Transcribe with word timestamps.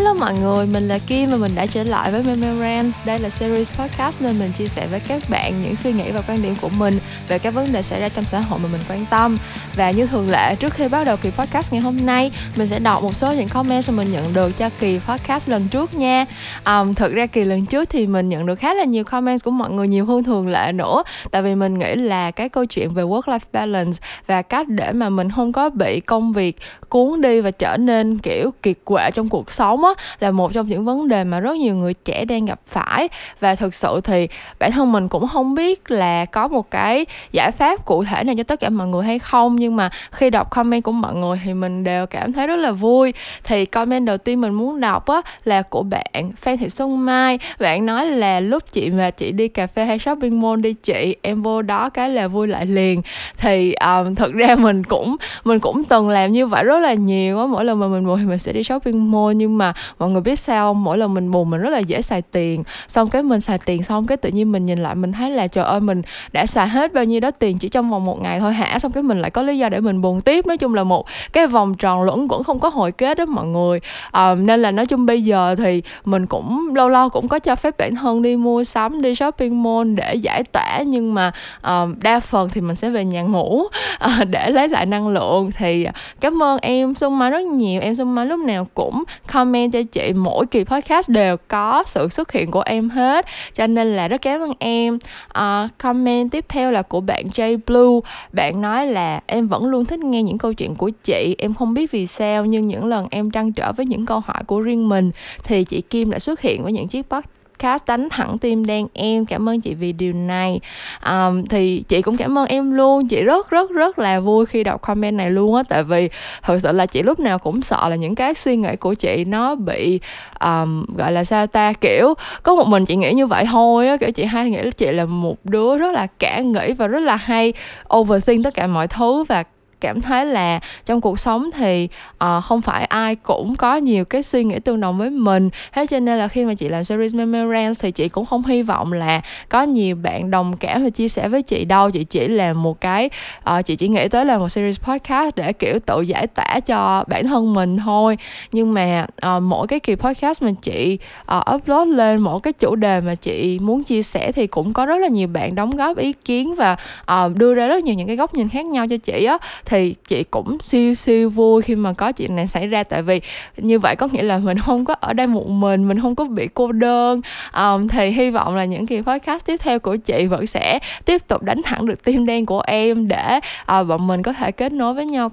Hello 0.00 0.14
mọi 0.14 0.34
người, 0.34 0.66
mình 0.66 0.88
là 0.88 0.98
Kim 0.98 1.30
và 1.30 1.36
mình 1.36 1.54
đã 1.54 1.66
trở 1.66 1.82
lại 1.82 2.10
với 2.10 2.22
Memorance. 2.22 2.98
Đây 3.04 3.18
là 3.18 3.30
series 3.30 3.70
podcast 3.70 4.22
nên 4.22 4.38
mình 4.38 4.52
chia 4.52 4.68
sẻ 4.68 4.86
với 4.90 5.00
các 5.00 5.22
bạn 5.30 5.52
những 5.62 5.76
suy 5.76 5.92
nghĩ 5.92 6.10
và 6.10 6.22
quan 6.28 6.42
điểm 6.42 6.54
của 6.60 6.68
mình 6.68 6.98
về 7.28 7.38
các 7.38 7.54
vấn 7.54 7.72
đề 7.72 7.82
xảy 7.82 8.00
ra 8.00 8.08
trong 8.08 8.24
xã 8.24 8.40
hội 8.40 8.58
mà 8.62 8.68
mình 8.72 8.80
quan 8.88 9.06
tâm. 9.10 9.36
Và 9.74 9.90
như 9.90 10.06
thường 10.06 10.30
lệ, 10.30 10.54
trước 10.54 10.74
khi 10.74 10.88
bắt 10.88 11.04
đầu 11.04 11.16
kỳ 11.16 11.30
podcast 11.30 11.72
ngày 11.72 11.82
hôm 11.82 11.96
nay, 12.06 12.32
mình 12.56 12.66
sẽ 12.66 12.78
đọc 12.78 13.02
một 13.02 13.16
số 13.16 13.32
những 13.32 13.48
comment 13.48 13.84
mà 13.88 13.94
mình 13.96 14.12
nhận 14.12 14.24
được 14.34 14.58
cho 14.58 14.70
kỳ 14.80 14.98
podcast 14.98 15.48
lần 15.48 15.68
trước 15.68 15.94
nha. 15.94 16.26
Um, 16.66 16.94
thực 16.94 17.12
ra 17.12 17.26
kỳ 17.26 17.44
lần 17.44 17.66
trước 17.66 17.88
thì 17.88 18.06
mình 18.06 18.28
nhận 18.28 18.46
được 18.46 18.58
khá 18.58 18.74
là 18.74 18.84
nhiều 18.84 19.04
comment 19.04 19.44
của 19.44 19.50
mọi 19.50 19.70
người 19.70 19.88
nhiều 19.88 20.06
hơn 20.06 20.24
thường 20.24 20.48
lệ 20.48 20.72
nữa. 20.72 21.02
Tại 21.30 21.42
vì 21.42 21.54
mình 21.54 21.78
nghĩ 21.78 21.94
là 21.94 22.30
cái 22.30 22.48
câu 22.48 22.66
chuyện 22.66 22.94
về 22.94 23.02
work-life 23.02 23.38
balance 23.52 23.98
và 24.26 24.42
cách 24.42 24.68
để 24.68 24.92
mà 24.92 25.08
mình 25.08 25.30
không 25.30 25.52
có 25.52 25.70
bị 25.70 26.00
công 26.00 26.32
việc 26.32 26.56
cuốn 26.88 27.20
đi 27.20 27.40
và 27.40 27.50
trở 27.50 27.76
nên 27.76 28.18
kiểu 28.18 28.50
kiệt 28.62 28.76
quệ 28.84 29.10
trong 29.10 29.28
cuộc 29.28 29.52
sống 29.52 29.84
á 29.84 29.89
là 30.20 30.30
một 30.30 30.52
trong 30.52 30.68
những 30.68 30.84
vấn 30.84 31.08
đề 31.08 31.24
mà 31.24 31.40
rất 31.40 31.56
nhiều 31.56 31.74
người 31.74 31.94
trẻ 31.94 32.24
đang 32.24 32.44
gặp 32.44 32.60
phải. 32.66 33.08
Và 33.40 33.54
thực 33.54 33.74
sự 33.74 34.00
thì 34.04 34.28
bản 34.58 34.72
thân 34.72 34.92
mình 34.92 35.08
cũng 35.08 35.28
không 35.28 35.54
biết 35.54 35.90
là 35.90 36.24
có 36.24 36.48
một 36.48 36.70
cái 36.70 37.06
giải 37.32 37.50
pháp 37.52 37.84
cụ 37.84 38.04
thể 38.04 38.24
nào 38.24 38.34
cho 38.38 38.42
tất 38.42 38.60
cả 38.60 38.68
mọi 38.68 38.86
người 38.86 39.04
hay 39.04 39.18
không 39.18 39.56
nhưng 39.56 39.76
mà 39.76 39.90
khi 40.10 40.30
đọc 40.30 40.50
comment 40.50 40.82
của 40.82 40.92
mọi 40.92 41.14
người 41.14 41.40
thì 41.44 41.54
mình 41.54 41.84
đều 41.84 42.06
cảm 42.06 42.32
thấy 42.32 42.46
rất 42.46 42.56
là 42.56 42.72
vui. 42.72 43.14
Thì 43.44 43.66
comment 43.66 44.06
đầu 44.06 44.18
tiên 44.18 44.40
mình 44.40 44.52
muốn 44.52 44.80
đọc 44.80 45.06
á 45.06 45.20
là 45.44 45.62
của 45.62 45.82
bạn 45.82 46.32
Phan 46.36 46.56
Thị 46.56 46.68
Xuân 46.68 47.04
Mai. 47.04 47.38
Bạn 47.60 47.86
nói 47.86 48.06
là 48.06 48.40
lúc 48.40 48.62
chị 48.72 48.90
mà 48.90 49.10
chị 49.10 49.32
đi 49.32 49.48
cà 49.48 49.66
phê 49.66 49.84
hay 49.84 49.98
shopping 49.98 50.40
mall 50.40 50.60
đi 50.60 50.72
chị 50.72 51.16
em 51.22 51.42
vô 51.42 51.62
đó 51.62 51.90
cái 51.90 52.10
là 52.10 52.28
vui 52.28 52.46
lại 52.46 52.66
liền. 52.66 53.02
Thì 53.36 53.72
um, 53.72 54.14
thực 54.14 54.32
ra 54.32 54.54
mình 54.54 54.84
cũng 54.84 55.16
mình 55.44 55.60
cũng 55.60 55.84
từng 55.84 56.08
làm 56.08 56.32
như 56.32 56.46
vậy 56.46 56.64
rất 56.64 56.78
là 56.78 56.94
nhiều 56.94 57.38
á. 57.38 57.46
Mỗi 57.46 57.64
lần 57.64 57.80
mà 57.80 57.88
mình 57.88 58.06
buồn 58.06 58.18
thì 58.18 58.24
mình 58.24 58.38
sẽ 58.38 58.52
đi 58.52 58.62
shopping 58.62 59.10
mall 59.10 59.34
nhưng 59.34 59.58
mà 59.58 59.72
mọi 59.98 60.10
người 60.10 60.20
biết 60.20 60.38
sao 60.38 60.70
không? 60.70 60.84
Mỗi 60.84 60.98
lần 60.98 61.14
mình 61.14 61.30
buồn 61.30 61.50
mình 61.50 61.60
rất 61.60 61.70
là 61.70 61.78
dễ 61.78 62.02
xài 62.02 62.22
tiền. 62.22 62.62
Xong 62.88 63.08
cái 63.08 63.22
mình 63.22 63.40
xài 63.40 63.58
tiền 63.58 63.82
xong 63.82 64.06
cái 64.06 64.16
tự 64.16 64.28
nhiên 64.28 64.52
mình 64.52 64.66
nhìn 64.66 64.78
lại 64.78 64.94
mình 64.94 65.12
thấy 65.12 65.30
là 65.30 65.46
trời 65.46 65.64
ơi 65.64 65.80
mình 65.80 66.02
đã 66.32 66.46
xài 66.46 66.68
hết 66.68 66.94
bao 66.94 67.04
nhiêu 67.04 67.20
đó 67.20 67.30
tiền 67.30 67.58
chỉ 67.58 67.68
trong 67.68 67.90
vòng 67.90 68.04
một 68.04 68.22
ngày 68.22 68.40
thôi 68.40 68.52
hả? 68.52 68.78
Xong 68.78 68.92
cái 68.92 69.02
mình 69.02 69.20
lại 69.20 69.30
có 69.30 69.42
lý 69.42 69.58
do 69.58 69.68
để 69.68 69.80
mình 69.80 70.02
buồn 70.02 70.20
tiếp. 70.20 70.46
Nói 70.46 70.56
chung 70.56 70.74
là 70.74 70.84
một 70.84 71.06
cái 71.32 71.46
vòng 71.46 71.74
tròn 71.74 72.02
luẩn 72.02 72.28
quẩn 72.28 72.44
không 72.44 72.58
có 72.58 72.68
hồi 72.68 72.92
kết 72.92 73.18
đó 73.18 73.24
mọi 73.24 73.46
người. 73.46 73.80
À, 74.10 74.34
nên 74.34 74.62
là 74.62 74.70
nói 74.70 74.86
chung 74.86 75.06
bây 75.06 75.22
giờ 75.22 75.54
thì 75.58 75.82
mình 76.04 76.26
cũng 76.26 76.74
lâu 76.74 76.88
lâu 76.88 77.08
cũng 77.08 77.28
có 77.28 77.38
cho 77.38 77.56
phép 77.56 77.78
bản 77.78 77.94
thân 77.94 78.22
đi 78.22 78.36
mua 78.36 78.64
sắm 78.64 79.02
đi 79.02 79.14
shopping 79.14 79.62
mall 79.62 79.94
để 79.94 80.14
giải 80.14 80.44
tỏa. 80.44 80.82
Nhưng 80.86 81.14
mà 81.14 81.32
uh, 81.58 81.88
đa 82.02 82.20
phần 82.20 82.48
thì 82.48 82.60
mình 82.60 82.76
sẽ 82.76 82.90
về 82.90 83.04
nhà 83.04 83.22
ngủ 83.22 83.62
uh, 84.04 84.28
để 84.30 84.50
lấy 84.50 84.68
lại 84.68 84.86
năng 84.86 85.08
lượng. 85.08 85.50
Thì 85.56 85.86
cảm 86.20 86.42
ơn 86.42 86.58
em 86.62 86.94
Xuân 86.94 87.18
Mai 87.18 87.30
rất 87.30 87.42
nhiều. 87.42 87.80
Em 87.80 87.94
Xuân 87.94 88.14
Mai 88.14 88.26
lúc 88.26 88.40
nào 88.40 88.66
cũng 88.74 89.04
comment 89.32 89.69
cho 89.70 89.82
chị 89.82 90.12
mỗi 90.12 90.46
kỳ 90.46 90.64
podcast 90.64 91.10
đều 91.10 91.36
có 91.48 91.82
sự 91.86 92.08
xuất 92.08 92.32
hiện 92.32 92.50
của 92.50 92.62
em 92.66 92.90
hết. 92.90 93.26
Cho 93.54 93.66
nên 93.66 93.96
là 93.96 94.08
rất 94.08 94.22
cảm 94.22 94.40
ơn 94.40 94.52
em. 94.58 94.98
Uh, 95.38 95.70
comment 95.78 96.30
tiếp 96.30 96.44
theo 96.48 96.72
là 96.72 96.82
của 96.82 97.00
bạn 97.00 97.24
J 97.34 97.58
Blue. 97.66 98.10
Bạn 98.32 98.60
nói 98.60 98.86
là 98.86 99.20
em 99.26 99.48
vẫn 99.48 99.64
luôn 99.64 99.84
thích 99.84 100.00
nghe 100.00 100.22
những 100.22 100.38
câu 100.38 100.52
chuyện 100.52 100.74
của 100.74 100.90
chị. 101.04 101.36
Em 101.38 101.54
không 101.54 101.74
biết 101.74 101.90
vì 101.90 102.06
sao 102.06 102.46
nhưng 102.46 102.66
những 102.66 102.84
lần 102.84 103.06
em 103.10 103.30
trăn 103.30 103.52
trở 103.52 103.72
với 103.72 103.86
những 103.86 104.06
câu 104.06 104.20
hỏi 104.20 104.42
của 104.46 104.60
riêng 104.60 104.88
mình 104.88 105.10
thì 105.44 105.64
chị 105.64 105.80
Kim 105.80 106.10
đã 106.10 106.18
xuất 106.18 106.40
hiện 106.40 106.62
với 106.62 106.72
những 106.72 106.88
chiếc 106.88 107.10
podcast 107.10 107.39
podcast 107.60 107.86
đánh 107.86 108.08
thẳng 108.10 108.38
tim 108.38 108.66
đen 108.66 108.86
em. 108.94 109.26
Cảm 109.26 109.48
ơn 109.48 109.60
chị 109.60 109.74
vì 109.74 109.92
điều 109.92 110.12
này. 110.12 110.60
Um, 111.06 111.44
thì 111.44 111.84
chị 111.88 112.02
cũng 112.02 112.16
cảm 112.16 112.38
ơn 112.38 112.46
em 112.46 112.72
luôn. 112.72 113.08
Chị 113.08 113.22
rất 113.22 113.50
rất 113.50 113.70
rất 113.70 113.98
là 113.98 114.20
vui 114.20 114.46
khi 114.46 114.64
đọc 114.64 114.82
comment 114.82 115.16
này 115.16 115.30
luôn 115.30 115.54
á. 115.54 115.62
Tại 115.68 115.84
vì 115.84 116.08
thật 116.42 116.58
sự 116.62 116.72
là 116.72 116.86
chị 116.86 117.02
lúc 117.02 117.20
nào 117.20 117.38
cũng 117.38 117.62
sợ 117.62 117.88
là 117.88 117.96
những 117.96 118.14
cái 118.14 118.34
suy 118.34 118.56
nghĩ 118.56 118.76
của 118.76 118.94
chị 118.94 119.24
nó 119.24 119.54
bị 119.54 120.00
um, 120.40 120.84
gọi 120.96 121.12
là 121.12 121.24
sao 121.24 121.46
ta 121.46 121.72
kiểu 121.72 122.14
có 122.42 122.54
một 122.54 122.66
mình 122.66 122.84
chị 122.84 122.96
nghĩ 122.96 123.12
như 123.12 123.26
vậy 123.26 123.44
thôi 123.50 123.88
á. 123.88 123.96
Kiểu 123.96 124.10
chị 124.10 124.24
hay 124.24 124.50
nghĩ 124.50 124.70
chị 124.76 124.92
là 124.92 125.04
một 125.04 125.36
đứa 125.44 125.76
rất 125.76 125.92
là 125.92 126.06
cả 126.18 126.40
nghĩ 126.40 126.72
và 126.72 126.86
rất 126.86 127.00
là 127.00 127.16
hay 127.16 127.52
overthink 127.96 128.44
tất 128.44 128.54
cả 128.54 128.66
mọi 128.66 128.88
thứ 128.88 129.24
và 129.24 129.44
cảm 129.80 130.00
thấy 130.00 130.26
là 130.26 130.60
trong 130.86 131.00
cuộc 131.00 131.18
sống 131.18 131.50
thì 131.54 131.88
uh, 132.24 132.44
không 132.44 132.60
phải 132.60 132.84
ai 132.84 133.16
cũng 133.16 133.56
có 133.56 133.76
nhiều 133.76 134.04
cái 134.04 134.22
suy 134.22 134.44
nghĩ 134.44 134.58
tương 134.58 134.80
đồng 134.80 134.98
với 134.98 135.10
mình. 135.10 135.50
Thế 135.72 135.86
cho 135.86 136.00
nên 136.00 136.18
là 136.18 136.28
khi 136.28 136.44
mà 136.44 136.54
chị 136.54 136.68
làm 136.68 136.84
series 136.84 137.14
Memorance 137.14 137.78
thì 137.82 137.90
chị 137.90 138.08
cũng 138.08 138.26
không 138.26 138.44
hy 138.44 138.62
vọng 138.62 138.92
là 138.92 139.20
có 139.48 139.62
nhiều 139.62 139.96
bạn 139.96 140.30
đồng 140.30 140.56
cảm 140.56 140.84
và 140.84 140.90
chia 140.90 141.08
sẻ 141.08 141.28
với 141.28 141.42
chị 141.42 141.64
đâu. 141.64 141.90
Chị 141.90 142.04
chỉ 142.04 142.28
là 142.28 142.52
một 142.52 142.80
cái 142.80 143.10
uh, 143.50 143.66
chị 143.66 143.76
chỉ 143.76 143.88
nghĩ 143.88 144.08
tới 144.08 144.24
là 144.24 144.38
một 144.38 144.48
series 144.48 144.80
podcast 144.80 145.36
để 145.36 145.52
kiểu 145.52 145.78
tự 145.86 146.00
giải 146.00 146.26
tỏa 146.26 146.60
cho 146.60 147.04
bản 147.08 147.26
thân 147.26 147.54
mình 147.54 147.76
thôi. 147.76 148.18
Nhưng 148.52 148.74
mà 148.74 149.06
uh, 149.26 149.42
mỗi 149.42 149.66
cái 149.66 149.80
kỳ 149.80 149.94
podcast 149.94 150.42
mà 150.42 150.50
chị 150.62 150.98
uh, 151.36 151.54
upload 151.54 151.88
lên 151.88 152.20
mỗi 152.20 152.40
cái 152.40 152.52
chủ 152.52 152.74
đề 152.74 153.00
mà 153.00 153.14
chị 153.14 153.58
muốn 153.58 153.82
chia 153.82 154.02
sẻ 154.02 154.32
thì 154.32 154.46
cũng 154.46 154.72
có 154.72 154.86
rất 154.86 154.96
là 154.98 155.08
nhiều 155.08 155.28
bạn 155.28 155.54
đóng 155.54 155.76
góp 155.76 155.96
ý 155.96 156.12
kiến 156.12 156.54
và 156.54 156.76
uh, 157.12 157.36
đưa 157.36 157.54
ra 157.54 157.66
rất 157.66 157.84
nhiều 157.84 157.94
những 157.94 158.06
cái 158.06 158.16
góc 158.16 158.34
nhìn 158.34 158.48
khác 158.48 158.66
nhau 158.66 158.86
cho 158.88 158.96
chị 158.96 159.24
á 159.24 159.38
thì 159.70 159.94
chị 160.08 160.24
cũng 160.24 160.58
siêu 160.62 160.94
siêu 160.94 161.30
vui 161.30 161.62
khi 161.62 161.74
mà 161.74 161.92
có 161.92 162.12
chuyện 162.12 162.36
này 162.36 162.46
xảy 162.46 162.66
ra. 162.66 162.82
Tại 162.82 163.02
vì 163.02 163.20
như 163.56 163.78
vậy 163.78 163.96
có 163.96 164.08
nghĩa 164.12 164.22
là 164.22 164.38
mình 164.38 164.58
không 164.58 164.84
có 164.84 164.94
ở 165.00 165.12
đây 165.12 165.26
một 165.26 165.48
mình 165.48 165.88
mình 165.88 166.00
không 166.00 166.14
có 166.14 166.24
bị 166.24 166.48
cô 166.54 166.72
đơn. 166.72 167.20
Um, 167.54 167.88
thì 167.88 168.10
hy 168.10 168.30
vọng 168.30 168.56
là 168.56 168.64
những 168.64 168.86
kỳ 168.86 169.00
podcast 169.00 169.46
tiếp 169.46 169.56
theo 169.62 169.78
của 169.78 169.96
chị 169.96 170.26
vẫn 170.26 170.46
sẽ 170.46 170.78
tiếp 171.04 171.28
tục 171.28 171.42
đánh 171.42 171.62
thẳng 171.62 171.86
được 171.86 172.04
tim 172.04 172.26
đen 172.26 172.46
của 172.46 172.60
em 172.60 173.08
để 173.08 173.40
uh, 173.80 173.86
bọn 173.86 174.06
mình 174.06 174.22
có 174.22 174.32
thể 174.32 174.52
kết 174.52 174.72
nối 174.72 174.94
với 174.94 175.06
nhau 175.06 175.30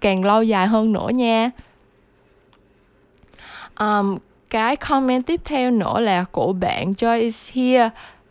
càng 0.00 0.24
lâu 0.24 0.42
dài 0.42 0.66
hơn 0.66 0.92
nữa 0.92 1.08
nha. 1.12 1.50
Um, 3.80 4.18
cái 4.50 4.76
comment 4.76 5.26
tiếp 5.26 5.40
theo 5.44 5.70
nữa 5.70 6.00
là 6.00 6.24
của 6.24 6.52
bạn 6.52 6.92
Joy 6.92 7.20
is 7.20 7.52
here. 7.52 7.90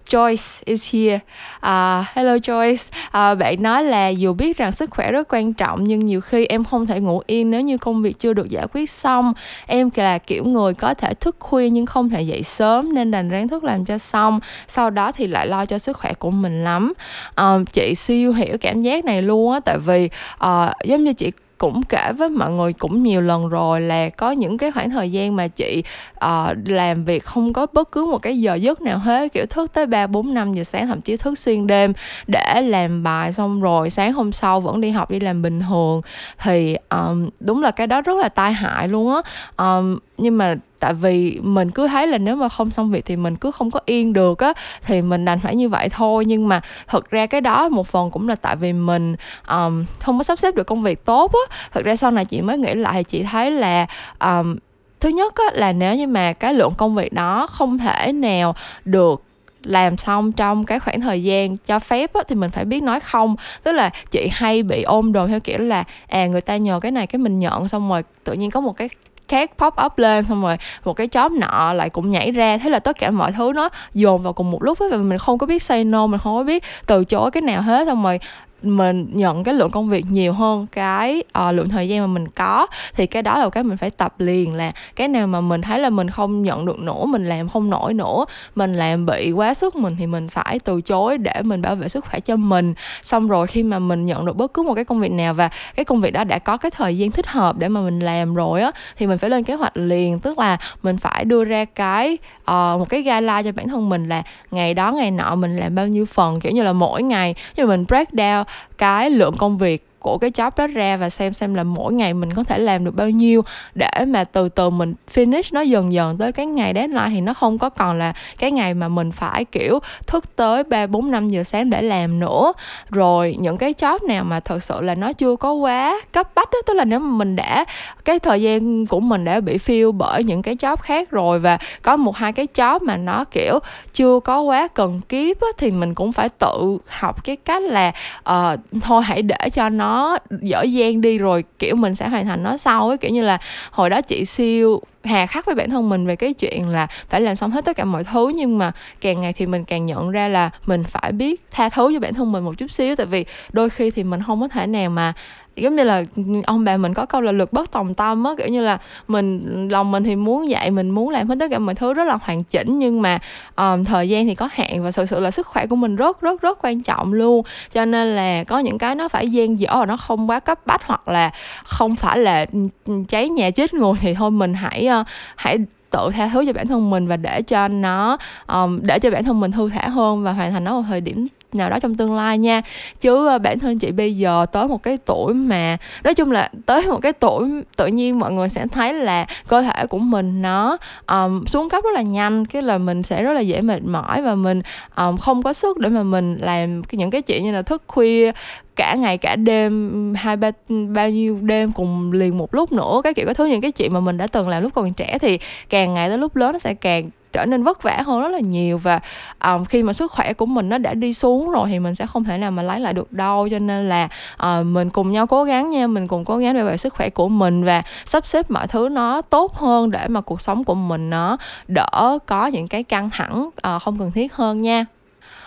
Joyce 0.10 0.62
is 0.66 0.94
here. 0.94 1.20
Uh, 1.58 2.06
hello 2.14 2.36
Joyce. 2.36 2.88
Uh, 3.08 3.38
bạn 3.40 3.64
nói 3.64 3.84
là 3.84 4.08
dù 4.08 4.34
biết 4.34 4.58
rằng 4.58 4.72
sức 4.72 4.90
khỏe 4.90 5.12
rất 5.12 5.28
quan 5.34 5.54
trọng 5.54 5.84
nhưng 5.84 6.00
nhiều 6.00 6.22
khi 6.22 6.46
em 6.46 6.64
không 6.64 6.86
thể 6.86 7.00
ngủ 7.00 7.22
yên 7.28 7.52
nếu 7.52 7.62
như 7.62 7.78
công 7.78 8.02
việc 8.02 8.20
chưa 8.20 8.34
được 8.34 8.50
giải 8.50 8.68
quyết 8.74 8.90
xong. 8.90 9.34
Em 9.68 9.90
là 9.96 10.18
kiểu 10.18 10.46
người 10.46 10.74
có 10.74 10.94
thể 10.94 11.14
thức 11.14 11.36
khuya 11.40 11.70
nhưng 11.70 11.86
không 11.86 12.10
thể 12.10 12.22
dậy 12.22 12.44
sớm 12.44 12.94
nên 12.94 13.12
đành 13.12 13.30
ráng 13.30 13.48
thức 13.48 13.64
làm 13.64 13.86
cho 13.86 13.98
xong. 13.98 14.40
Sau 14.68 14.90
đó 14.90 15.12
thì 15.12 15.28
lại 15.28 15.48
lo 15.48 15.66
cho 15.66 15.80
sức 15.80 15.98
khỏe 15.98 16.14
của 16.14 16.32
mình 16.32 16.64
lắm. 16.64 16.94
Uh, 17.42 17.74
chị 17.74 17.96
siêu 17.96 18.34
hiểu 18.34 18.58
cảm 18.62 18.82
giác 18.82 19.06
này 19.06 19.22
luôn 19.22 19.52
á 19.52 19.60
tại 19.66 19.78
vì 19.78 20.10
uh, 20.46 20.72
giống 20.84 21.04
như 21.04 21.14
chị 21.14 21.32
cũng 21.64 21.84
kể 21.84 22.12
với 22.18 22.30
mọi 22.30 22.52
người 22.52 22.74
cũng 22.74 23.04
nhiều 23.04 23.22
lần 23.22 23.50
rồi 23.50 23.82
là 23.82 24.10
có 24.10 24.32
những 24.32 24.58
cái 24.58 24.72
khoảng 24.72 24.90
thời 24.90 25.12
gian 25.12 25.36
mà 25.36 25.48
chị 25.48 25.84
uh, 26.26 26.58
làm 26.66 27.06
việc 27.06 27.26
không 27.26 27.54
có 27.54 27.68
bất 27.74 27.92
cứ 27.92 28.06
một 28.06 28.18
cái 28.18 28.40
giờ 28.40 28.56
giấc 28.56 28.82
nào 28.82 28.98
hết 28.98 29.34
kiểu 29.34 29.46
thức 29.46 29.74
tới 29.74 29.86
ba 29.86 30.08
bốn 30.08 30.34
năm 30.34 30.54
giờ 30.54 30.64
sáng 30.64 30.88
thậm 30.88 31.02
chí 31.02 31.18
thức 31.18 31.38
xuyên 31.40 31.68
đêm 31.68 31.94
để 32.28 32.62
làm 32.62 33.04
bài 33.04 33.34
xong 33.34 33.62
rồi 33.62 33.90
sáng 33.90 34.14
hôm 34.14 34.32
sau 34.32 34.62
vẫn 34.62 34.82
đi 34.82 34.90
học 34.90 35.10
đi 35.10 35.20
làm 35.20 35.42
bình 35.42 35.60
thường. 35.70 36.02
Thì 36.40 36.76
um, 36.90 37.30
đúng 37.40 37.64
là 37.64 37.72
cái 37.72 37.88
đó 37.88 38.02
rất 38.02 38.18
là 38.18 38.30
tai 38.30 38.54
hại 38.54 38.88
luôn 38.88 39.16
á. 39.16 39.22
Um, 39.66 39.98
nhưng 40.18 40.38
mà 40.38 40.56
tại 40.84 40.94
vì 40.94 41.40
mình 41.42 41.72
cứ 41.72 41.88
thấy 41.88 42.08
là 42.08 42.18
nếu 42.18 42.36
mà 42.36 42.50
không 42.50 42.70
xong 42.70 42.92
việc 42.92 43.06
thì 43.06 43.16
mình 43.16 43.36
cứ 43.36 43.52
không 43.52 43.72
có 43.72 43.80
yên 43.86 44.14
được 44.14 44.40
á 44.40 44.54
thì 44.86 45.02
mình 45.02 45.26
đành 45.26 45.40
phải 45.40 45.56
như 45.56 45.70
vậy 45.70 45.90
thôi. 45.90 46.26
Nhưng 46.26 46.48
mà 46.48 46.62
thật 46.88 47.10
ra 47.10 47.26
cái 47.26 47.42
đó 47.42 47.70
một 47.70 47.88
phần 47.88 48.12
cũng 48.12 48.30
là 48.30 48.36
tại 48.36 48.56
vì 48.56 48.74
mình 48.74 49.16
um, 49.50 49.86
không 50.00 50.18
có 50.18 50.24
sắp 50.24 50.40
xếp 50.40 50.56
được 50.56 50.64
công 50.64 50.84
việc 50.84 51.06
tốt 51.06 51.32
á. 51.34 51.56
Thật 51.72 51.86
ra 51.86 51.96
sau 51.96 52.12
này 52.12 52.26
chị 52.26 52.42
mới 52.42 52.58
nghĩ 52.58 52.74
lại 52.74 53.04
chị 53.04 53.24
thấy 53.24 53.52
là 53.52 53.88
um, 54.20 54.56
thứ 55.00 55.10
nhất 55.10 55.34
á, 55.36 55.44
là 55.54 55.72
nếu 55.72 55.96
như 55.96 56.08
mà 56.08 56.34
cái 56.34 56.54
lượng 56.54 56.74
công 56.78 56.96
việc 56.96 57.14
đó 57.14 57.48
không 57.48 57.78
thể 57.78 58.12
nào 58.12 58.56
được 58.86 59.24
làm 59.64 59.98
xong 59.98 60.32
trong 60.32 60.66
cái 60.66 60.80
khoảng 60.80 61.02
thời 61.02 61.24
gian 61.24 61.58
cho 61.58 61.80
phép 61.80 62.14
á, 62.14 62.22
thì 62.28 62.36
mình 62.36 62.52
phải 62.52 62.66
biết 62.66 62.84
nói 62.84 63.00
không. 63.00 63.36
Tức 63.64 63.72
là 63.72 63.90
chị 64.12 64.28
hay 64.32 64.64
bị 64.64 64.84
ôm 64.84 65.14
đồn 65.14 65.30
theo 65.30 65.40
kiểu 65.40 65.58
là 65.58 65.84
à 66.08 66.28
người 66.28 66.42
ta 66.42 66.58
nhờ 66.58 66.80
cái 66.80 66.92
này 66.92 67.08
cái 67.08 67.20
mình 67.20 67.40
nhận 67.40 67.68
xong 67.68 67.90
rồi 67.90 68.04
tự 68.24 68.34
nhiên 68.34 68.52
có 68.52 68.62
một 68.62 68.78
cái 68.78 68.90
khác 69.28 69.52
pop 69.58 69.74
up 69.86 69.98
lên, 69.98 70.24
xong 70.24 70.42
rồi 70.42 70.58
một 70.86 70.94
cái 70.94 71.08
chóp 71.08 71.32
nọ 71.32 71.74
lại 71.74 71.90
cũng 71.90 72.10
nhảy 72.10 72.32
ra. 72.32 72.58
Thế 72.58 72.70
là 72.70 72.80
tất 72.80 73.00
cả 73.00 73.12
mọi 73.12 73.32
thứ 73.32 73.52
nó 73.56 73.70
dồn 73.94 74.24
vào 74.24 74.34
cùng 74.34 74.52
một 74.52 74.64
lúc 74.64 74.80
ấy 74.80 74.90
và 74.90 74.98
mình 74.98 75.18
không 75.18 75.38
có 75.38 75.48
biết 75.48 75.64
say 75.64 75.84
no, 75.84 76.08
mình 76.08 76.20
không 76.24 76.38
có 76.38 76.44
biết 76.44 76.64
từ 76.86 77.06
chối 77.06 77.32
cái 77.32 77.42
nào 77.42 77.62
hết. 77.62 77.88
Xong 77.88 78.04
rồi 78.04 78.20
mình 78.64 79.08
nhận 79.14 79.44
cái 79.44 79.54
lượng 79.54 79.72
công 79.72 79.90
việc 79.90 80.06
nhiều 80.10 80.34
hơn 80.34 80.68
cái 80.72 81.24
uh, 81.48 81.54
lượng 81.54 81.70
thời 81.70 81.90
gian 81.90 82.02
mà 82.02 82.08
mình 82.08 82.28
có 82.28 82.68
thì 82.96 83.06
cái 83.08 83.22
đó 83.22 83.38
là 83.38 83.50
cái 83.50 83.64
mình 83.64 83.78
phải 83.78 83.90
tập 83.90 84.14
liền 84.18 84.54
là 84.54 84.72
cái 84.96 85.08
nào 85.08 85.28
mà 85.28 85.42
mình 85.42 85.62
thấy 85.62 85.80
là 85.80 85.90
mình 85.90 86.10
không 86.10 86.44
nhận 86.44 86.66
được 86.66 86.80
nữa 86.80 87.06
mình 87.06 87.30
làm 87.30 87.50
không 87.50 87.70
nổi 87.70 87.94
nữa 87.94 88.26
mình 88.56 88.76
làm 88.76 89.06
bị 89.06 89.32
quá 89.32 89.54
sức 89.54 89.76
mình 89.76 89.96
thì 90.00 90.08
mình 90.08 90.28
phải 90.28 90.60
từ 90.60 90.82
chối 90.82 91.18
để 91.18 91.42
mình 91.42 91.62
bảo 91.62 91.76
vệ 91.76 91.90
sức 91.90 92.06
khỏe 92.06 92.20
cho 92.20 92.36
mình. 92.36 92.74
Xong 93.04 93.28
rồi 93.28 93.48
khi 93.48 93.64
mà 93.64 93.80
mình 93.80 94.06
nhận 94.06 94.26
được 94.26 94.38
bất 94.38 94.54
cứ 94.54 94.64
một 94.64 94.74
cái 94.74 94.86
công 94.86 95.00
việc 95.00 95.12
nào 95.12 95.34
và 95.34 95.50
cái 95.76 95.86
công 95.86 96.02
việc 96.02 96.12
đó 96.12 96.24
đã 96.24 96.40
có 96.40 96.58
cái 96.58 96.72
thời 96.72 96.98
gian 96.98 97.12
thích 97.12 97.28
hợp 97.28 97.58
để 97.58 97.68
mà 97.68 97.82
mình 97.82 98.00
làm 98.00 98.36
rồi 98.36 98.62
á 98.62 98.72
thì 98.98 99.08
mình 99.08 99.18
phải 99.18 99.30
lên 99.30 99.44
kế 99.44 99.54
hoạch 99.54 99.78
liền. 99.78 100.20
Tức 100.20 100.40
là 100.40 100.58
mình 100.84 100.98
phải 100.98 101.26
đưa 101.26 101.44
ra 101.44 101.66
cái 101.66 102.18
uh, 102.42 102.48
một 102.80 102.90
cái 102.90 103.02
guideline 103.02 103.44
cho 103.44 103.52
bản 103.52 103.68
thân 103.68 103.90
mình 103.90 104.10
là 104.10 104.24
ngày 104.52 104.74
đó 104.74 104.92
ngày 104.92 105.12
nọ 105.12 105.36
mình 105.36 105.58
làm 105.58 105.76
bao 105.76 105.88
nhiêu 105.88 106.06
phần 106.06 106.40
kiểu 106.40 106.52
như 106.52 106.64
là 106.64 106.74
mỗi 106.74 107.04
ngày 107.04 107.36
như 107.56 107.66
mình 107.66 107.86
break 107.88 108.10
down 108.10 108.44
cái 108.78 109.10
lượng 109.10 109.38
công 109.38 109.58
việc 109.58 109.88
của 110.04 110.18
cái 110.18 110.30
job 110.30 110.52
đó 110.58 110.68
ra 110.68 110.98
và 110.98 111.10
xem 111.10 111.34
xem 111.34 111.54
là 111.54 111.64
mỗi 111.64 111.94
ngày 111.94 112.14
mình 112.14 112.34
có 112.34 112.44
thể 112.44 112.60
làm 112.60 112.86
được 112.86 112.96
bao 112.96 113.10
nhiêu 113.10 113.42
để 113.76 113.92
mà 114.08 114.24
từ 114.24 114.50
từ 114.50 114.70
mình 114.70 114.94
finish 115.14 115.50
nó 115.54 115.62
dần 115.62 115.94
dần 115.94 116.18
tới 116.18 116.32
cái 116.32 116.46
ngày 116.46 116.74
deadline 116.76 117.10
thì 117.10 117.22
nó 117.22 117.34
không 117.34 117.58
có 117.58 117.70
còn 117.70 118.00
là 118.00 118.14
cái 118.38 118.52
ngày 118.52 118.74
mà 118.74 118.88
mình 118.88 119.12
phải 119.12 119.46
kiểu 119.46 119.80
thức 120.08 120.36
tới 120.36 120.64
ba 120.64 120.88
bốn 120.88 121.12
năm 121.12 121.30
giờ 121.30 121.44
sáng 121.44 121.70
để 121.70 121.82
làm 121.82 122.20
nữa. 122.20 122.54
Rồi 122.90 123.36
những 123.40 123.58
cái 123.58 123.74
job 123.74 124.08
nào 124.08 124.24
mà 124.24 124.40
thật 124.40 124.64
sự 124.64 124.82
là 124.82 124.96
nó 124.96 125.14
chưa 125.14 125.36
có 125.36 125.54
quá 125.54 126.02
cấp 126.12 126.30
bách 126.36 126.50
đó 126.52 126.60
tức 126.68 126.74
là 126.74 126.86
nếu 126.86 127.00
mà 127.00 127.18
mình 127.18 127.36
đã 127.36 127.66
cái 128.06 128.20
thời 128.20 128.42
gian 128.42 128.86
của 128.86 129.00
mình 129.00 129.26
đã 129.26 129.40
bị 129.40 129.58
phiêu 129.58 129.92
bởi 129.92 130.24
những 130.24 130.42
cái 130.42 130.56
job 130.56 130.76
khác 130.76 131.12
rồi 131.12 131.40
và 131.40 131.58
có 131.82 131.98
một 131.98 132.16
hai 132.16 132.34
cái 132.34 132.48
job 132.54 132.80
mà 132.82 132.98
nó 132.98 133.24
kiểu 133.32 133.60
chưa 133.94 134.20
có 134.20 134.42
quá 134.42 134.68
cần 134.68 135.02
kiếp 135.10 135.42
á, 135.42 135.48
thì 135.58 135.72
mình 135.72 135.94
cũng 135.94 136.12
phải 136.12 136.30
tự 136.30 136.78
học 136.88 137.24
cái 137.24 137.36
cách 137.36 137.62
là 137.62 137.92
uh, 138.30 138.60
thôi 138.82 139.02
hãy 139.04 139.22
để 139.22 139.50
cho 139.54 139.70
nó 139.70 139.93
dở 140.42 140.62
dang 140.62 141.02
đi 141.02 141.18
rồi, 141.18 141.44
kiểu, 141.60 141.76
mình 141.76 141.96
sẽ 141.96 142.08
hoàn 142.08 142.26
thành 142.26 142.44
nó 142.44 142.58
sau 142.58 142.88
ấy. 142.88 142.98
Kiểu 142.98 143.12
như 143.12 143.24
là 143.24 143.38
hồi 143.72 143.90
đó 143.90 144.02
chị 144.02 144.26
siêu 144.26 144.82
hà 145.04 145.26
khắc 145.26 145.46
với 145.46 145.56
bản 145.56 145.70
thân 145.70 145.90
mình 145.90 146.08
về 146.08 146.16
cái 146.16 146.34
chuyện 146.34 146.68
là 146.68 146.88
phải 147.10 147.22
làm 147.22 147.36
xong 147.36 147.52
hết 147.52 147.66
tất 147.66 147.76
cả 147.76 147.84
mọi 147.84 148.04
thứ. 148.04 148.32
Nhưng 148.36 148.58
mà 148.58 148.72
càng 149.02 149.22
ngày 149.22 149.34
thì 149.34 149.46
mình 149.46 149.64
càng 149.64 149.86
nhận 149.86 150.12
ra 150.12 150.28
là 150.28 150.50
mình 150.66 150.84
phải 150.84 151.12
biết 151.12 151.42
tha 151.52 151.70
thứ 151.70 151.92
cho 151.94 152.00
bản 152.00 152.14
thân 152.14 152.32
mình 152.32 152.44
một 152.44 152.54
chút 152.58 152.72
xíu. 152.72 152.96
Tại 152.96 153.06
vì 153.06 153.26
đôi 153.52 153.70
khi 153.70 153.92
thì 153.92 154.04
mình 154.04 154.22
không 154.28 154.42
có 154.42 154.48
thể 154.48 154.68
nào 154.68 154.90
mà 154.90 155.14
giống 155.56 155.76
như 155.76 155.84
là 155.84 156.04
ừ, 156.16 156.24
ông 156.46 156.64
bà 156.64 156.78
mình 156.78 156.94
có 156.94 157.06
câu 157.06 157.22
là 157.22 157.32
lực 157.32 157.54
bất 157.54 157.72
tòng 157.72 157.94
tâm 157.94 158.24
á. 158.24 158.32
Kiểu 158.38 158.48
như 158.48 158.62
là 158.62 158.78
mình 159.08 159.68
lòng 159.72 159.92
mình 159.92 160.04
thì 160.04 160.16
muốn 160.16 160.50
dạy 160.50 160.72
mình 160.72 160.90
muốn 160.90 161.10
làm 161.10 161.30
hết 161.30 161.36
tất 161.40 161.48
cả 161.52 161.60
mọi 161.60 161.76
thứ 161.76 161.94
rất 161.94 162.04
là 162.04 162.18
hoàn 162.22 162.44
chỉnh. 162.44 162.80
Nhưng 162.80 163.02
mà 163.02 163.20
um, 163.56 163.84
thời 163.84 164.10
gian 164.10 164.26
thì 164.26 164.36
có 164.36 164.50
hạn 164.52 164.84
và 164.84 164.92
thực 164.92 165.10
sự 165.10 165.20
là 165.20 165.32
sức 165.32 165.48
khỏe 165.48 165.68
của 165.68 165.76
mình 165.76 165.96
rất 165.96 166.22
rất 166.22 166.42
rất 166.42 166.60
quan 166.62 166.84
trọng 166.84 167.14
luôn. 167.14 167.46
Cho 167.74 167.86
nên 167.86 168.16
là 168.16 168.44
có 168.44 168.60
những 168.60 168.78
cái 168.78 168.96
nó 168.96 169.10
phải 169.10 169.30
gian 169.30 169.60
dở 169.60 169.70
và 169.80 169.86
nó 169.86 169.98
không 169.98 170.30
quá 170.30 170.40
cấp 170.40 170.60
bách 170.66 170.82
hoặc 170.86 171.08
là 171.08 171.32
không 171.64 171.96
phải 171.96 172.18
là 172.18 172.46
ừ, 172.54 172.60
ừ, 172.86 172.94
cháy 173.10 173.30
nhà 173.30 173.52
chết 173.52 173.74
người 173.74 173.94
thì 174.00 174.14
thôi 174.14 174.32
mình 174.32 174.54
hãy 174.54 174.88
uh, 175.02 175.08
hãy 175.36 175.58
tự 175.90 176.10
tha 176.14 176.30
thứ 176.34 176.44
cho 176.48 176.54
bản 176.54 176.68
thân 176.68 176.90
mình 176.90 177.08
và 177.08 177.18
để 177.18 177.42
cho 177.42 177.68
nó 177.68 178.18
um, 178.48 178.80
để 178.84 179.00
cho 179.00 179.12
bản 179.12 179.24
thân 179.24 179.40
mình 179.40 179.52
thư 179.52 179.70
thả 179.70 179.88
hơn 179.88 180.24
và 180.24 180.32
hoàn 180.32 180.52
thành 180.52 180.64
nó 180.64 180.74
vào 180.74 180.86
thời 180.88 181.02
điểm 181.02 181.28
nào 181.56 181.70
đó 181.70 181.80
trong 181.80 181.96
tương 181.96 182.16
lai 182.16 182.38
nha. 182.38 182.62
Chứ 183.02 183.28
ờ, 183.28 183.38
bản 183.38 183.60
thân 183.60 183.80
chị 183.80 183.92
bây 183.92 184.18
giờ 184.18 184.46
tới 184.52 184.68
một 184.68 184.84
cái 184.84 184.98
tuổi 185.06 185.34
mà 185.34 185.78
nói 186.04 186.14
chung 186.14 186.32
là 186.32 186.50
tới 186.66 186.88
một 186.88 187.00
cái 187.02 187.14
tuổi 187.14 187.50
tự 187.78 187.88
nhiên 187.88 188.20
mọi 188.20 188.32
người 188.32 188.50
sẽ 188.50 188.68
thấy 188.68 188.94
là 188.94 189.26
cơ 189.48 189.62
thể 189.62 189.86
của 189.86 190.00
mình 190.00 190.42
nó 190.42 190.78
um, 191.08 191.46
xuống 191.46 191.70
cấp 191.70 191.84
rất 191.84 191.94
là 191.94 192.02
nhanh 192.02 192.46
cái 192.46 192.62
là 192.62 192.78
mình 192.78 193.04
sẽ 193.04 193.24
rất 193.24 193.34
là 193.34 193.42
dễ 193.42 193.62
mệt 193.62 193.84
mỏi 193.84 194.22
và 194.22 194.36
mình 194.36 194.62
um, 194.96 195.18
không 195.18 195.44
có 195.44 195.54
sức 195.54 195.78
để 195.78 195.90
mà 195.90 196.04
mình 196.04 196.38
làm 196.42 196.82
những 196.92 197.12
cái 197.12 197.22
chuyện 197.22 197.44
như 197.44 197.52
là 197.52 197.62
thức 197.62 197.84
khuya 197.88 198.32
cả 198.76 198.96
ngày 198.96 199.18
cả 199.18 199.36
đêm 199.36 200.14
hai 200.18 200.38
ba 200.38 200.52
bao 200.96 201.10
nhiêu 201.10 201.40
đêm 201.42 201.72
cùng 201.72 202.12
liền 202.12 202.38
một 202.38 202.56
lúc 202.56 202.72
nữa 202.72 203.02
cái 203.04 203.14
kiểu 203.14 203.26
cái 203.26 203.36
thứ 203.36 203.46
những 203.46 203.62
cái 203.62 203.72
chuyện 203.72 203.94
mà 203.94 204.00
mình 204.00 204.18
đã 204.18 204.28
từng 204.28 204.50
làm 204.50 204.64
lúc 204.64 204.74
còn 204.76 204.94
trẻ 204.94 205.18
thì 205.22 205.40
càng 205.70 205.94
ngày 205.94 206.10
tới 206.10 206.18
lúc 206.18 206.36
lớn 206.36 206.54
nó 206.54 206.60
sẽ 206.60 206.74
càng 206.74 207.10
trở 207.34 207.46
nên 207.46 207.64
vất 207.64 207.84
vả 207.84 208.02
hơn 208.06 208.22
rất 208.22 208.30
là 208.30 208.40
nhiều 208.40 208.78
và 208.78 209.00
um, 209.44 209.66
khi 209.66 209.84
mà 209.84 209.94
sức 209.94 210.12
khỏe 210.12 210.34
của 210.34 210.46
mình 210.46 210.70
nó 210.70 210.78
đã 210.78 210.94
đi 210.94 211.14
xuống 211.14 211.50
rồi 211.50 211.70
thì 211.70 211.80
mình 211.80 211.96
sẽ 211.96 212.06
không 212.06 212.24
thể 212.24 212.38
nào 212.38 212.52
mà 212.52 212.64
lấy 212.64 212.80
lại 212.80 212.94
được 212.94 213.12
đâu. 213.12 213.48
Cho 213.52 213.60
nên 213.60 213.90
là 213.90 214.10
uh, 214.44 214.66
mình 214.66 214.90
cùng 214.90 215.12
nhau 215.12 215.28
cố 215.28 215.44
gắng 215.44 215.70
nha 215.70 215.88
mình 215.88 216.08
cùng 216.08 216.26
cố 216.26 216.38
gắng 216.38 216.54
để 216.54 216.64
về 216.64 216.78
sức 216.78 216.94
khỏe 216.94 217.10
của 217.10 217.30
mình 217.30 217.64
và 217.64 217.84
sắp 218.06 218.28
xếp 218.28 218.52
mọi 218.52 218.68
thứ 218.68 218.90
nó 218.90 219.22
tốt 219.22 219.54
hơn 219.54 219.92
để 219.92 220.08
mà 220.08 220.22
cuộc 220.22 220.42
sống 220.42 220.64
của 220.64 220.76
mình 220.76 221.10
nó 221.10 221.38
đỡ 221.68 222.20
có 222.26 222.48
những 222.48 222.68
cái 222.68 222.84
căng 222.84 223.10
thẳng 223.10 223.50
uh, 223.76 223.82
không 223.82 224.00
cần 224.00 224.12
thiết 224.12 224.34
hơn 224.34 224.62
nha. 224.62 224.86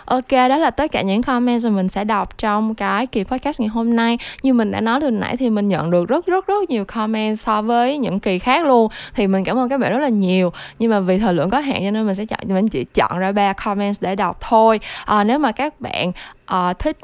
Ok, 0.07 0.31
đó 0.31 0.59
là 0.59 0.71
tất 0.71 0.93
cả 0.93 1.03
những 1.03 1.23
comment 1.23 1.65
mà 1.65 1.71
mình 1.71 1.89
sẽ 1.89 2.05
đọc 2.05 2.39
trong 2.39 2.75
cái 2.75 3.07
kỳ 3.07 3.25
podcast 3.25 3.61
ngày 3.61 3.69
hôm 3.69 3.97
nay. 3.97 4.19
Như 4.43 4.55
mình 4.55 4.71
đã 4.71 4.81
nói 4.81 5.01
từ 5.01 5.11
nãy 5.11 5.37
thì 5.37 5.51
mình 5.51 5.69
nhận 5.69 5.91
được 5.91 6.09
rất 6.09 6.27
rất 6.27 6.47
rất 6.47 6.71
nhiều 6.71 6.85
comment 6.85 7.39
so 7.39 7.63
với 7.63 7.99
những 7.99 8.21
kỳ 8.21 8.39
khác 8.39 8.67
luôn. 8.67 8.91
Thì 9.15 9.27
mình 9.27 9.45
cảm 9.45 9.59
ơn 9.59 9.69
các 9.69 9.81
bạn 9.81 9.93
rất 9.93 9.99
là 9.99 10.09
nhiều. 10.09 10.53
Nhưng 10.79 10.91
mà 10.91 11.01
vì 11.01 11.19
thời 11.19 11.35
lượng 11.35 11.51
có 11.51 11.61
hạn 11.61 11.83
cho 11.85 11.91
nên 11.91 12.07
mình 12.07 12.15
sẽ 12.15 12.25
chọn 12.25 12.41
mình 12.49 12.69
chỉ 12.69 12.85
chọn 12.95 13.19
ra 13.19 13.33
ba 13.33 13.53
comments 13.53 13.99
để 14.01 14.17
đọc 14.17 14.39
thôi. 14.41 14.81
À, 15.05 15.25
nếu 15.25 15.39
mà 15.39 15.53
các 15.53 15.81
bạn 15.81 16.13
uh, 16.55 16.79
thích 16.79 16.99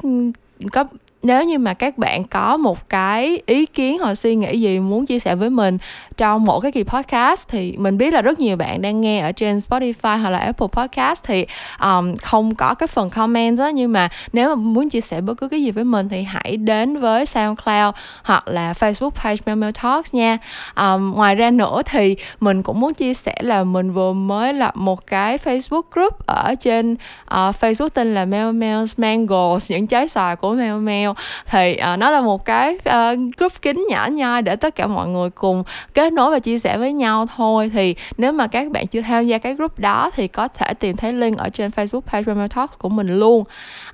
có 0.71 0.85
nếu 1.23 1.43
như 1.43 1.57
mà 1.57 1.73
các 1.73 1.97
bạn 1.97 2.23
có 2.23 2.57
một 2.57 2.89
cái 2.89 3.41
ý 3.45 3.65
kiến 3.65 3.99
hoặc 3.99 4.15
suy 4.15 4.35
nghĩ 4.35 4.59
gì 4.59 4.79
muốn 4.79 5.05
chia 5.05 5.19
sẻ 5.19 5.35
với 5.35 5.49
mình 5.49 5.77
trong 6.17 6.43
một 6.43 6.59
cái 6.59 6.71
kỳ 6.71 6.83
podcast 6.83 7.47
thì 7.47 7.75
mình 7.77 7.97
biết 7.97 8.13
là 8.13 8.21
rất 8.21 8.39
nhiều 8.39 8.57
bạn 8.57 8.81
đang 8.81 9.01
nghe 9.01 9.19
ở 9.19 9.31
trên 9.31 9.57
Spotify 9.57 10.17
hoặc 10.17 10.29
là 10.29 10.37
Apple 10.37 10.67
Podcast 10.67 11.23
thì 11.23 11.45
um, 11.81 12.15
không 12.15 12.55
có 12.55 12.73
cái 12.73 12.87
phần 12.87 13.09
comment 13.09 13.57
đó 13.57 13.67
nhưng 13.67 13.91
mà 13.91 14.09
nếu 14.33 14.49
mà 14.49 14.55
muốn 14.55 14.89
chia 14.89 15.01
sẻ 15.01 15.21
bất 15.21 15.33
cứ 15.33 15.47
cái 15.47 15.63
gì 15.63 15.71
với 15.71 15.83
mình 15.83 16.09
thì 16.09 16.23
hãy 16.23 16.57
đến 16.57 16.99
với 16.99 17.25
SoundCloud 17.25 17.95
hoặc 18.23 18.47
là 18.47 18.73
Facebook 18.73 19.09
page 19.09 19.37
Memo 19.45 19.71
Talks 19.83 20.13
nha. 20.13 20.37
Um, 20.75 21.13
ngoài 21.15 21.35
ra 21.35 21.49
nữa 21.49 21.81
thì 21.85 22.15
mình 22.39 22.63
cũng 22.63 22.79
muốn 22.79 22.93
chia 22.93 23.13
sẻ 23.13 23.35
là 23.39 23.63
mình 23.63 23.91
vừa 23.91 24.13
mới 24.13 24.53
lập 24.53 24.75
một 24.75 25.07
cái 25.07 25.37
Facebook 25.37 25.83
group 25.91 26.25
ở 26.25 26.55
trên 26.55 26.93
uh, 26.93 27.55
Facebook 27.61 27.89
tên 27.89 28.13
là 28.13 28.25
Mel 28.25 28.47
Mel's 28.47 28.87
Mangos 28.97 29.71
những 29.71 29.87
trái 29.87 30.07
xoài 30.07 30.35
của 30.35 30.53
Mel 30.53 30.75
Mel 30.75 31.09
thì 31.49 31.77
uh, 31.93 31.99
nó 31.99 32.09
là 32.09 32.21
một 32.21 32.45
cái 32.45 32.73
uh, 32.73 33.19
group 33.37 33.61
kín 33.61 33.85
nhỏ 33.89 34.07
nhoi 34.11 34.41
để 34.41 34.55
tất 34.55 34.75
cả 34.75 34.87
mọi 34.87 35.07
người 35.07 35.29
cùng 35.29 35.63
kết 35.93 36.13
nối 36.13 36.31
và 36.31 36.39
chia 36.39 36.59
sẻ 36.59 36.77
với 36.77 36.93
nhau 36.93 37.25
thôi. 37.35 37.71
Thì 37.73 37.95
nếu 38.17 38.31
mà 38.31 38.47
các 38.47 38.71
bạn 38.71 38.87
chưa 38.87 39.01
tham 39.01 39.25
gia 39.25 39.37
cái 39.37 39.53
group 39.53 39.79
đó 39.79 40.11
thì 40.15 40.27
có 40.27 40.47
thể 40.47 40.73
tìm 40.73 40.97
thấy 40.97 41.13
link 41.13 41.37
ở 41.37 41.49
trên 41.49 41.71
Facebook 41.71 42.01
page 42.01 42.23
Romeo 42.23 42.47
Talks 42.47 42.77
của 42.77 42.89
mình 42.89 43.19
luôn. 43.19 43.43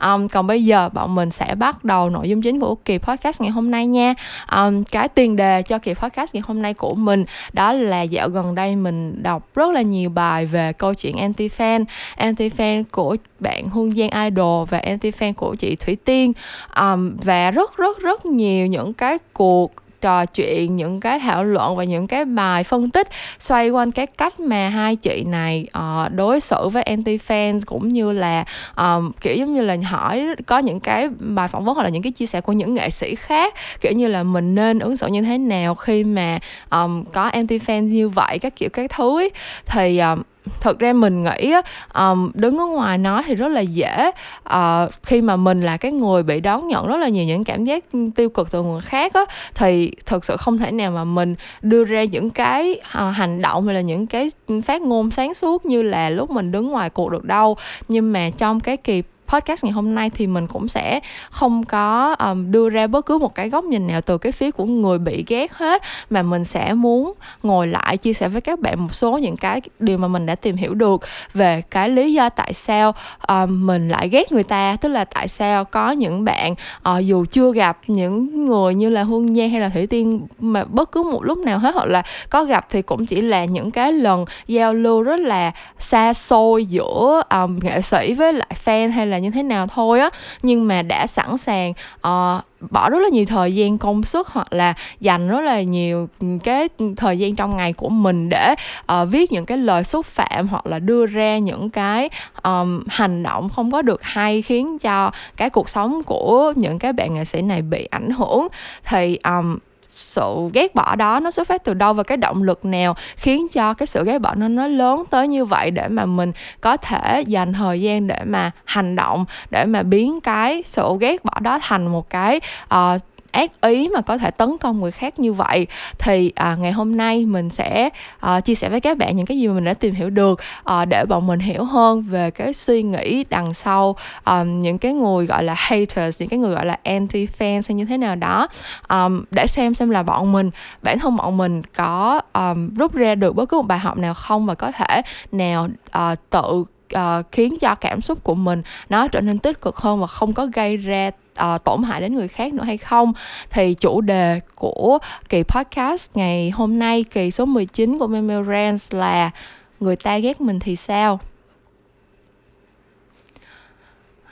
Um, 0.06 0.27
còn 0.27 0.48
bây 0.48 0.66
giờ 0.66 0.89
bọn 0.89 1.16
mình 1.16 1.31
sẽ 1.31 1.56
bắt 1.56 1.83
đầu 1.83 2.10
nội 2.10 2.30
dung 2.30 2.42
chính 2.42 2.60
của 2.60 2.75
kỳ 2.75 2.98
podcast 2.98 3.42
ngày 3.42 3.51
hôm 3.51 3.71
nay 3.71 3.88
nha. 3.88 4.13
Um, 4.56 4.83
cái 4.83 5.07
tiền 5.07 5.36
đề 5.36 5.62
cho 5.62 5.77
kỳ 5.77 5.94
podcast 5.94 6.36
ngày 6.36 6.44
hôm 6.48 6.62
nay 6.62 6.74
của 6.74 6.95
mình 6.95 7.25
đó 7.54 7.74
là 7.74 8.01
dạo 8.01 8.30
gần 8.30 8.56
đây 8.56 8.75
mình 8.75 9.24
đọc 9.24 9.56
rất 9.56 9.71
là 9.74 9.81
nhiều 9.81 10.10
bài 10.10 10.45
về 10.45 10.74
câu 10.74 10.94
chuyện 10.94 11.18
anti 11.18 11.48
fan 11.48 11.86
anti 12.16 12.50
fan 12.50 12.83
của 12.92 13.16
bạn 13.39 13.69
Hương 13.69 13.92
Giang 13.92 14.25
Idol 14.25 14.68
và 14.69 14.77
anti 14.77 15.12
fan 15.12 15.33
của 15.33 15.56
chị 15.56 15.75
Thủy 15.75 15.98
Tiên. 16.06 16.33
Um, 16.81 17.09
và 17.24 17.52
rất 17.52 17.78
rất 17.78 18.00
rất 18.00 18.26
nhiều 18.26 18.68
những 18.68 18.94
cái 18.94 19.18
cuộc 19.34 19.72
trò 20.02 20.26
chuyện 20.26 20.76
những 20.76 21.00
cái 21.00 21.20
thảo 21.20 21.44
luận 21.44 21.76
và 21.76 21.84
những 21.84 22.08
cái 22.08 22.26
bài 22.26 22.64
phân 22.64 22.90
tích 22.90 23.08
xoay 23.40 23.70
quanh 23.70 23.92
cái 23.92 24.08
cách 24.08 24.40
mà 24.40 24.70
hai 24.70 24.96
chị 24.96 25.24
này 25.24 25.68
uh, 25.78 26.14
đối 26.14 26.40
xử 26.40 26.70
với 26.70 26.84
anti 26.84 27.18
fans 27.18 27.60
cũng 27.66 27.90
như 27.90 28.12
là 28.12 28.46
um, 28.78 29.12
kiểu 29.22 29.36
giống 29.36 29.56
như 29.56 29.62
là 29.62 29.78
hỏi 29.84 30.28
có 30.46 30.58
những 30.58 30.80
cái 30.80 31.10
bài 31.20 31.48
phỏng 31.48 31.66
vấn 31.66 31.76
hoặc 31.76 31.84
là 31.84 31.90
những 31.90 32.02
cái 32.02 32.12
chia 32.12 32.26
sẻ 32.26 32.42
của 32.42 32.54
những 32.54 32.74
nghệ 32.74 32.90
sĩ 32.90 33.16
khác 33.16 33.54
kiểu 33.82 33.92
như 33.92 34.08
là 34.08 34.24
mình 34.24 34.56
nên 34.56 34.80
ứng 34.80 34.98
xử 34.98 35.07
như 35.07 35.22
thế 35.22 35.38
nào 35.38 35.76
khi 35.76 36.04
mà 36.04 36.40
um, 36.72 37.04
có 37.04 37.24
anti 37.24 37.57
fans 37.57 37.88
như 37.88 38.10
vậy 38.10 38.40
các 38.40 38.56
kiểu 38.56 38.69
các 38.74 38.92
thứ 38.92 39.19
ấy. 39.19 39.31
thì 39.66 40.00
um, 40.00 40.22
thực 40.62 40.80
ra 40.80 40.94
mình 40.94 41.24
nghĩ 41.24 41.54
um, 41.94 42.32
đứng 42.34 42.58
ở 42.58 42.66
ngoài 42.66 42.98
nói 42.98 43.24
thì 43.26 43.36
rất 43.36 43.48
là 43.48 43.62
dễ. 43.62 44.12
Uh, 44.54 44.92
khi 45.04 45.22
mà 45.22 45.36
mình 45.36 45.62
là 45.62 45.78
cái 45.78 45.92
người 45.92 46.24
bị 46.24 46.40
đón 46.40 46.68
nhận 46.68 46.88
rất 46.88 46.98
là 46.98 47.08
nhiều 47.08 47.26
những 47.26 47.44
cảm 47.44 47.66
giác 47.66 47.86
tiêu 48.16 48.30
cực 48.30 48.52
từ 48.52 48.64
người 48.64 48.82
khác 48.82 49.14
á 49.14 49.22
thì 49.56 49.92
thực 50.06 50.26
sự 50.26 50.38
không 50.38 50.58
thể 50.58 50.72
nào 50.72 50.92
mà 50.92 51.04
mình 51.04 51.36
đưa 51.62 51.84
ra 51.84 52.04
những 52.04 52.30
cái 52.30 52.80
uh, 52.80 53.16
hành 53.16 53.42
động 53.42 53.66
hay 53.66 53.76
là 53.76 53.82
những 53.82 54.08
cái 54.08 54.30
phát 54.64 54.82
ngôn 54.82 55.12
sáng 55.12 55.34
suốt 55.34 55.66
như 55.66 55.82
là 55.82 56.10
lúc 56.10 56.32
mình 56.32 56.52
đứng 56.52 56.72
ngoài 56.72 56.90
cuộc 56.90 57.12
được 57.12 57.26
đâu. 57.26 57.58
Nhưng 57.88 58.12
mà 58.12 58.30
trong 58.38 58.60
cái 58.60 58.78
kỳ 58.78 59.04
podcast 59.30 59.64
ngày 59.64 59.71
hôm 59.71 59.95
nay 59.95 60.09
thì 60.09 60.28
mình 60.28 60.48
cũng 60.48 60.68
sẽ 60.68 61.00
không 61.30 61.64
có 61.64 62.16
um, 62.19 62.52
đưa 62.52 62.69
ra 62.69 62.88
bất 62.88 63.06
cứ 63.06 63.18
một 63.18 63.36
cái 63.36 63.50
góc 63.50 63.64
nhìn 63.64 63.88
nào 63.88 64.02
từ 64.02 64.18
cái 64.18 64.31
phía 64.31 64.52
của 64.52 64.66
người 64.66 65.00
bị 65.00 65.26
ghét 65.28 65.54
hết 65.54 65.81
mà 66.09 66.24
mình 66.24 66.44
sẽ 66.44 66.74
muốn 66.74 67.14
ngồi 67.44 67.68
lại 67.68 67.98
chia 67.98 68.14
sẻ 68.14 68.28
với 68.28 68.42
các 68.42 68.59
bạn 68.59 68.83
một 68.83 68.95
số 68.95 69.18
những 69.18 69.38
cái 69.38 69.62
điều 69.80 69.98
mà 69.98 70.07
mình 70.07 70.26
đã 70.26 70.36
tìm 70.36 70.56
hiểu 70.56 70.74
được 70.74 71.02
về 71.33 71.62
cái 71.71 71.90
lý 71.90 72.14
do 72.14 72.30
tại 72.30 72.54
sao 72.54 72.95
um, 73.28 73.68
mình 73.68 73.90
lại 73.90 74.09
ghét 74.09 74.31
người 74.31 74.44
ta. 74.44 74.76
Tức 74.81 74.90
là 74.90 75.06
tại 75.06 75.28
sao 75.28 75.66
có 75.66 75.92
những 75.92 76.26
bạn 76.26 76.56
uh, 76.90 77.06
dù 77.06 77.26
chưa 77.31 77.54
gặp 77.54 77.78
những 77.88 78.45
người 78.45 78.76
như 78.76 78.90
là 78.90 79.04
hương 79.04 79.36
giang 79.36 79.50
hay 79.50 79.62
là 79.62 79.69
thủy 79.69 79.88
tiên 79.88 80.28
mà 80.40 80.64
bất 80.64 80.92
cứ 80.92 81.04
một 81.04 81.24
lúc 81.24 81.38
nào 81.38 81.59
hết 81.59 81.76
hoặc 81.76 81.88
là 81.88 82.04
có 82.30 82.44
gặp 82.44 82.66
thì 82.69 82.81
cũng 82.81 83.06
chỉ 83.06 83.21
là 83.21 83.45
những 83.45 83.71
cái 83.71 83.94
lần 83.94 84.26
giao 84.48 84.74
lưu 84.74 85.02
rất 85.02 85.19
là 85.19 85.52
xa 85.80 86.14
xôi 86.14 86.66
giữa 86.66 87.21
um, 87.30 87.59
nghệ 87.62 87.81
sĩ 87.81 88.14
với 88.14 88.33
lại 88.33 88.52
fan 88.66 88.92
hay 88.92 89.07
là 89.07 89.19
như 89.19 89.31
thế 89.31 89.44
nào 89.44 89.68
thôi 89.68 89.99
á. 89.99 90.09
Nhưng 90.44 90.68
mà 90.68 90.81
đã 90.81 91.07
sẵn 91.07 91.38
sàng 91.38 91.73
uh, 91.95 92.44
bỏ 92.71 92.90
rất 92.90 92.99
là 92.99 93.09
nhiều 93.09 93.26
thời 93.26 93.56
gian 93.56 93.78
công 93.78 94.04
sức 94.04 94.28
hoặc 94.28 94.54
là 94.54 94.73
dành 94.99 95.28
rất 95.28 95.42
là 95.42 95.61
nhiều 95.61 96.09
ừ, 96.19 96.28
cái 96.44 96.69
thời 96.97 97.19
gian 97.19 97.35
trong 97.35 97.56
ngày 97.56 97.73
của 97.73 97.90
mình 97.90 98.30
để 98.30 98.56
uh, 98.92 99.07
viết 99.09 99.31
những 99.31 99.45
cái 99.45 99.57
lời 99.57 99.83
xúc 99.83 100.06
phạm 100.06 100.47
hoặc 100.47 100.68
là 100.68 100.80
đưa 100.80 101.06
ra 101.06 101.38
những 101.38 101.69
cái 101.69 102.09
um, 102.44 102.83
hành 102.88 103.23
động 103.23 103.49
không 103.49 103.71
có 103.71 103.81
được 103.81 104.04
hay 104.04 104.42
khiến 104.42 104.80
cho 104.80 105.11
cái 105.38 105.49
cuộc 105.49 105.69
sống 105.69 106.04
của 106.04 106.54
những 106.56 106.80
cái 106.80 106.94
bạn 106.94 107.14
nghệ 107.14 107.26
sĩ 107.26 107.42
này 107.42 107.61
bị 107.61 107.85
ảnh 107.85 108.09
hưởng. 108.09 108.47
Thì 108.85 109.18
um, 109.23 109.57
sự 109.90 110.50
ghét 110.54 110.76
bỏ 110.76 110.96
đó 110.96 111.19
nó 111.19 111.31
xuất 111.31 111.48
phát 111.48 111.64
từ 111.64 111.74
đâu 111.74 111.94
và 111.94 112.04
cái 112.04 112.18
động 112.18 112.44
lực 112.44 112.66
nào 112.66 112.96
khiến 113.16 113.48
cho 113.50 113.74
cái 113.74 113.88
sự 113.88 114.04
ghét 114.06 114.19
bỏ 114.19 114.36
nó 114.36 114.48
nó 114.48 114.68
lớn 114.68 115.04
tới 115.10 115.28
như 115.28 115.46
vậy 115.46 115.72
để 115.72 115.88
mà 115.88 116.06
mình 116.06 116.31
có 116.62 116.78
thể 116.78 117.24
dành 117.28 117.54
thời 117.54 117.81
gian 117.81 118.08
để 118.08 118.19
mà 118.26 118.52
hành 118.66 118.96
động 118.96 119.26
để 119.50 119.66
mà 119.66 119.84
biến 119.84 120.22
cái 120.22 120.64
sự 120.66 120.98
ghét 121.00 121.26
bỏ 121.26 121.34
đó 121.40 121.60
thành 121.62 121.88
một 121.88 122.10
cái 122.10 122.40
uh, 122.74 123.02
ác 123.31 123.62
ý 123.62 123.90
mà 123.94 124.02
có 124.02 124.18
thể 124.18 124.31
tấn 124.31 124.57
công 124.57 124.81
người 124.81 124.92
khác 124.92 125.19
như 125.19 125.33
vậy 125.33 125.68
thì 126.00 126.31
à, 126.36 126.56
ngày 126.56 126.71
hôm 126.71 126.98
nay 126.98 127.26
mình 127.26 127.50
sẽ 127.50 127.90
à, 128.19 128.40
chia 128.40 128.56
sẻ 128.56 128.69
với 128.69 128.80
các 128.80 128.98
bạn 128.98 129.16
những 129.16 129.26
cái 129.26 129.40
gì 129.40 129.48
mà 129.48 129.54
mình 129.54 129.64
đã 129.64 129.74
tìm 129.74 129.95
hiểu 129.95 130.09
được 130.09 130.40
à, 130.64 130.86
để 130.86 131.06
bọn 131.06 131.28
mình 131.28 131.40
hiểu 131.40 131.64
hơn 131.64 132.02
về 132.02 132.31
cái 132.31 132.54
suy 132.54 132.83
nghĩ 132.83 133.26
đằng 133.30 133.54
sau 133.54 133.95
um, 134.26 134.59
những 134.59 134.78
cái 134.78 134.94
người 134.94 135.26
gọi 135.26 135.44
là 135.44 135.54
haters 135.57 136.21
những 136.21 136.30
cái 136.30 136.40
người 136.40 136.56
gọi 136.56 136.66
là 136.66 136.78
anti 136.83 137.26
fans 137.26 137.62
hay 137.68 137.76
như 137.76 137.86
thế 137.86 137.98
nào 137.98 138.16
đó. 138.16 138.48
Um, 138.90 139.24
để 139.31 139.48
xem 139.48 139.76
xem 139.76 139.90
là 139.90 140.04
bọn 140.04 140.31
mình 140.31 140.50
bản 140.81 141.00
thân 141.00 141.16
bọn 141.16 141.38
mình 141.38 141.62
có 141.64 142.21
um, 142.33 142.74
rút 142.76 142.94
ra 142.94 143.16
được 143.16 143.36
bất 143.36 143.50
cứ 143.50 143.57
một 143.57 143.68
bài 143.68 143.80
học 143.80 143.98
nào 143.98 144.14
không 144.14 144.45
và 144.45 144.56
có 144.56 144.71
thể 144.71 145.02
nào 145.31 145.68
uh, 145.98 146.19
tự 146.30 146.66
uh, 146.96 147.26
khiến 147.31 147.58
cho 147.60 147.76
cảm 147.76 148.02
xúc 148.02 148.24
của 148.24 148.36
mình 148.36 148.62
nó 148.90 149.08
trở 149.08 149.22
nên 149.22 149.40
tích 149.40 149.62
cực 149.62 149.78
hơn 149.78 150.00
và 150.00 150.08
không 150.08 150.34
có 150.34 150.46
gây 150.46 150.78
ra 150.78 151.12
uh, 151.44 151.64
tổn 151.64 151.84
hại 151.84 152.02
đến 152.02 152.16
người 152.16 152.28
khác 152.28 152.54
nữa 152.54 152.64
hay 152.64 152.78
không. 152.78 153.14
Thì 153.50 153.74
chủ 153.74 154.02
đề 154.02 154.40
của 154.56 154.98
kỳ 155.30 155.44
podcast 155.44 156.10
ngày 156.14 156.50
hôm 156.50 156.80
nay 156.80 157.04
kỳ 157.04 157.31
số 157.31 157.46
19 157.46 158.00
của 158.00 158.08
Memorance 158.08 158.98
là 158.98 159.31
người 159.80 159.96
ta 159.96 160.18
ghét 160.18 160.42
mình 160.42 160.60
thì 160.60 160.76
sao? 160.76 161.19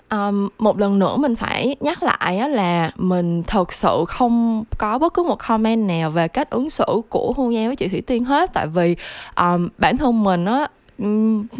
Um, 0.09 0.49
một 0.57 0.79
lần 0.79 0.99
nữa 0.99 1.17
mình 1.17 1.35
phải 1.35 1.75
nhắc 1.79 2.03
lại 2.03 2.37
á, 2.37 2.47
là 2.47 2.91
mình 2.95 3.43
thật 3.43 3.73
sự 3.73 4.05
không 4.07 4.63
có 4.77 4.99
bất 4.99 5.13
cứ 5.13 5.23
một 5.23 5.35
comment 5.47 5.87
nào 5.87 6.11
về 6.11 6.27
cách 6.27 6.49
ứng 6.49 6.69
xử 6.69 7.01
của 7.09 7.33
Hương 7.37 7.53
Giang 7.53 7.67
với 7.67 7.75
chị 7.75 7.87
Thủy 7.87 8.01
Tiên 8.01 8.25
hết. 8.25 8.53
Tại 8.53 8.67
vì 8.67 8.95
um, 9.35 9.69
bản 9.77 9.97
thân 9.97 10.23
mình 10.23 10.45
á 10.45 10.67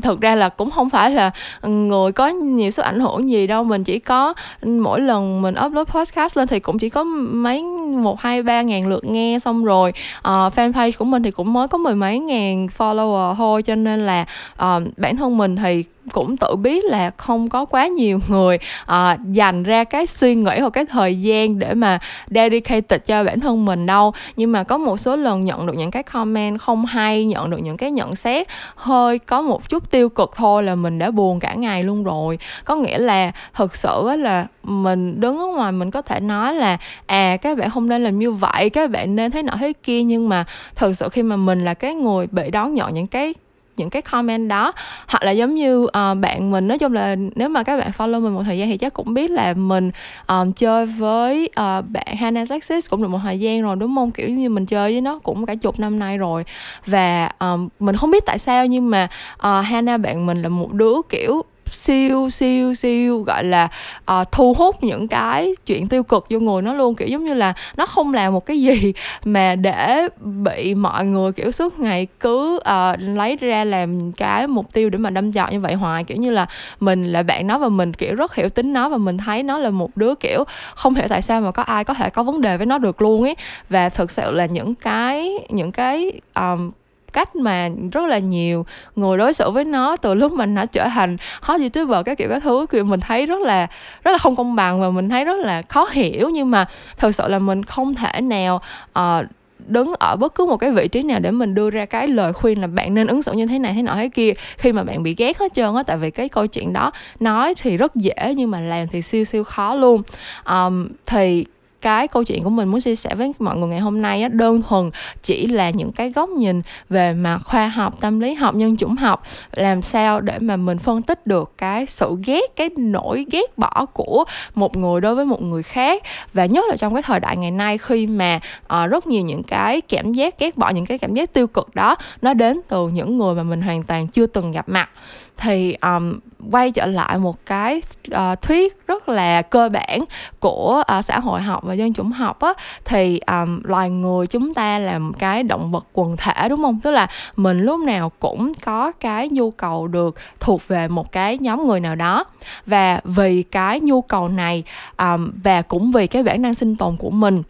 thực 0.01 0.22
ra 0.22 0.36
là 0.36 0.50
cũng 0.50 0.72
không 0.72 0.89
phải 0.89 1.12
là 1.12 1.32
ừ, 1.62 1.70
người 1.70 2.12
có 2.12 2.27
nhiều 2.27 2.72
sức 2.72 2.86
ảnh 2.86 3.00
hưởng 3.00 3.29
gì 3.29 3.48
đâu. 3.48 3.63
Mình 3.63 3.84
chỉ 3.84 4.00
có 4.00 4.34
ừ, 4.62 4.70
mỗi 4.70 5.01
lần 5.01 5.41
mình 5.41 5.56
upload 5.65 5.88
podcast 5.88 6.38
lên 6.38 6.48
thì 6.48 6.60
cũng 6.60 6.79
chỉ 6.79 6.89
có 6.89 7.03
mấy 7.32 7.63
một 8.01 8.22
hai 8.22 8.44
ba 8.44 8.62
ngàn 8.62 8.88
lượt 8.88 9.06
nghe 9.06 9.39
xong 9.39 9.65
rồi 9.65 9.94
uh, 10.20 10.24
fanpage 10.25 10.91
của 10.98 11.06
mình 11.06 11.24
thì 11.24 11.32
cũng 11.32 11.53
mới 11.53 11.67
có 11.67 11.77
mười 11.77 11.96
mấy 11.96 12.20
ngàn 12.20 12.67
follower 12.77 13.36
thôi. 13.36 13.63
Cho 13.63 13.75
nên 13.75 14.06
là 14.06 14.25
uh, 14.53 14.84
bản 14.98 15.17
thân 15.17 15.38
mình 15.38 15.56
thì 15.56 15.84
cũng 16.12 16.38
tự 16.38 16.56
biết 16.56 16.86
là 16.86 17.12
không 17.18 17.50
có 17.50 17.66
quá 17.66 17.88
nhiều 17.88 18.20
người 18.28 18.60
uh, 18.84 19.20
dành 19.32 19.64
ra 19.64 19.84
cái 19.84 20.08
suy 20.08 20.36
nghĩ 20.36 20.60
hoặc 20.60 20.74
cái 20.74 20.86
thời 20.86 21.22
gian 21.22 21.60
để 21.60 21.74
mà 21.74 22.00
dedicated 22.30 23.02
cho 23.06 23.24
bản 23.24 23.40
thân 23.40 23.66
mình 23.66 23.86
đâu. 23.86 24.14
Nhưng 24.36 24.52
mà 24.52 24.64
có 24.64 24.78
một 24.78 25.00
số 25.00 25.16
lần 25.16 25.46
nhận 25.46 25.66
được 25.66 25.74
những 25.78 25.92
cái 25.92 26.04
comment 26.04 26.60
không 26.60 26.86
hay 26.86 27.26
nhận 27.26 27.50
được 27.50 27.58
những 27.58 27.78
cái 27.78 27.92
nhận 27.92 28.16
xét 28.16 28.48
hơi 28.76 29.20
có 29.20 29.42
một 29.42 29.70
chút 29.70 29.92
tiêu 29.92 30.10
cực 30.10 30.32
thôi 30.36 30.64
là 30.64 30.76
mình 30.76 31.00
đã 31.00 31.12
buồn 31.12 31.40
cả 31.40 31.54
ngày 31.54 31.84
luôn 31.84 32.04
rồi. 32.04 32.40
Có 32.66 32.76
nghĩa 32.76 32.98
là 32.98 33.32
thực 33.54 33.76
sự 33.76 34.16
là 34.18 34.48
mình 34.64 35.22
đứng 35.22 35.40
ở 35.40 35.46
ngoài 35.46 35.72
mình 35.72 35.92
có 35.92 36.02
thể 36.02 36.20
nói 36.20 36.56
là 36.56 36.78
à 37.06 37.38
các 37.38 37.58
bạn 37.58 37.70
không 37.70 37.90
nên 37.90 38.04
làm 38.04 38.20
như 38.20 38.32
vậy 38.32 38.70
các 38.70 38.90
bạn 38.90 39.16
nên 39.16 39.32
thế 39.32 39.44
nọ 39.44 39.54
thế 39.60 39.74
kia. 39.84 40.04
Nhưng 40.04 40.30
mà 40.30 40.46
thực 40.76 40.94
sự 40.94 41.10
khi 41.10 41.24
mà 41.24 41.36
mình 41.36 41.66
là 41.66 41.74
cái 41.74 41.96
người 41.96 42.28
bị 42.28 42.52
đón 42.52 42.74
nhận 42.74 42.94
những 42.94 43.08
cái 43.08 43.34
những 43.77 43.89
cái 43.89 44.01
comment 44.01 44.50
đó. 44.50 44.74
Hoặc 45.07 45.24
là 45.24 45.31
giống 45.31 45.55
như 45.55 45.77
uh, 45.84 45.91
bạn 46.22 46.51
mình 46.51 46.67
nói 46.67 46.77
chung 46.77 46.93
là 46.93 47.15
nếu 47.36 47.50
mà 47.50 47.63
các 47.63 47.77
bạn 47.77 47.91
follow 47.98 48.22
mình 48.22 48.34
một 48.34 48.43
thời 48.46 48.57
gian 48.57 48.69
thì 48.69 48.77
chắc 48.77 48.93
cũng 48.93 49.13
biết 49.13 49.31
là 49.31 49.53
mình 49.53 49.91
um, 50.27 50.51
chơi 50.51 50.86
với 50.86 51.50
uh, 51.50 51.86
bạn 51.89 52.15
Hannah 52.17 52.50
Alexis 52.50 52.89
cũng 52.89 53.01
được 53.01 53.07
một 53.07 53.19
thời 53.24 53.39
gian 53.39 53.62
rồi 53.62 53.75
đúng 53.75 53.96
không? 53.96 54.12
Kiểu 54.12 54.29
như 54.29 54.50
mình 54.50 54.65
chơi 54.65 54.91
với 54.91 55.01
nó 55.01 55.19
cũng 55.19 55.46
cả 55.46 55.55
chục 55.55 55.79
năm 55.79 56.00
nay 56.00 56.17
rồi. 56.17 56.43
Và 56.86 57.31
um, 57.39 57.69
mình 57.79 57.96
không 57.96 58.12
biết 58.12 58.25
tại 58.25 58.39
sao 58.39 58.65
nhưng 58.65 58.89
mà 58.89 59.07
uh, 59.34 59.65
Hannah 59.65 60.00
bạn 60.00 60.25
mình 60.25 60.41
là 60.41 60.50
một 60.50 60.74
đứa 60.74 60.96
kiểu 61.10 61.43
siêu 61.71 62.29
siêu 62.29 62.74
siêu 62.74 63.19
gọi 63.21 63.43
là 63.43 63.67
uh, 64.12 64.31
thu 64.31 64.53
hút 64.53 64.83
những 64.83 65.07
cái 65.07 65.55
chuyện 65.65 65.88
tiêu 65.88 66.03
cực 66.03 66.25
vô 66.29 66.39
người 66.39 66.62
nó 66.62 66.74
luôn. 66.74 66.95
Kiểu 66.95 67.07
giống 67.07 67.25
như 67.25 67.33
là 67.33 67.53
nó 67.77 67.86
không 67.86 68.13
làm 68.13 68.33
một 68.33 68.45
cái 68.45 68.62
gì 68.62 68.93
mà 69.24 69.55
để 69.55 70.07
bị 70.19 70.75
mọi 70.75 71.05
người 71.05 71.31
kiểu 71.31 71.51
suốt 71.51 71.79
ngày 71.79 72.07
cứ 72.19 72.55
uh, 72.55 73.00
lấy 73.00 73.36
ra 73.36 73.63
làm 73.63 74.12
cái 74.12 74.47
mục 74.47 74.74
tiêu 74.74 74.89
để 74.89 74.97
mà 74.97 75.09
đâm 75.09 75.33
chọt 75.33 75.51
như 75.51 75.59
vậy 75.59 75.74
hoài. 75.74 76.03
Kiểu 76.03 76.17
như 76.17 76.31
là 76.31 76.47
mình 76.79 77.03
là 77.03 77.24
bạn 77.24 77.47
nó 77.47 77.57
và 77.57 77.69
mình 77.69 77.93
kiểu 77.93 78.15
rất 78.15 78.36
hiểu 78.36 78.50
tính 78.50 78.74
nó 78.74 78.89
và 78.89 78.97
mình 78.97 79.17
thấy 79.17 79.43
nó 79.43 79.57
là 79.57 79.69
một 79.69 79.97
đứa 79.97 80.15
kiểu 80.15 80.43
không 80.75 80.95
hiểu 80.95 81.07
tại 81.09 81.21
sao 81.21 81.41
mà 81.41 81.51
có 81.51 81.63
ai 81.63 81.83
có 81.83 81.93
thể 81.93 82.09
có 82.09 82.24
vấn 82.24 82.41
đề 82.41 82.57
với 82.57 82.65
nó 82.65 82.77
được 82.77 83.01
luôn 83.01 83.24
ấy. 83.24 83.36
Và 83.69 83.89
thực 83.89 84.12
sự 84.12 84.31
là 84.31 84.45
những 84.45 84.75
cái 84.75 85.31
những 85.50 85.71
cái 85.71 86.12
um, 86.36 86.71
cách 87.17 87.36
mà 87.36 87.69
rất 87.91 88.05
là 88.07 88.17
nhiều 88.17 88.65
người 88.95 89.17
đối 89.17 89.33
xử 89.33 89.51
với 89.51 89.65
nó 89.65 89.95
từ 89.97 90.13
lúc 90.13 90.31
mình 90.31 90.55
nó 90.55 90.65
trở 90.65 90.88
thành 90.88 91.17
hot 91.41 91.62
youtuber 91.62 92.05
các 92.05 92.17
kiểu 92.17 92.29
các 92.29 92.43
thứ 92.43 92.65
kiểu 92.69 92.83
mình 92.83 93.00
thấy 93.00 93.25
rất 93.25 93.41
là 93.41 93.67
rất 94.03 94.12
là 94.12 94.17
không 94.17 94.36
công 94.36 94.55
bằng 94.55 94.81
và 94.81 94.89
mình 94.89 95.09
thấy 95.09 95.25
rất 95.25 95.39
là 95.39 95.62
khó 95.62 95.88
hiểu. 95.91 96.29
Nhưng 96.29 96.51
mà 96.51 96.65
thực 96.97 97.15
sự 97.15 97.27
là 97.27 97.39
mình 97.39 97.63
không 97.63 97.95
thể 97.95 98.21
nào 98.21 98.62
uh, 99.00 99.25
đứng 99.67 99.93
ở 100.00 100.15
bất 100.15 100.36
cứ 100.36 100.45
một 100.45 100.57
cái 100.57 100.71
vị 100.71 100.88
trí 100.88 101.01
nào 101.01 101.19
để 101.19 101.31
mình 101.31 101.55
đưa 101.55 101.69
ra 101.69 101.86
cái 101.86 102.07
lời 102.07 102.33
khuyên 102.33 102.62
là 102.62 102.67
bạn 102.67 102.93
nên 102.93 103.07
ứng 103.07 103.21
xử 103.21 103.33
như 103.33 103.47
thế 103.47 103.59
này 103.59 103.74
thế 103.74 103.81
nọ 103.81 103.93
thế 103.95 104.09
kia 104.09 104.33
khi 104.57 104.71
mà 104.71 104.83
bạn 104.83 105.03
bị 105.03 105.15
ghét 105.17 105.39
hết 105.39 105.53
trơn 105.53 105.75
á. 105.75 105.83
Tại 105.83 105.97
vì 105.97 106.12
cái 106.12 106.29
câu 106.29 106.47
chuyện 106.47 106.74
đó 106.74 106.91
nói 107.19 107.55
thì 107.55 107.77
rất 107.77 107.95
dễ 107.95 108.33
nhưng 108.36 108.51
mà 108.51 108.59
làm 108.59 108.88
thì 108.88 109.01
siêu 109.01 109.24
siêu 109.24 109.43
khó 109.43 109.74
luôn. 109.75 110.01
Um, 110.50 110.88
thì 111.05 111.45
cái 111.81 112.07
câu 112.07 112.24
chuyện 112.24 112.43
của 112.43 112.50
mình 112.50 112.67
muốn 112.67 112.81
chia 112.81 112.96
sẻ 112.96 113.15
với 113.15 113.34
mọi 113.39 113.57
người 113.57 113.67
ngày 113.67 113.79
hôm 113.79 114.01
nay 114.01 114.22
á, 114.22 114.27
đơn 114.27 114.62
thuần 114.69 114.91
chỉ 115.24 115.48
là 115.48 115.69
những 115.69 115.91
cái 115.91 116.12
góc 116.12 116.29
nhìn 116.29 116.62
về 116.89 117.13
mà 117.13 117.38
khoa 117.38 117.67
học 117.67 118.01
tâm 118.01 118.19
lý 118.19 118.34
học 118.34 118.55
nhân 118.55 118.77
chủng 118.77 118.96
học 118.96 119.24
làm 119.51 119.81
sao 119.81 120.22
để 120.22 120.39
mà 120.39 120.57
mình 120.57 120.77
phân 120.77 121.01
tích 121.01 121.27
được 121.27 121.53
cái 121.57 121.86
sự 121.86 122.17
ghét 122.25 122.55
cái 122.55 122.69
nỗi 122.77 123.25
ghét 123.31 123.57
bỏ 123.57 123.86
của 123.93 124.24
một 124.55 124.77
người 124.77 125.01
đối 125.01 125.15
với 125.15 125.25
một 125.25 125.41
người 125.41 125.63
khác. 125.63 126.03
Và 126.34 126.46
nhất 126.46 126.65
là 126.69 126.77
trong 126.77 126.93
cái 126.93 127.03
thời 127.03 127.19
đại 127.19 127.38
ngày 127.38 127.51
nay 127.51 127.77
khi 127.77 128.07
mà 128.07 128.39
uh, 128.63 128.89
rất 128.89 129.07
nhiều 129.07 129.24
những 129.24 129.43
cái 129.43 129.81
cảm 129.81 130.13
giác 130.13 130.39
ghét 130.39 130.57
bỏ 130.57 130.69
những 130.69 130.86
cái 130.86 130.98
cảm 130.98 131.13
giác 131.13 131.34
tiêu 131.34 131.48
cực 131.48 131.75
đó 131.75 131.96
nó 132.22 132.34
đến 132.34 132.60
từ 132.67 132.88
những 132.88 133.17
người 133.17 133.36
mà 133.36 133.43
mình 133.43 133.62
hoàn 133.62 133.84
toàn 133.84 134.07
chưa 134.07 134.25
từng 134.25 134.51
gặp 134.51 134.69
mặt 134.69 134.89
thì 135.38 135.75
um, 135.82 136.20
quay 136.51 136.72
trở 136.72 136.86
lại 136.86 137.17
một 137.17 137.46
cái 137.46 137.82
uh, 138.15 138.41
thuyết 138.41 138.88
rất 138.88 139.10
là 139.10 139.41
cơ 139.41 139.70
bản 139.70 140.00
của 140.39 140.84
uh, 140.98 141.06
xã 141.06 141.20
hội 141.20 141.41
học 141.41 141.63
và 141.63 141.74
dân 141.74 141.94
chủng 141.94 142.12
học 142.12 142.39
á 142.39 142.53
thì 142.86 143.20
um, 143.20 143.62
loài 143.63 143.89
người 143.89 144.27
chúng 144.27 144.53
ta 144.53 144.79
là 144.79 145.00
một 145.00 145.13
cái 145.20 145.44
động 145.44 145.72
vật 145.72 145.86
quần 145.94 146.17
thể 146.17 146.50
đúng 146.50 146.62
không? 146.62 146.79
Tức 146.79 146.91
là 146.91 147.08
mình 147.36 147.60
lúc 147.60 147.79
nào 147.79 148.12
cũng 148.20 148.51
có 148.65 148.91
cái 148.91 149.29
nhu 149.29 149.51
cầu 149.51 149.88
được 149.88 150.15
thuộc 150.39 150.67
về 150.67 150.88
một 150.88 151.12
cái 151.12 151.38
nhóm 151.38 151.67
người 151.67 151.79
nào 151.79 151.96
đó. 151.96 152.25
Và 152.65 153.01
vì 153.03 153.44
cái 153.44 153.79
nhu 153.79 154.01
cầu 154.01 154.27
này 154.27 154.63
um, 154.98 155.32
và 155.44 155.62
cũng 155.62 155.91
vì 155.91 156.08
cái 156.08 156.24
bản 156.24 156.41
năng 156.41 156.56
sinh 156.56 156.75
tồn 156.75 156.98
của 156.98 157.10
mình 157.10 157.44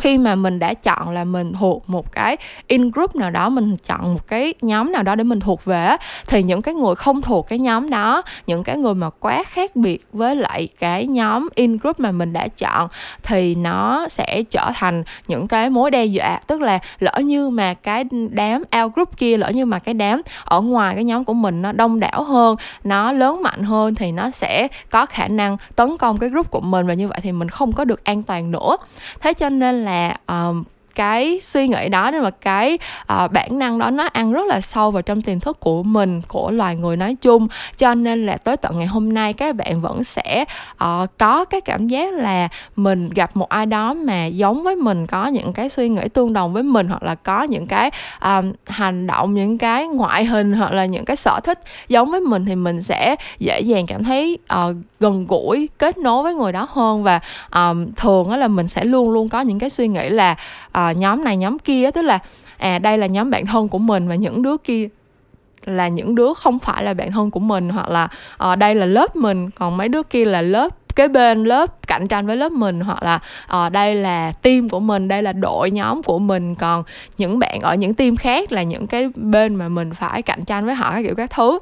khi 0.00 0.18
mà 0.18 0.34
mình 0.34 0.58
đã 0.58 0.74
chọn 0.74 1.10
là 1.10 1.24
mình 1.24 1.52
thuộc 1.52 1.90
một 1.90 2.12
cái 2.12 2.36
in 2.66 2.90
group 2.90 3.16
nào 3.16 3.30
đó, 3.30 3.48
mình 3.48 3.76
chọn 3.76 4.14
một 4.14 4.26
cái 4.26 4.54
nhóm 4.62 4.92
nào 4.92 5.02
đó 5.02 5.14
để 5.14 5.24
mình 5.24 5.40
thuộc 5.40 5.64
về 5.64 5.96
thì 6.26 6.42
những 6.42 6.62
cái 6.62 6.74
người 6.74 6.94
không 6.94 7.22
thuộc 7.22 7.48
cái 7.48 7.58
nhóm 7.58 7.90
đó, 7.90 8.22
những 8.46 8.64
cái 8.64 8.76
người 8.76 8.94
mà 8.94 9.10
quá 9.10 9.42
khác 9.46 9.76
biệt 9.76 10.06
với 10.12 10.36
lại 10.36 10.68
cái 10.78 11.06
nhóm 11.06 11.48
in 11.54 11.76
group 11.76 12.00
mà 12.00 12.12
mình 12.12 12.32
đã 12.32 12.48
chọn, 12.48 12.88
thì 13.22 13.54
nó 13.54 14.08
sẽ 14.08 14.42
trở 14.42 14.70
thành 14.74 15.02
những 15.28 15.48
cái 15.48 15.70
mối 15.70 15.90
đe 15.90 16.04
dọa. 16.04 16.40
Tức 16.46 16.60
là 16.60 16.78
lỡ 16.98 17.18
như 17.24 17.50
mà 17.50 17.74
cái 17.74 18.04
đám 18.30 18.62
out 18.80 18.94
group 18.94 19.16
kia, 19.16 19.36
lỡ 19.36 19.50
như 19.50 19.66
mà 19.66 19.78
cái 19.78 19.94
đám 19.94 20.22
ở 20.44 20.60
ngoài 20.60 20.94
cái 20.94 21.04
nhóm 21.04 21.24
của 21.24 21.34
mình 21.34 21.62
nó 21.62 21.72
đông 21.72 22.00
đảo 22.00 22.24
hơn, 22.24 22.56
nó 22.84 23.12
lớn 23.12 23.42
mạnh 23.42 23.62
hơn 23.62 23.94
thì 23.94 24.12
nó 24.12 24.30
sẽ 24.30 24.68
có 24.90 25.06
khả 25.06 25.28
năng 25.28 25.56
tấn 25.76 25.96
công 25.96 26.18
cái 26.18 26.30
group 26.30 26.50
của 26.50 26.60
mình 26.60 26.86
và 26.86 26.94
như 26.94 27.08
vậy 27.08 27.18
thì 27.22 27.32
mình 27.32 27.48
không 27.48 27.72
có 27.72 27.84
được 27.84 28.04
an 28.04 28.22
toàn 28.22 28.50
nữa. 28.50 28.76
Thế 29.20 29.32
cho 29.32 29.50
nên 29.50 29.84
là 29.84 29.87
là 29.88 30.16
um, 30.28 30.64
cái 30.98 31.40
suy 31.42 31.68
nghĩ 31.68 31.88
đó 31.88 32.10
nên 32.10 32.22
mà 32.22 32.30
cái 32.30 32.78
uh, 33.02 33.32
bản 33.32 33.58
năng 33.58 33.78
đó 33.78 33.90
nó 33.90 34.08
ăn 34.12 34.32
rất 34.32 34.46
là 34.46 34.60
sâu 34.60 34.90
vào 34.90 35.02
trong 35.02 35.22
tiềm 35.22 35.40
thức 35.40 35.60
của 35.60 35.82
mình 35.82 36.22
của 36.28 36.50
loài 36.50 36.76
người 36.76 36.96
nói 36.96 37.16
chung. 37.20 37.48
Cho 37.76 37.94
nên 37.94 38.26
là 38.26 38.36
tới 38.36 38.56
tận 38.56 38.78
ngày 38.78 38.86
hôm 38.86 39.14
nay 39.14 39.32
các 39.32 39.56
bạn 39.56 39.80
vẫn 39.80 40.04
sẽ 40.04 40.44
uh, 40.84 41.18
có 41.18 41.44
cái 41.44 41.60
cảm 41.60 41.88
giác 41.88 42.12
là 42.12 42.48
mình 42.76 43.10
gặp 43.10 43.36
một 43.36 43.48
ai 43.48 43.66
đó 43.66 43.94
mà 43.94 44.26
giống 44.26 44.62
với 44.62 44.76
mình 44.76 45.06
có 45.06 45.26
những 45.26 45.52
cái 45.52 45.68
suy 45.68 45.88
nghĩ 45.88 46.02
tương 46.14 46.32
đồng 46.32 46.52
với 46.52 46.62
mình 46.62 46.88
hoặc 46.88 47.02
là 47.02 47.14
có 47.14 47.42
những 47.42 47.66
cái 47.66 47.90
um, 48.22 48.52
hành 48.66 49.06
động 49.06 49.34
những 49.34 49.58
cái 49.58 49.86
ngoại 49.86 50.24
hình 50.24 50.52
hoặc 50.52 50.72
là 50.72 50.84
những 50.84 51.04
cái 51.04 51.16
sở 51.16 51.40
thích 51.44 51.60
giống 51.88 52.10
với 52.10 52.20
mình 52.20 52.44
thì 52.44 52.54
mình 52.54 52.82
sẽ 52.82 53.16
dễ 53.38 53.60
dàng 53.60 53.86
cảm 53.86 54.04
thấy 54.04 54.38
uh, 54.54 54.76
gần 55.00 55.26
gũi 55.26 55.68
kết 55.78 55.98
nối 55.98 56.22
với 56.22 56.34
người 56.34 56.52
đó 56.52 56.68
hơn. 56.70 57.02
Và 57.02 57.20
um, 57.54 57.92
thường 57.96 58.32
là 58.32 58.48
mình 58.48 58.68
sẽ 58.68 58.84
luôn 58.84 59.10
luôn 59.10 59.28
có 59.28 59.40
những 59.40 59.58
cái 59.58 59.70
suy 59.70 59.88
nghĩ 59.88 60.08
là 60.08 60.36
uh, 60.78 60.87
nhóm 60.92 61.24
này 61.24 61.36
nhóm 61.36 61.58
kia 61.58 61.90
tức 61.90 62.02
là 62.02 62.18
à 62.56 62.78
đây 62.78 62.98
là 62.98 63.06
nhóm 63.06 63.30
bạn 63.30 63.46
thân 63.46 63.68
của 63.68 63.78
mình 63.78 64.08
và 64.08 64.14
những 64.14 64.42
đứa 64.42 64.56
kia 64.56 64.88
là 65.64 65.88
những 65.88 66.14
đứa 66.14 66.34
không 66.34 66.58
phải 66.58 66.84
là 66.84 66.94
bạn 66.94 67.12
thân 67.12 67.30
của 67.30 67.40
mình 67.40 67.68
hoặc 67.68 67.90
là 67.90 68.08
ở 68.36 68.56
đây 68.56 68.74
là 68.74 68.86
lớp 68.86 69.16
mình 69.16 69.50
còn 69.50 69.76
mấy 69.76 69.88
đứa 69.88 70.02
kia 70.02 70.24
là 70.24 70.42
lớp 70.42 70.74
kế 70.98 71.08
bên 71.08 71.44
lớp 71.44 71.86
cạnh 71.86 72.08
tranh 72.08 72.26
với 72.26 72.36
lớp 72.36 72.52
mình 72.52 72.80
hoặc 72.80 73.02
là 73.02 73.18
ở 73.46 73.68
đây 73.68 73.94
là 73.94 74.32
team 74.32 74.68
của 74.68 74.80
mình 74.80 75.08
đây 75.08 75.22
là 75.22 75.32
đội 75.32 75.70
nhóm 75.70 76.02
của 76.02 76.18
mình. 76.18 76.54
Còn 76.54 76.82
những 77.18 77.38
bạn 77.38 77.60
ở 77.60 77.74
những 77.74 77.94
team 77.94 78.16
khác 78.16 78.52
là 78.52 78.62
những 78.62 78.86
cái 78.86 79.10
bên 79.14 79.54
mà 79.54 79.68
mình 79.68 79.94
phải 79.94 80.22
cạnh 80.22 80.44
tranh 80.44 80.66
với 80.66 80.74
họ 80.74 80.92
các 80.92 81.02
kiểu 81.02 81.14
các 81.14 81.30
thứ. 81.30 81.58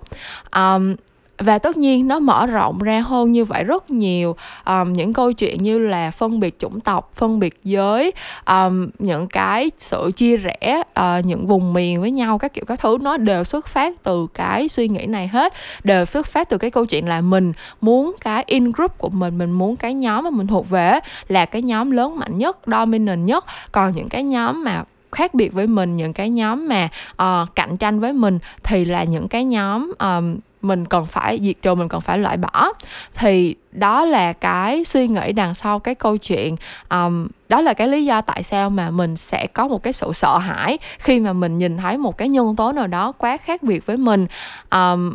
Um, 0.56 0.94
và 1.38 1.58
tất 1.58 1.76
nhiên 1.76 2.08
nó 2.08 2.18
mở 2.18 2.46
rộng 2.46 2.78
ra 2.78 3.00
hơn 3.00 3.32
như 3.32 3.44
vậy 3.44 3.64
rất 3.64 3.90
nhiều 3.90 4.36
um, 4.64 4.92
những 4.92 5.12
câu 5.12 5.32
chuyện 5.32 5.62
như 5.62 5.78
là 5.78 6.10
phân 6.10 6.40
biệt 6.40 6.58
chủng 6.58 6.80
tộc 6.80 7.10
phân 7.14 7.38
biệt 7.38 7.60
giới 7.64 8.12
um, 8.46 8.88
những 8.98 9.28
cái 9.28 9.70
sự 9.78 10.10
chia 10.16 10.36
rẽ 10.36 10.82
uh, 11.00 11.24
những 11.24 11.46
vùng 11.46 11.72
miền 11.72 12.00
với 12.00 12.10
nhau 12.10 12.38
các 12.38 12.54
kiểu 12.54 12.64
các 12.64 12.80
thứ 12.80 12.98
nó 13.00 13.16
đều 13.16 13.44
xuất 13.44 13.66
phát 13.66 14.02
từ 14.02 14.26
cái 14.34 14.68
suy 14.68 14.88
nghĩ 14.88 15.06
này 15.06 15.28
hết. 15.28 15.52
Đều 15.84 16.04
xuất 16.04 16.26
phát 16.26 16.48
từ 16.48 16.58
cái 16.58 16.70
câu 16.70 16.86
chuyện 16.86 17.08
là 17.08 17.20
mình 17.20 17.52
muốn 17.80 18.14
cái 18.20 18.44
in 18.46 18.72
group 18.72 18.98
của 18.98 19.08
mình 19.08 19.38
mình 19.38 19.52
muốn 19.52 19.76
cái 19.76 19.94
nhóm 19.94 20.24
mà 20.24 20.30
mình 20.30 20.46
thuộc 20.46 20.70
về 20.70 21.00
là 21.28 21.44
cái 21.44 21.62
nhóm 21.62 21.90
lớn 21.90 22.18
mạnh 22.18 22.38
nhất 22.38 22.58
dominant 22.66 23.26
nhất. 23.26 23.44
Còn 23.72 23.94
những 23.94 24.08
cái 24.08 24.22
nhóm 24.22 24.64
mà 24.64 24.84
khác 25.12 25.34
biệt 25.34 25.52
với 25.52 25.66
mình 25.66 25.96
những 25.96 26.12
cái 26.12 26.30
nhóm 26.30 26.68
mà 26.68 26.88
uh, 27.12 27.54
cạnh 27.54 27.76
tranh 27.76 28.00
với 28.00 28.12
mình 28.12 28.38
thì 28.62 28.84
là 28.84 29.04
những 29.04 29.28
cái 29.28 29.44
nhóm 29.44 29.92
um, 29.98 30.36
mình 30.62 30.86
cần 30.86 31.06
phải 31.06 31.38
diệt 31.42 31.56
trừ 31.62 31.74
mình 31.74 31.88
cần 31.88 32.00
phải 32.00 32.18
loại 32.18 32.36
bỏ. 32.36 32.72
Thì 33.14 33.54
đó 33.72 34.04
là 34.04 34.32
cái 34.32 34.84
suy 34.84 35.08
nghĩ 35.08 35.32
đằng 35.32 35.54
sau 35.54 35.78
cái 35.78 35.94
câu 35.94 36.16
chuyện 36.16 36.56
um, 36.90 37.26
đó 37.48 37.60
là 37.60 37.74
cái 37.74 37.88
lý 37.88 38.04
do 38.04 38.20
tại 38.20 38.42
sao 38.42 38.70
mà 38.70 38.90
mình 38.90 39.16
sẽ 39.16 39.46
có 39.46 39.68
một 39.68 39.82
cái 39.82 39.92
sự 39.92 40.12
sợ 40.12 40.38
hãi 40.38 40.78
khi 40.98 41.20
mà 41.20 41.32
mình 41.32 41.58
nhìn 41.58 41.76
thấy 41.76 41.96
một 41.96 42.18
cái 42.18 42.28
nhân 42.28 42.56
tố 42.56 42.72
nào 42.72 42.86
đó 42.86 43.12
quá 43.12 43.36
khác 43.36 43.62
biệt 43.62 43.86
với 43.86 43.96
mình. 43.96 44.26
Um, 44.70 45.14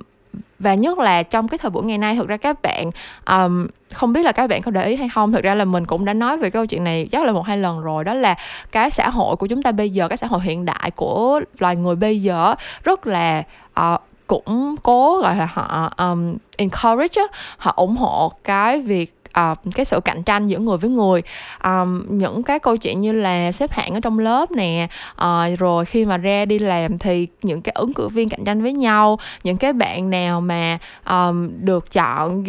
và 0.59 0.73
nhất 0.73 0.99
là 0.99 1.23
trong 1.23 1.47
cái 1.47 1.57
thời 1.57 1.71
buổi 1.71 1.83
ngày 1.83 1.97
nay 1.97 2.15
thực 2.15 2.27
ra 2.27 2.37
các 2.37 2.61
bạn 2.61 2.91
um, 3.27 3.67
không 3.93 4.13
biết 4.13 4.23
là 4.23 4.31
các 4.31 4.47
bạn 4.47 4.61
có 4.61 4.71
để 4.71 4.87
ý 4.87 4.95
hay 4.95 5.09
không 5.09 5.31
thực 5.31 5.43
ra 5.43 5.55
là 5.55 5.65
mình 5.65 5.85
cũng 5.85 6.05
đã 6.05 6.13
nói 6.13 6.37
về 6.37 6.49
câu 6.49 6.65
chuyện 6.65 6.83
này 6.83 7.07
chắc 7.11 7.25
là 7.25 7.31
một 7.31 7.45
hai 7.45 7.57
lần 7.57 7.81
rồi 7.81 8.03
đó 8.03 8.13
là 8.13 8.35
cái 8.71 8.89
xã 8.89 9.09
hội 9.09 9.35
của 9.35 9.47
chúng 9.47 9.63
ta 9.63 9.71
bây 9.71 9.89
giờ 9.89 10.07
cái 10.07 10.17
xã 10.17 10.27
hội 10.27 10.41
hiện 10.43 10.65
đại 10.65 10.91
của 10.95 11.41
loài 11.59 11.75
người 11.75 11.95
bây 11.95 12.21
giờ 12.21 12.55
rất 12.83 13.07
là 13.07 13.43
uh, 13.79 14.01
cũng 14.31 14.75
cố 14.83 15.19
gọi 15.21 15.35
là 15.35 15.49
họ 15.53 15.93
um, 15.97 16.35
encourage 16.57 17.21
họ 17.57 17.73
ủng 17.75 17.95
hộ 17.95 18.31
cái 18.43 18.81
việc 18.81 19.13
uh, 19.39 19.57
cái 19.75 19.85
sự 19.85 19.99
cạnh 20.05 20.23
tranh 20.23 20.47
giữa 20.47 20.59
người 20.59 20.77
với 20.77 20.89
người. 20.89 21.21
Um, 21.63 22.03
những 22.09 22.43
cái 22.43 22.59
câu 22.59 22.77
chuyện 22.77 23.01
như 23.01 23.11
là 23.11 23.51
xếp 23.51 23.71
hạng 23.71 23.93
ở 23.93 23.99
trong 23.99 24.19
lớp 24.19 24.51
nè 24.51 24.87
uh, 25.23 25.59
rồi 25.59 25.85
khi 25.85 26.05
mà 26.05 26.17
ra 26.17 26.45
đi 26.45 26.59
làm 26.59 26.97
thì 26.97 27.27
những 27.41 27.61
cái 27.61 27.73
ứng 27.75 27.93
cử 27.93 28.07
viên 28.07 28.29
cạnh 28.29 28.43
tranh 28.45 28.61
với 28.61 28.73
nhau 28.73 29.19
những 29.43 29.57
cái 29.57 29.73
bạn 29.73 30.09
nào 30.09 30.41
mà 30.41 30.77
um, 31.09 31.49
được 31.65 31.91
chọn 31.91 32.43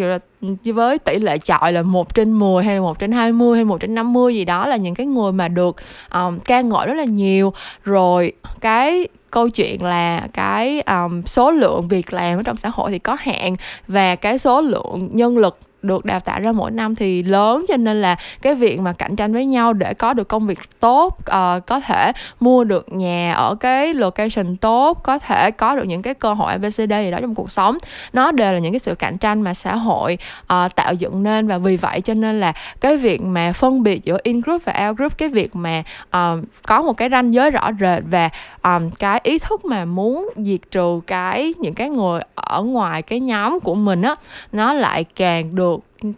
với 0.65 0.99
tỷ 0.99 1.19
lệ 1.19 1.39
chọi 1.39 1.73
là 1.73 1.83
một 1.83 2.15
trên 2.15 2.33
10 2.33 2.65
hay 2.65 2.75
là 2.75 2.81
một 2.81 2.99
trên 2.99 3.12
20 3.12 3.57
hay 3.57 3.65
một 3.65 3.81
trên 3.81 3.95
50 3.95 4.35
gì 4.35 4.45
đó 4.45 4.67
là 4.67 4.77
những 4.77 4.95
cái 4.95 5.07
người 5.07 5.33
mà 5.33 5.49
được 5.49 5.77
um, 6.15 6.39
ca 6.39 6.61
ngợi 6.61 6.87
rất 6.87 6.95
là 6.95 7.05
nhiều. 7.05 7.53
Rồi 7.85 8.33
cái 8.61 9.09
câu 9.33 9.49
chuyện 9.49 9.83
là 9.83 10.29
cái 10.33 10.81
um, 10.81 11.23
số 11.27 11.51
lượng 11.51 11.89
việc 11.89 12.12
làm 12.12 12.39
ở 12.39 12.43
trong 12.43 12.57
xã 12.57 12.69
hội 12.69 12.91
thì 12.91 12.99
có 12.99 13.17
hạn 13.21 13.57
và 13.89 14.17
cái 14.17 14.39
số 14.39 14.61
lượng 14.61 15.09
nhân 15.12 15.39
lực 15.39 15.59
được 15.83 16.05
đào 16.05 16.21
tạo 16.21 16.41
ra 16.41 16.53
mỗi 16.53 16.71
năm 16.71 16.95
thì 16.95 17.23
lớn 17.23 17.65
cho 17.69 17.77
nên 17.77 18.03
là 18.03 18.17
cái 18.43 18.55
việc 18.55 18.81
mà 18.81 18.93
cạnh 18.93 19.17
tranh 19.17 19.33
với 19.33 19.47
nhau 19.47 19.73
để 19.73 19.95
có 19.95 20.15
được 20.15 20.29
công 20.29 20.47
việc 20.47 20.59
tốt 20.81 21.19
uh, 21.21 21.67
có 21.67 21.81
thể 21.81 22.12
mua 22.41 22.65
được 22.65 22.93
nhà 22.93 23.33
ở 23.33 23.55
cái 23.55 23.95
location 23.95 24.57
tốt 24.57 25.03
có 25.03 25.19
thể 25.19 25.51
có 25.51 25.77
được 25.77 25.85
những 25.85 26.03
cái 26.03 26.15
cơ 26.15 26.35
hội 26.35 26.53
abcd 26.53 26.81
gì 26.91 27.11
đó 27.11 27.19
trong 27.21 27.35
cuộc 27.35 27.51
sống. 27.51 27.79
Nó 28.12 28.33
đều 28.33 28.53
là 28.53 28.59
những 28.59 28.73
cái 28.73 28.79
sự 28.79 28.95
cạnh 28.95 29.19
tranh 29.19 29.43
mà 29.43 29.55
xã 29.55 29.77
hội 29.77 30.19
uh, 30.43 30.75
tạo 30.75 30.95
dựng 30.95 31.23
nên 31.23 31.47
và 31.47 31.59
vì 31.59 31.77
vậy 31.77 32.01
cho 32.01 32.15
nên 32.15 32.41
là 32.41 32.53
cái 32.81 32.97
việc 32.97 33.23
mà 33.23 33.53
phân 33.53 33.83
biệt 33.83 34.05
giữa 34.05 34.19
in 34.23 34.41
group 34.41 34.62
và 34.65 34.87
out 34.89 34.97
group 34.97 35.19
cái 35.19 35.29
việc 35.29 35.57
mà 35.57 35.83
uh, 36.07 36.45
có 36.62 36.83
một 36.83 36.93
cái 36.93 37.09
ranh 37.09 37.35
giới 37.35 37.51
rõ 37.51 37.71
rệt 37.81 38.03
và 38.11 38.31
um, 38.62 38.91
cái 38.91 39.21
ý 39.23 39.39
thức 39.39 39.65
mà 39.65 39.85
muốn 39.85 40.29
diệt 40.37 40.61
trừ 40.71 41.01
cái 41.07 41.55
những 41.59 41.75
cái 41.75 41.89
người 41.89 42.21
ở 42.35 42.62
ngoài 42.62 43.03
cái 43.03 43.21
nhóm 43.21 43.61
của 43.61 43.75
mình 43.75 44.03
á 44.03 44.15
nó 44.53 44.73
lại 44.73 45.05
càng 45.17 45.55
được 45.55 45.72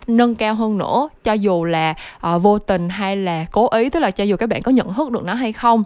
nâng 0.06 0.34
cao 0.34 0.54
hơn 0.54 0.78
nữa 0.78 1.08
cho 1.24 1.32
dù 1.32 1.64
là 1.64 1.94
uh, 2.34 2.42
vô 2.42 2.58
tình 2.58 2.88
hay 2.88 3.16
là 3.16 3.46
cố 3.50 3.68
ý 3.68 3.90
tức 3.90 4.00
là 4.00 4.10
cho 4.10 4.24
dù 4.24 4.36
các 4.36 4.48
bạn 4.48 4.62
có 4.62 4.72
nhận 4.72 4.94
thức 4.94 5.10
được 5.10 5.24
nó 5.24 5.34
hay 5.34 5.52
không 5.52 5.84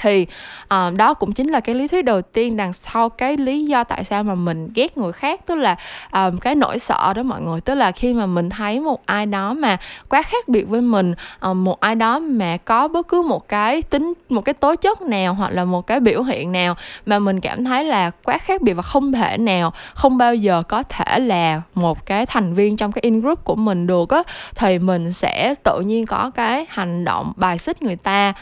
thì 0.00 0.26
uh, 0.64 0.94
đó 0.96 1.14
cũng 1.14 1.32
chính 1.32 1.48
là 1.48 1.60
cái 1.60 1.74
lý 1.74 1.88
thuyết 1.88 2.04
đầu 2.04 2.22
tiên 2.22 2.56
đằng 2.56 2.72
sau 2.72 3.08
cái 3.08 3.36
lý 3.36 3.64
do 3.64 3.84
tại 3.84 4.04
sao 4.04 4.24
mà 4.24 4.34
mình 4.34 4.68
ghét 4.74 4.98
người 4.98 5.12
khác 5.12 5.40
tức 5.46 5.54
là 5.54 5.76
um, 6.12 6.38
cái 6.38 6.54
nỗi 6.54 6.78
sợ 6.78 7.12
đó 7.16 7.22
mọi 7.22 7.40
người. 7.40 7.60
Tức 7.60 7.74
là 7.74 7.92
khi 7.92 8.14
mà 8.14 8.26
mình 8.26 8.50
thấy 8.50 8.80
một 8.80 9.06
ai 9.06 9.26
đó 9.26 9.54
mà 9.54 9.76
quá 10.08 10.22
khác 10.22 10.48
biệt 10.48 10.64
với 10.68 10.80
mình 10.80 11.14
um, 11.40 11.64
một 11.64 11.80
ai 11.80 11.94
đó 11.94 12.18
mà 12.18 12.56
có 12.56 12.88
bất 12.88 13.08
cứ 13.08 13.22
một 13.22 13.48
cái 13.48 13.82
tính 13.82 14.12
một 14.28 14.40
cái 14.40 14.54
tố 14.54 14.74
chất 14.76 15.02
nào 15.02 15.34
hoặc 15.34 15.52
là 15.52 15.64
một 15.64 15.86
cái 15.86 16.00
biểu 16.00 16.22
hiện 16.22 16.52
nào 16.52 16.74
mà 17.06 17.18
mình 17.18 17.40
cảm 17.40 17.64
thấy 17.64 17.84
là 17.84 18.10
quá 18.10 18.38
khác 18.38 18.62
biệt 18.62 18.72
và 18.72 18.82
không 18.82 19.12
thể 19.12 19.38
nào 19.38 19.72
không 19.94 20.18
bao 20.18 20.34
giờ 20.34 20.62
có 20.68 20.82
thể 20.82 21.18
là 21.18 21.62
một 21.74 22.06
cái 22.06 22.26
thành 22.26 22.54
viên 22.54 22.76
trong 22.76 22.92
cái 22.92 23.00
in 23.02 23.20
group 23.20 23.44
của 23.44 23.56
mình 23.56 23.86
được 23.86 24.10
á 24.10 24.22
thì 24.54 24.78
mình 24.78 25.12
sẽ 25.12 25.54
tự 25.62 25.80
nhiên 25.80 26.06
có 26.06 26.30
cái 26.34 26.66
hành 26.68 27.04
động 27.04 27.32
bài 27.36 27.58
xích 27.58 27.82
người 27.82 27.96
ta. 27.96 28.32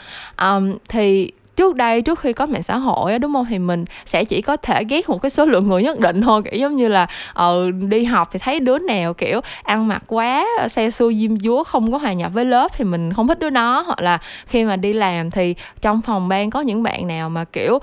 Um, 0.41 0.73
thì 0.89 1.31
trước 1.57 1.75
đây 1.75 2.01
trước 2.01 2.19
khi 2.19 2.33
có 2.33 2.45
mạng 2.45 2.63
xã 2.63 2.77
hội 2.77 3.19
đúng 3.19 3.33
không? 3.33 3.45
Thì 3.49 3.59
mình 3.59 3.85
sẽ 4.05 4.23
chỉ 4.23 4.41
có 4.41 4.57
thể 4.57 4.83
ghét 4.83 5.09
một 5.09 5.21
cái 5.21 5.29
số 5.29 5.45
lượng 5.45 5.67
người 5.67 5.83
nhất 5.83 5.99
định 5.99 6.21
thôi 6.21 6.41
kiểu 6.43 6.59
giống 6.59 6.75
như 6.75 6.87
là 6.87 7.07
ờ 7.33 7.71
đi 7.71 8.03
học 8.03 8.29
thì 8.31 8.39
thấy 8.39 8.59
đứa 8.59 8.77
nào 8.77 9.13
kiểu 9.13 9.41
ăn 9.63 9.87
mặc 9.87 10.03
quá 10.07 10.45
xe 10.69 10.91
xua 10.91 11.13
diêm 11.13 11.39
dúa 11.39 11.63
không 11.63 11.91
có 11.91 11.97
hòa 11.97 12.13
nhập 12.13 12.31
với 12.33 12.45
lớp 12.45 12.71
thì 12.73 12.83
mình 12.83 13.13
không 13.13 13.27
thích 13.27 13.39
đứa 13.39 13.49
nó 13.49 13.81
hoặc 13.81 14.01
là 14.01 14.17
khi 14.45 14.63
mà 14.63 14.75
đi 14.75 14.93
làm 14.93 15.31
thì 15.31 15.55
trong 15.81 16.01
phòng 16.01 16.27
ban 16.27 16.49
có 16.49 16.61
những 16.61 16.83
bạn 16.83 17.07
nào 17.07 17.29
mà 17.29 17.43
kiểu 17.43 17.75
uh, 17.75 17.81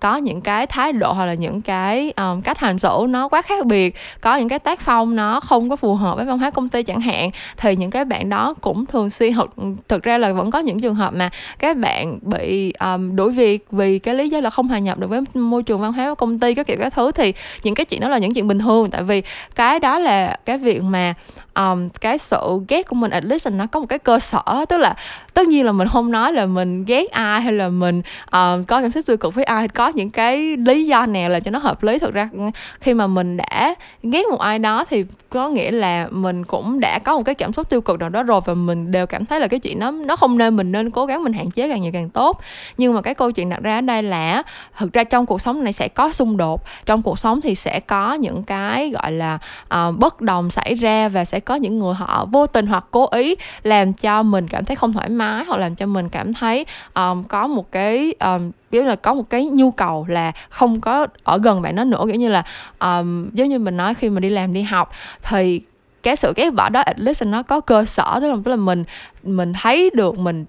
có 0.00 0.16
những 0.16 0.40
cái 0.40 0.66
thái 0.66 0.92
độ 0.92 1.12
hoặc 1.12 1.24
là 1.24 1.34
những 1.34 1.62
cái 1.62 2.12
um, 2.16 2.40
cách 2.40 2.58
hành 2.58 2.78
xử 2.78 3.06
nó 3.08 3.28
quá 3.28 3.42
khác 3.42 3.66
biệt 3.66 3.94
có 4.20 4.36
những 4.36 4.48
cái 4.48 4.58
tác 4.58 4.80
phong 4.80 5.16
nó 5.16 5.40
không 5.40 5.70
có 5.70 5.76
phù 5.76 5.94
hợp 5.94 6.16
với 6.16 6.24
văn 6.24 6.38
hóa 6.38 6.50
công 6.50 6.68
ty 6.68 6.82
chẳng 6.82 7.00
hạn 7.00 7.30
thì 7.56 7.76
những 7.76 7.90
cái 7.90 8.04
bạn 8.04 8.28
đó 8.28 8.54
cũng 8.60 8.86
thường 8.86 9.10
xuyên 9.10 9.32
thực, 9.34 9.50
thực 9.88 10.02
ra 10.02 10.18
là 10.18 10.32
vẫn 10.32 10.50
có 10.50 10.58
những 10.58 10.80
trường 10.80 10.94
hợp 10.94 11.14
mà 11.14 11.30
các 11.58 11.76
bạn 11.76 12.18
bị 12.22 12.72
uh, 12.94 12.95
um, 12.96 13.16
đuổi 13.16 13.32
việc 13.32 13.66
vì 13.70 13.98
cái 13.98 14.14
lý 14.14 14.28
do 14.28 14.40
là 14.40 14.50
không 14.50 14.68
hòa 14.68 14.78
nhập 14.78 14.98
được 14.98 15.10
với 15.10 15.20
môi 15.34 15.62
trường 15.62 15.80
văn 15.80 15.92
hóa 15.92 16.08
của 16.08 16.14
công 16.14 16.38
ty 16.38 16.54
các 16.54 16.66
kiểu 16.66 16.76
các 16.80 16.94
thứ 16.94 17.10
thì 17.12 17.32
những 17.62 17.74
cái 17.74 17.84
chuyện 17.84 18.00
đó 18.00 18.08
là 18.08 18.18
những 18.18 18.34
chuyện 18.34 18.48
bình 18.48 18.58
thường. 18.58 18.90
Tại 18.90 19.02
vì 19.02 19.22
cái 19.54 19.80
đó 19.80 19.98
là 19.98 20.36
cái 20.44 20.58
việc 20.58 20.82
mà 20.82 21.14
um, 21.56 21.88
cái 21.88 22.18
sự 22.18 22.60
ghét 22.68 22.88
của 22.88 22.96
mình 22.96 23.10
at 23.10 23.24
least 23.24 23.48
nó 23.52 23.66
có 23.66 23.80
một 23.80 23.86
cái 23.88 23.98
cơ 23.98 24.18
sở. 24.18 24.64
Tức 24.68 24.76
là 24.78 24.94
tất 25.34 25.46
nhiên 25.46 25.64
là 25.64 25.72
mình 25.72 25.88
không 25.88 26.10
nói 26.10 26.32
là 26.32 26.46
mình 26.46 26.84
ghét 26.84 27.10
ai 27.10 27.40
hay 27.40 27.52
là 27.52 27.68
mình 27.68 28.02
um, 28.32 28.64
có 28.64 28.80
cảm 28.80 28.90
xúc 28.90 29.04
tiêu 29.06 29.16
cực 29.16 29.34
với 29.34 29.44
ai. 29.44 29.68
Có 29.68 29.88
những 29.88 30.10
cái 30.10 30.56
lý 30.56 30.86
do 30.86 31.06
nào 31.06 31.28
là 31.28 31.40
cho 31.40 31.50
nó 31.50 31.58
hợp 31.58 31.82
lý? 31.82 31.98
Thực 31.98 32.14
ra 32.14 32.28
ừ, 32.32 32.40
khi 32.80 32.94
mà 32.94 33.06
mình 33.06 33.36
đã 33.36 33.74
ghét 34.02 34.22
một 34.30 34.40
ai 34.40 34.58
đó 34.58 34.84
thì 34.90 35.04
có 35.30 35.48
nghĩa 35.48 35.70
là 35.70 36.08
mình 36.10 36.44
cũng 36.44 36.80
đã 36.80 36.98
có 36.98 37.16
một 37.16 37.22
cái 37.22 37.34
cảm 37.34 37.52
xúc 37.52 37.68
tiêu 37.68 37.80
cực 37.80 38.00
nào 38.00 38.08
đó 38.08 38.22
rồi 38.22 38.40
và 38.44 38.54
mình 38.54 38.90
đều 38.92 39.06
cảm 39.06 39.26
thấy 39.26 39.40
là 39.40 39.46
cái 39.46 39.60
chuyện 39.60 39.78
nó 39.78 39.90
nó 39.90 40.16
không 40.16 40.38
nên 40.38 40.56
mình 40.56 40.72
nên 40.72 40.90
cố 40.90 41.06
gắng 41.06 41.24
mình 41.24 41.32
hạn 41.32 41.50
chế 41.50 41.68
càng 41.68 41.82
nhiều 41.82 41.92
càng 41.92 42.10
tốt. 42.10 42.40
Nhưng 42.76 42.94
mà 42.94 43.02
cái 43.02 43.14
câu 43.14 43.32
chuyện 43.32 43.48
đặt 43.48 43.62
ra 43.62 43.78
ở 43.78 43.80
đây 43.80 44.02
là 44.02 44.42
thực 44.76 44.92
ra 44.92 45.04
trong 45.04 45.26
cuộc 45.26 45.40
sống 45.40 45.64
này 45.64 45.72
sẽ 45.72 45.88
có 45.88 46.12
xung 46.12 46.36
đột. 46.36 46.62
Trong 46.86 47.02
cuộc 47.02 47.18
sống 47.18 47.40
thì 47.40 47.54
sẽ 47.54 47.80
có 47.80 48.14
những 48.14 48.42
cái 48.42 48.90
gọi 48.90 49.12
là 49.12 49.38
uh, 49.64 49.98
bất 49.98 50.20
đồng 50.20 50.50
xảy 50.50 50.74
ra 50.74 51.08
và 51.08 51.24
sẽ 51.24 51.40
có 51.46 51.54
những 51.54 51.78
người 51.78 51.94
họ 51.94 52.26
vô 52.32 52.46
tình 52.46 52.66
hoặc 52.66 52.84
cố 52.90 53.08
ý 53.12 53.36
làm 53.62 53.92
cho 53.92 54.22
mình 54.22 54.48
cảm 54.48 54.64
thấy 54.64 54.76
không 54.76 54.92
thoải 54.92 55.08
mái 55.08 55.44
hoặc 55.44 55.56
làm 55.56 55.74
cho 55.74 55.86
mình 55.86 56.08
cảm 56.08 56.34
thấy 56.34 56.66
um, 56.94 57.22
có 57.24 57.46
một 57.46 57.72
cái 57.72 58.14
um, 58.20 58.50
kiểu 58.70 58.84
là 58.84 58.96
có 58.96 59.14
một 59.14 59.30
cái 59.30 59.46
nhu 59.46 59.70
cầu 59.70 60.06
là 60.08 60.32
không 60.48 60.80
có 60.80 61.06
ở 61.24 61.38
gần 61.38 61.62
bạn 61.62 61.76
đó 61.76 61.84
nữa. 61.84 62.02
Kiểu 62.06 62.14
như 62.14 62.28
là 62.28 62.44
um, 62.80 63.30
giống 63.32 63.48
như 63.48 63.58
mình 63.58 63.76
nói 63.76 63.94
khi 63.94 64.10
mình 64.10 64.22
đi 64.22 64.28
làm 64.28 64.52
đi 64.52 64.62
học 64.62 64.90
thì 65.22 65.60
cái 66.02 66.16
sự 66.16 66.32
ghét 66.36 66.50
bỏ 66.50 66.68
đó 66.68 66.80
at 66.80 66.98
least 66.98 67.22
nó 67.22 67.42
có 67.42 67.60
cơ 67.60 67.84
sở. 67.84 68.18
Tức 68.20 68.50
là 68.50 68.56
mình 68.56 68.84
mình 69.22 69.52
thấy 69.52 69.90
được 69.94 70.18
mình 70.18 70.44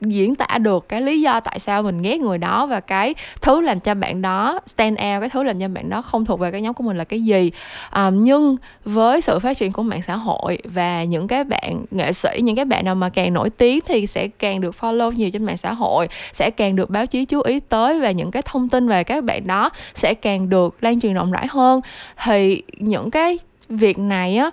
diễn 0.00 0.34
tả 0.34 0.58
được 0.58 0.88
cái 0.88 1.00
lý 1.00 1.20
do 1.20 1.40
tại 1.40 1.58
sao 1.58 1.82
mình 1.82 2.02
ghét 2.02 2.20
người 2.20 2.38
đó 2.38 2.66
và 2.66 2.80
cái 2.80 3.14
thứ 3.40 3.60
làm 3.60 3.80
cho 3.80 3.94
bạn 3.94 4.22
đó 4.22 4.60
stand 4.66 4.92
out 4.92 5.20
cái 5.20 5.28
thứ 5.28 5.42
làm 5.42 5.60
cho 5.60 5.68
bạn 5.68 5.90
đó 5.90 6.02
không 6.02 6.24
thuộc 6.24 6.40
về 6.40 6.50
cái 6.50 6.60
nhóm 6.60 6.74
của 6.74 6.84
mình 6.84 6.98
là 6.98 7.04
cái 7.04 7.24
gì. 7.24 7.50
Um, 7.96 8.24
nhưng 8.24 8.56
với 8.84 9.20
sự 9.20 9.38
phát 9.38 9.56
triển 9.56 9.72
của 9.72 9.82
mạng 9.82 10.02
xã 10.02 10.16
hội 10.16 10.58
và 10.64 11.04
những 11.04 11.28
cái 11.28 11.44
bạn 11.44 11.84
nghệ 11.90 12.12
sĩ 12.12 12.28
những 12.42 12.56
cái 12.56 12.64
bạn 12.64 12.84
nào 12.84 12.94
mà 12.94 13.08
càng 13.08 13.34
nổi 13.34 13.50
tiếng 13.50 13.80
thì 13.86 14.06
sẽ 14.06 14.28
càng 14.28 14.60
được 14.60 14.74
follow 14.80 15.12
nhiều 15.12 15.30
trên 15.30 15.44
mạng 15.44 15.56
xã 15.56 15.72
hội 15.72 16.08
sẽ 16.32 16.50
càng 16.50 16.76
được 16.76 16.90
báo 16.90 17.06
chí 17.06 17.24
chú 17.24 17.40
ý 17.40 17.60
tới 17.60 18.00
và 18.00 18.10
những 18.10 18.30
cái 18.30 18.42
thông 18.46 18.68
tin 18.68 18.88
về 18.88 19.04
các 19.04 19.24
bạn 19.24 19.46
đó 19.46 19.70
sẽ 19.94 20.14
càng 20.14 20.48
được 20.48 20.76
lan 20.80 21.00
truyền 21.00 21.14
rộng 21.14 21.32
rãi 21.32 21.46
hơn. 21.50 21.80
Thì 22.24 22.62
những 22.78 23.10
cái 23.10 23.38
việc 23.70 23.98
này 23.98 24.36
á 24.36 24.50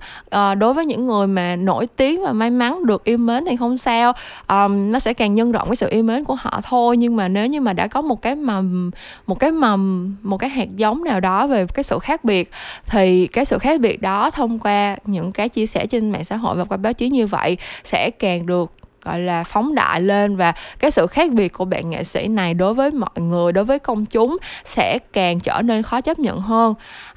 uh, 0.52 0.58
đối 0.58 0.74
với 0.74 0.86
những 0.86 1.08
người 1.08 1.28
mà 1.28 1.56
nổi 1.56 1.88
tiếng 1.88 2.24
và 2.24 2.34
may 2.34 2.50
mắn 2.50 2.86
được 2.86 3.04
yêu 3.04 3.18
mến 3.18 3.46
thì 3.46 3.56
không 3.56 3.78
sao. 3.78 4.14
Um, 4.48 4.92
nó 4.92 5.00
sẽ 5.00 5.14
càng 5.14 5.36
nhân 5.36 5.52
rộng 5.52 5.70
cái 5.70 5.76
sự 5.76 5.90
yêu 5.90 6.04
mến 6.04 6.24
của 6.24 6.36
họ 6.36 6.62
thôi. 6.64 6.98
Nhưng 6.98 7.16
mà 7.16 7.28
nếu 7.28 7.48
như 7.48 7.62
mà 7.62 7.74
đã 7.74 7.88
có 7.88 8.02
một 8.02 8.22
cái 8.22 8.36
mầm 8.36 8.92
một 9.28 9.40
cái 9.40 9.52
mầm 9.52 10.16
một 10.22 10.38
cái 10.38 10.50
hạt 10.50 10.68
giống 10.76 11.04
nào 11.04 11.20
đó 11.20 11.48
về 11.48 11.66
cái 11.74 11.84
sự 11.84 12.00
khác 12.00 12.24
biệt 12.24 12.52
thì 12.86 13.28
cái 13.28 13.46
sự 13.46 13.58
khác 13.58 13.82
biệt 13.82 14.02
đó 14.02 14.32
thông 14.32 14.60
qua 14.60 14.98
những 15.06 15.32
cái 15.32 15.50
chia 15.50 15.66
sẻ 15.66 15.86
trên 15.86 16.12
mạng 16.12 16.24
xã 16.24 16.36
hội 16.36 16.56
và 16.56 16.66
qua 16.66 16.78
báo 16.78 16.94
chí 16.94 17.10
như 17.10 17.28
vậy 17.28 17.58
sẽ 17.84 18.10
càng 18.10 18.46
được 18.46 18.72
gọi 19.08 19.20
là 19.20 19.44
phóng 19.44 19.76
đại 19.76 20.02
lên 20.02 20.36
và 20.36 20.54
cái 20.80 20.92
sự 20.92 21.08
khác 21.08 21.32
biệt 21.32 21.54
của 21.54 21.66
bạn 21.66 21.90
nghệ 21.90 22.04
sĩ 22.04 22.28
này 22.28 22.54
đối 22.54 22.74
với 22.74 22.92
mọi 22.92 23.22
người 23.22 23.52
đối 23.52 23.64
với 23.64 23.80
công 23.80 24.06
chúng 24.06 24.38
sẽ 24.66 25.00
càng 25.14 25.40
trở 25.40 25.62
nên 25.62 25.84
khó 25.84 26.02
chấp 26.02 26.20
nhận 26.20 26.42
hơn. 26.42 26.74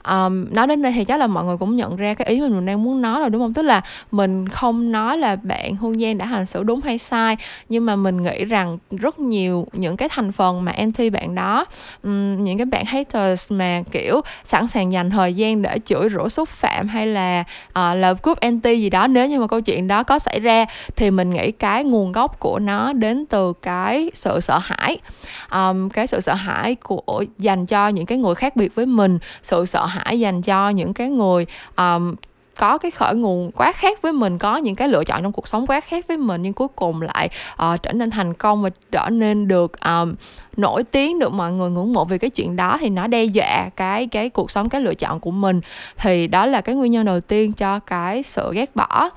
Um, 0.08 0.46
nói 0.50 0.66
đến 0.66 0.82
đây 0.82 0.92
thì 0.92 1.04
chắc 1.04 1.20
là 1.20 1.26
mọi 1.26 1.44
người 1.44 1.56
cũng 1.56 1.76
nhận 1.76 1.96
ra 1.96 2.14
cái 2.14 2.28
ý 2.28 2.40
mình 2.40 2.66
đang 2.66 2.84
muốn 2.84 3.02
nói 3.02 3.20
rồi 3.20 3.30
đúng 3.30 3.42
không? 3.42 3.54
Tức 3.54 3.62
là 3.62 3.82
mình 4.10 4.48
không 4.48 4.92
nói 4.92 5.18
là 5.18 5.36
bạn 5.36 5.76
hương 5.76 6.00
giang 6.00 6.18
đã 6.18 6.26
hành 6.26 6.46
xử 6.46 6.62
đúng 6.62 6.80
hay 6.80 6.98
sai 6.98 7.36
nhưng 7.68 7.86
mà 7.86 7.96
mình 7.96 8.22
nghĩ 8.22 8.44
rằng 8.44 8.78
rất 8.90 9.18
nhiều 9.18 9.66
những 9.72 9.96
cái 9.96 10.08
thành 10.08 10.32
phần 10.32 10.64
mà 10.64 10.72
anti 10.72 11.10
bạn 11.10 11.34
đó 11.34 11.64
um, 12.02 12.44
những 12.44 12.58
cái 12.58 12.66
bạn 12.66 12.84
haters 12.84 13.52
mà 13.52 13.82
kiểu 13.90 14.20
sẵn 14.44 14.66
sàng 14.66 14.92
dành 14.92 15.10
thời 15.10 15.34
gian 15.34 15.62
để 15.62 15.78
chửi 15.84 16.08
rủa 16.08 16.28
xúc 16.28 16.48
phạm 16.48 16.88
hay 16.88 17.06
là 17.06 17.44
uh, 17.68 17.74
là 17.74 18.14
group 18.22 18.40
anti 18.40 18.80
gì 18.80 18.90
đó 18.90 19.06
nếu 19.06 19.26
như 19.26 19.40
mà 19.40 19.46
câu 19.46 19.60
chuyện 19.60 19.88
đó 19.88 20.02
có 20.02 20.18
xảy 20.18 20.40
ra 20.40 20.64
thì 20.96 21.10
mình 21.10 21.30
nghĩ 21.30 21.52
cái 21.52 21.79
nguồn 21.84 22.12
gốc 22.12 22.40
của 22.40 22.58
nó 22.58 22.92
đến 22.92 23.26
từ 23.26 23.52
cái 23.52 24.10
sự 24.14 24.40
sợ 24.40 24.58
hãi. 24.62 24.98
Um, 25.52 25.88
cái 25.88 26.06
sự 26.06 26.20
sợ 26.20 26.34
hãi 26.34 26.74
của 26.74 27.24
dành 27.38 27.66
cho 27.66 27.88
những 27.88 28.06
cái 28.06 28.18
người 28.18 28.34
khác 28.34 28.56
biệt 28.56 28.74
với 28.74 28.86
mình 28.86 29.18
sự 29.42 29.66
sợ 29.66 29.84
hãi 29.84 30.20
dành 30.20 30.42
cho 30.42 30.70
những 30.70 30.94
cái 30.94 31.08
người 31.08 31.46
um, 31.76 32.14
có 32.60 32.78
cái 32.78 32.90
khởi 32.90 33.14
nguồn 33.14 33.50
quá 33.50 33.72
khác 33.72 34.02
với 34.02 34.12
mình 34.12 34.38
có 34.38 34.56
những 34.56 34.74
cái 34.74 34.88
lựa 34.88 35.04
chọn 35.04 35.22
trong 35.22 35.32
cuộc 35.32 35.48
sống 35.48 35.66
quá 35.66 35.80
khác 35.80 36.04
với 36.08 36.16
mình 36.16 36.42
nhưng 36.42 36.52
cuối 36.52 36.68
cùng 36.68 37.02
lại 37.02 37.28
uh, 37.52 37.82
trở 37.82 37.92
nên 37.92 38.10
thành 38.10 38.34
công 38.34 38.62
và 38.62 38.70
trở 38.92 39.08
nên 39.10 39.48
được 39.48 39.80
um, 39.80 40.14
nổi 40.56 40.84
tiếng 40.84 41.18
được 41.18 41.32
mọi 41.32 41.52
người 41.52 41.70
ngưỡng 41.70 41.92
mộ 41.92 42.04
vì 42.04 42.18
cái 42.18 42.30
chuyện 42.30 42.56
đó 42.56 42.76
thì 42.80 42.90
nó 42.90 43.06
đe 43.06 43.24
dọa 43.24 43.68
cái 43.76 44.06
cái 44.06 44.30
cuộc 44.30 44.50
sống 44.50 44.68
cái 44.68 44.80
lựa 44.80 44.94
chọn 44.94 45.20
của 45.20 45.30
mình. 45.30 45.60
Thì 45.96 46.26
đó 46.26 46.46
là 46.46 46.60
cái 46.60 46.74
nguyên 46.74 46.92
nhân 46.92 47.04
đầu 47.04 47.20
tiên 47.20 47.52
cho 47.52 47.78
cái 47.78 48.22
sự 48.22 48.52
ghét 48.54 48.76
bỏ 48.76 49.10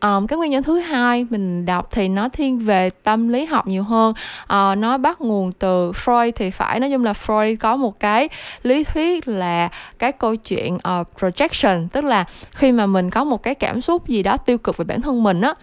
um, 0.00 0.26
cái 0.26 0.36
nguyên 0.36 0.50
nhân 0.50 0.62
thứ 0.62 0.78
hai 0.78 1.26
mình 1.30 1.66
đọc 1.66 1.88
thì 1.90 2.08
nó 2.08 2.28
thiên 2.28 2.58
về 2.58 2.90
tâm 2.90 3.28
lý 3.28 3.44
học 3.44 3.66
nhiều 3.66 3.82
hơn. 3.82 4.14
Uh, 4.42 4.78
nó 4.78 4.98
bắt 4.98 5.20
nguồn 5.20 5.52
từ 5.52 5.92
Freud 5.92 6.32
thì 6.36 6.50
phải 6.50 6.80
nói 6.80 6.90
chung 6.90 7.04
là 7.04 7.12
Freud 7.12 7.56
có 7.60 7.76
một 7.76 8.00
cái 8.00 8.28
lý 8.62 8.84
thuyết 8.84 9.28
là 9.28 9.68
cái 9.98 10.12
câu 10.12 10.36
chuyện 10.36 10.74
uh, 10.74 11.06
projection 11.18 11.88
tức 11.88 12.04
là 12.04 12.24
khi 12.50 12.72
mà 12.72 12.86
mình 12.86 13.10
có 13.10 13.24
một 13.24 13.42
cái 13.42 13.54
cảm 13.54 13.80
xúc 13.80 14.08
gì 14.08 14.22
đó 14.22 14.36
tiêu 14.36 14.58
cực 14.58 14.76
về 14.76 14.84
bản 14.84 15.00
thân 15.00 15.22
mình 15.22 15.40
á 15.40 15.54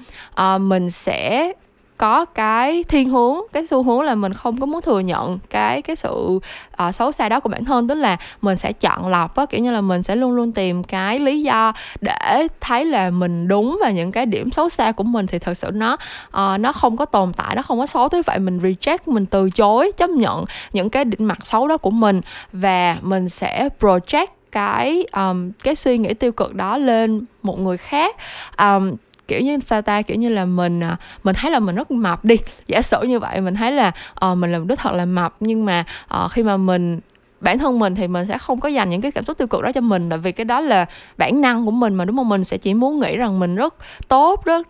uh, 0.55 0.61
mình 0.61 0.89
sẽ 0.89 1.51
có 1.97 2.25
cái 2.25 2.83
thiên 2.83 3.09
hướng 3.09 3.37
cái 3.53 3.67
xu 3.67 3.83
hướng 3.83 4.01
là 4.01 4.15
mình 4.15 4.33
không 4.33 4.59
có 4.59 4.65
muốn 4.65 4.81
thừa 4.81 4.99
nhận 4.99 5.39
cái 5.49 5.81
cái 5.81 5.95
sự 5.95 6.39
uh, 6.87 6.95
xấu 6.95 7.11
xa 7.11 7.29
đó 7.29 7.39
của 7.39 7.49
bản 7.49 7.65
thân. 7.65 7.87
Tức 7.87 7.95
là 7.95 8.17
mình 8.41 8.57
sẽ 8.57 8.73
chọn 8.73 9.07
lọc 9.07 9.35
á 9.35 9.45
kiểu 9.45 9.61
như 9.61 9.71
là 9.71 9.81
mình 9.81 10.03
sẽ 10.03 10.15
luôn 10.15 10.31
luôn 10.31 10.51
tìm 10.51 10.83
cái 10.83 11.19
lý 11.19 11.41
do 11.41 11.73
để 12.01 12.47
thấy 12.61 12.85
là 12.85 13.09
mình 13.09 13.47
đúng 13.47 13.77
và 13.81 13.91
những 13.91 14.11
cái 14.11 14.25
điểm 14.25 14.51
xấu 14.51 14.69
xa 14.69 14.91
của 14.91 15.03
mình 15.03 15.27
thì 15.27 15.39
thật 15.39 15.53
sự 15.53 15.71
nó 15.73 15.93
uh, 16.27 16.59
nó 16.59 16.73
không 16.73 16.97
có 16.97 17.05
tồn 17.05 17.33
tại 17.33 17.55
nó 17.55 17.61
không 17.61 17.79
có 17.79 17.85
xấu. 17.85 18.09
Thế 18.09 18.21
vậy 18.25 18.39
mình 18.39 18.59
reject 18.59 18.97
mình 19.05 19.25
từ 19.25 19.49
chối 19.49 19.91
chấp 19.97 20.09
nhận 20.09 20.45
những 20.73 20.89
cái 20.89 21.05
định 21.05 21.25
mặt 21.25 21.45
xấu 21.45 21.67
đó 21.67 21.77
của 21.77 21.91
mình 21.91 22.21
và 22.51 22.97
mình 23.01 23.29
sẽ 23.29 23.69
project 23.79 24.27
cái 24.51 25.05
um, 25.13 25.51
cái 25.63 25.75
suy 25.75 25.97
nghĩ 25.97 26.13
tiêu 26.13 26.31
cực 26.31 26.55
đó 26.55 26.77
lên 26.77 27.25
một 27.43 27.59
người 27.59 27.77
khác. 27.77 28.15
Um, 28.57 28.95
kiểu 29.27 29.41
như 29.41 29.59
sao 29.59 29.81
ta 29.81 30.01
kiểu 30.01 30.17
như 30.17 30.29
là 30.29 30.45
mình 30.45 30.83
à, 30.83 30.97
mình 31.23 31.35
thấy 31.35 31.51
là 31.51 31.59
mình 31.59 31.75
rất 31.75 31.91
mập 31.91 32.25
đi. 32.25 32.35
Giả 32.67 32.81
sử 32.81 33.01
như 33.01 33.19
vậy 33.19 33.41
mình 33.41 33.55
thấy 33.55 33.71
là 33.71 33.91
uh, 34.25 34.37
mình 34.37 34.51
là 34.51 34.59
một 34.59 34.65
đứa 34.67 34.75
thật 34.75 34.93
là 34.93 35.05
mập 35.05 35.35
nhưng 35.39 35.65
mà 35.65 35.85
uh, 36.25 36.31
khi 36.31 36.43
mà 36.43 36.57
mình 36.57 36.99
bản 37.41 37.59
thân 37.59 37.79
mình 37.79 37.95
thì 37.95 38.07
mình 38.07 38.27
sẽ 38.27 38.37
không 38.37 38.59
có 38.59 38.69
dành 38.69 38.89
những 38.89 39.01
cái 39.01 39.11
cảm 39.11 39.23
xúc 39.23 39.37
tiêu 39.37 39.47
cực 39.47 39.61
đó 39.61 39.71
cho 39.71 39.81
mình 39.81 40.09
tại 40.09 40.19
vì 40.19 40.31
cái 40.31 40.45
đó 40.45 40.61
là 40.61 40.85
bản 41.17 41.41
năng 41.41 41.65
của 41.65 41.71
mình 41.71 41.95
mà 41.95 42.05
đúng 42.05 42.17
không? 42.17 42.29
Mình 42.29 42.43
sẽ 42.43 42.57
chỉ 42.57 42.73
muốn 42.73 42.99
nghĩ 42.99 43.15
rằng 43.17 43.39
mình 43.39 43.55
rất 43.55 43.75
tốt 44.07 44.45
rất 44.45 44.67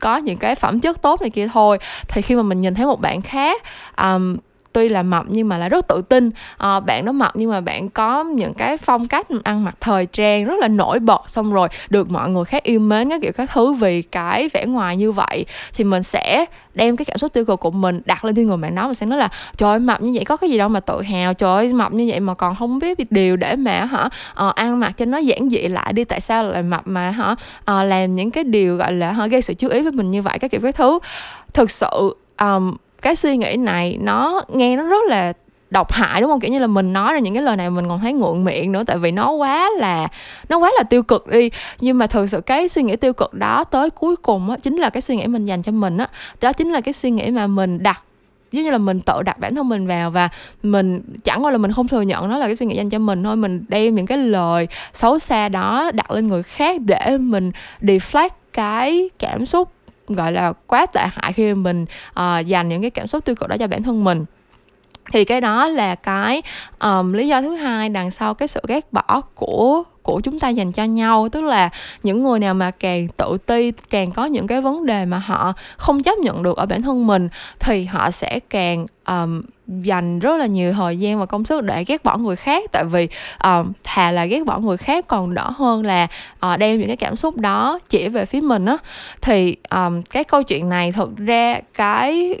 có 0.00 0.16
những 0.16 0.38
cái 0.38 0.54
phẩm 0.54 0.80
chất 0.80 1.02
tốt 1.02 1.20
này 1.20 1.30
kia 1.30 1.48
thôi. 1.52 1.78
Thì 2.08 2.22
khi 2.22 2.34
mà 2.34 2.42
mình 2.42 2.60
nhìn 2.60 2.74
thấy 2.74 2.86
một 2.86 3.00
bạn 3.00 3.20
khác 3.20 3.62
um, 3.96 4.36
tuy 4.72 4.88
là 4.88 5.02
mập 5.02 5.24
nhưng 5.28 5.48
mà 5.48 5.58
là 5.58 5.68
rất 5.68 5.88
tự 5.88 6.02
tin. 6.08 6.30
À, 6.56 6.80
bạn 6.80 7.04
đó 7.04 7.12
mập 7.12 7.36
nhưng 7.36 7.50
mà 7.50 7.60
bạn 7.60 7.90
có 7.90 8.24
những 8.24 8.54
cái 8.54 8.78
phong 8.78 9.08
cách 9.08 9.26
ăn 9.44 9.64
mặc 9.64 9.74
thời 9.80 10.06
trang 10.06 10.44
rất 10.44 10.54
là 10.60 10.68
nổi 10.68 10.98
bật 10.98 11.22
xong 11.26 11.52
rồi 11.52 11.68
được 11.88 12.10
mọi 12.10 12.30
người 12.30 12.44
khác 12.44 12.62
yêu 12.62 12.80
mến 12.80 13.10
cái 13.10 13.18
kiểu 13.22 13.32
các 13.32 13.50
thứ 13.52 13.72
vì 13.72 14.02
cái 14.02 14.48
vẻ 14.52 14.66
ngoài 14.66 14.96
như 14.96 15.12
vậy 15.12 15.44
thì 15.74 15.84
mình 15.84 16.02
sẽ 16.02 16.44
đem 16.74 16.96
cái 16.96 17.04
cảm 17.04 17.18
xúc 17.18 17.32
tiêu 17.32 17.44
cực 17.44 17.60
của 17.60 17.70
mình 17.70 18.00
đặt 18.04 18.24
lên 18.24 18.34
trên 18.34 18.46
người 18.46 18.56
bạn 18.56 18.74
đó 18.74 18.86
mình 18.86 18.94
sẽ 18.94 19.06
nói 19.06 19.18
là 19.18 19.28
trời 19.56 19.70
ơi 19.70 19.78
mập 19.78 20.02
như 20.02 20.12
vậy 20.14 20.24
có 20.24 20.36
cái 20.36 20.50
gì 20.50 20.58
đâu 20.58 20.68
mà 20.68 20.80
tự 20.80 21.02
hào 21.02 21.34
trời 21.34 21.56
ơi 21.56 21.72
mập 21.72 21.92
như 21.92 22.06
vậy 22.10 22.20
mà 22.20 22.34
còn 22.34 22.54
không 22.56 22.78
biết 22.78 23.12
điều 23.12 23.36
để 23.36 23.56
mà 23.56 23.84
hả 23.84 24.08
à, 24.34 24.48
ăn 24.48 24.80
mặc 24.80 24.92
cho 24.96 25.04
nó 25.04 25.18
giản 25.18 25.50
dị 25.50 25.58
lại 25.58 25.92
đi 25.92 26.04
tại 26.04 26.20
sao 26.20 26.44
lại 26.44 26.62
mập 26.62 26.86
mà 26.86 27.10
hả 27.10 27.34
à, 27.64 27.82
làm 27.82 28.14
những 28.14 28.30
cái 28.30 28.44
điều 28.44 28.76
gọi 28.76 28.92
là 28.92 29.12
hả 29.12 29.26
gây 29.26 29.42
sự 29.42 29.54
chú 29.54 29.68
ý 29.68 29.82
với 29.82 29.92
mình 29.92 30.10
như 30.10 30.22
vậy? 30.22 30.38
Các 30.38 30.50
kiểu 30.50 30.60
các 30.60 30.74
thứ. 30.74 30.98
Thực 31.52 31.70
sự 31.70 32.16
um, 32.38 32.76
cái 33.02 33.16
suy 33.16 33.36
nghĩ 33.36 33.56
này, 33.56 33.98
nó 34.00 34.42
nghe 34.48 34.76
nó 34.76 34.82
rất 34.82 35.04
là 35.08 35.32
độc 35.70 35.92
hại, 35.92 36.20
đúng 36.20 36.30
không? 36.30 36.40
Kiểu 36.40 36.50
như 36.50 36.58
là 36.58 36.66
mình 36.66 36.92
nói 36.92 37.12
ra 37.12 37.18
những 37.18 37.34
cái 37.34 37.42
lời 37.42 37.56
này 37.56 37.70
mình 37.70 37.88
còn 37.88 38.00
thấy 38.00 38.12
ngượng 38.12 38.44
miệng 38.44 38.72
nữa, 38.72 38.84
tại 38.86 38.98
vì 38.98 39.10
nó 39.10 39.30
quá 39.30 39.70
là, 39.78 40.08
nó 40.48 40.58
quá 40.58 40.70
là 40.76 40.82
tiêu 40.82 41.02
cực 41.02 41.26
đi. 41.26 41.50
Nhưng 41.80 41.98
mà 41.98 42.06
thực 42.06 42.26
sự 42.26 42.40
cái 42.40 42.68
suy 42.68 42.82
nghĩ 42.82 42.96
tiêu 42.96 43.12
cực 43.12 43.34
đó 43.34 43.64
tới 43.64 43.90
cuối 43.90 44.16
cùng 44.16 44.50
á, 44.50 44.56
chính 44.62 44.76
là 44.76 44.90
cái 44.90 45.00
suy 45.00 45.16
nghĩ 45.16 45.26
mình 45.26 45.44
dành 45.44 45.62
cho 45.62 45.72
mình 45.72 45.98
á. 45.98 46.08
Đó 46.40 46.52
chính 46.52 46.72
là 46.72 46.80
cái 46.80 46.92
suy 46.92 47.10
nghĩ 47.10 47.30
mà 47.30 47.46
mình 47.46 47.82
đặt, 47.82 48.02
giống 48.52 48.64
như 48.64 48.70
là 48.70 48.78
mình 48.78 49.00
tự 49.00 49.22
đặt 49.22 49.38
bản 49.38 49.54
thân 49.54 49.68
mình 49.68 49.86
vào 49.86 50.10
và 50.10 50.28
mình 50.62 51.02
chẳng 51.24 51.44
qua 51.44 51.50
là 51.50 51.58
mình 51.58 51.72
không 51.72 51.88
thừa 51.88 52.02
nhận 52.02 52.28
nó 52.28 52.38
là 52.38 52.46
cái 52.46 52.56
suy 52.56 52.66
nghĩ 52.66 52.76
dành 52.76 52.90
cho 52.90 52.98
mình 52.98 53.24
thôi. 53.24 53.36
Mình 53.36 53.64
đem 53.68 53.94
những 53.94 54.06
cái 54.06 54.18
lời 54.18 54.68
xấu 54.94 55.18
xa 55.18 55.48
đó 55.48 55.90
đặt 55.94 56.10
lên 56.10 56.28
người 56.28 56.42
khác 56.42 56.80
để 56.80 57.18
mình 57.18 57.52
deflect 57.80 58.30
cái 58.52 59.10
cảm 59.18 59.46
xúc 59.46 59.68
gọi 60.14 60.32
là 60.32 60.52
quá 60.66 60.86
tệ 60.86 61.00
hại 61.12 61.32
khi 61.32 61.54
mình 61.54 61.86
uh, 62.20 62.46
dành 62.46 62.68
những 62.68 62.82
cái 62.82 62.90
cảm 62.90 63.06
xúc 63.06 63.24
tiêu 63.24 63.34
cực 63.34 63.48
đó 63.48 63.56
cho 63.60 63.66
bản 63.66 63.82
thân 63.82 64.04
mình 64.04 64.24
thì 65.10 65.24
cái 65.24 65.40
đó 65.40 65.68
là 65.68 65.94
cái 65.94 66.42
um, 66.80 67.12
lý 67.12 67.28
do 67.28 67.40
thứ 67.40 67.54
hai 67.54 67.88
đằng 67.88 68.10
sau 68.10 68.34
cái 68.34 68.48
sự 68.48 68.60
ghét 68.68 68.92
bỏ 68.92 69.22
của 69.34 69.82
của 70.02 70.20
chúng 70.20 70.38
ta 70.38 70.48
dành 70.48 70.72
cho 70.72 70.84
nhau. 70.84 71.28
Tức 71.28 71.40
là 71.40 71.70
những 72.02 72.22
người 72.22 72.38
nào 72.38 72.54
mà 72.54 72.70
càng 72.70 73.08
tự 73.08 73.38
ti 73.46 73.72
càng 73.90 74.10
có 74.10 74.24
những 74.24 74.46
cái 74.46 74.60
vấn 74.60 74.86
đề 74.86 75.04
mà 75.04 75.18
họ 75.18 75.52
không 75.76 76.02
chấp 76.02 76.18
nhận 76.18 76.42
được 76.42 76.56
ở 76.56 76.66
bản 76.66 76.82
thân 76.82 77.06
mình 77.06 77.28
thì 77.58 77.84
họ 77.84 78.10
sẽ 78.10 78.40
càng 78.50 78.86
um, 79.06 79.42
dành 79.66 80.18
rất 80.18 80.36
là 80.36 80.46
nhiều 80.46 80.72
thời 80.72 80.98
gian 80.98 81.18
và 81.18 81.26
công 81.26 81.44
sức 81.44 81.62
để 81.62 81.84
ghét 81.84 82.04
bỏ 82.04 82.16
người 82.16 82.36
khác. 82.36 82.72
Tại 82.72 82.84
vì 82.84 83.08
um, 83.44 83.72
thà 83.84 84.10
là 84.10 84.24
ghét 84.24 84.44
bỏ 84.46 84.58
người 84.58 84.76
khác 84.76 85.06
còn 85.08 85.34
đỡ 85.34 85.50
hơn 85.56 85.82
là 85.82 86.06
uh, 86.52 86.58
đem 86.58 86.78
những 86.78 86.88
cái 86.88 86.96
cảm 86.96 87.16
xúc 87.16 87.36
đó 87.36 87.78
chỉ 87.88 88.08
về 88.08 88.24
phía 88.24 88.40
mình 88.40 88.66
á. 88.66 88.76
Thì 89.20 89.56
um, 89.70 90.02
cái 90.02 90.24
câu 90.24 90.42
chuyện 90.42 90.68
này 90.68 90.92
thực 90.92 91.16
ra 91.16 91.60
cái 91.74 92.34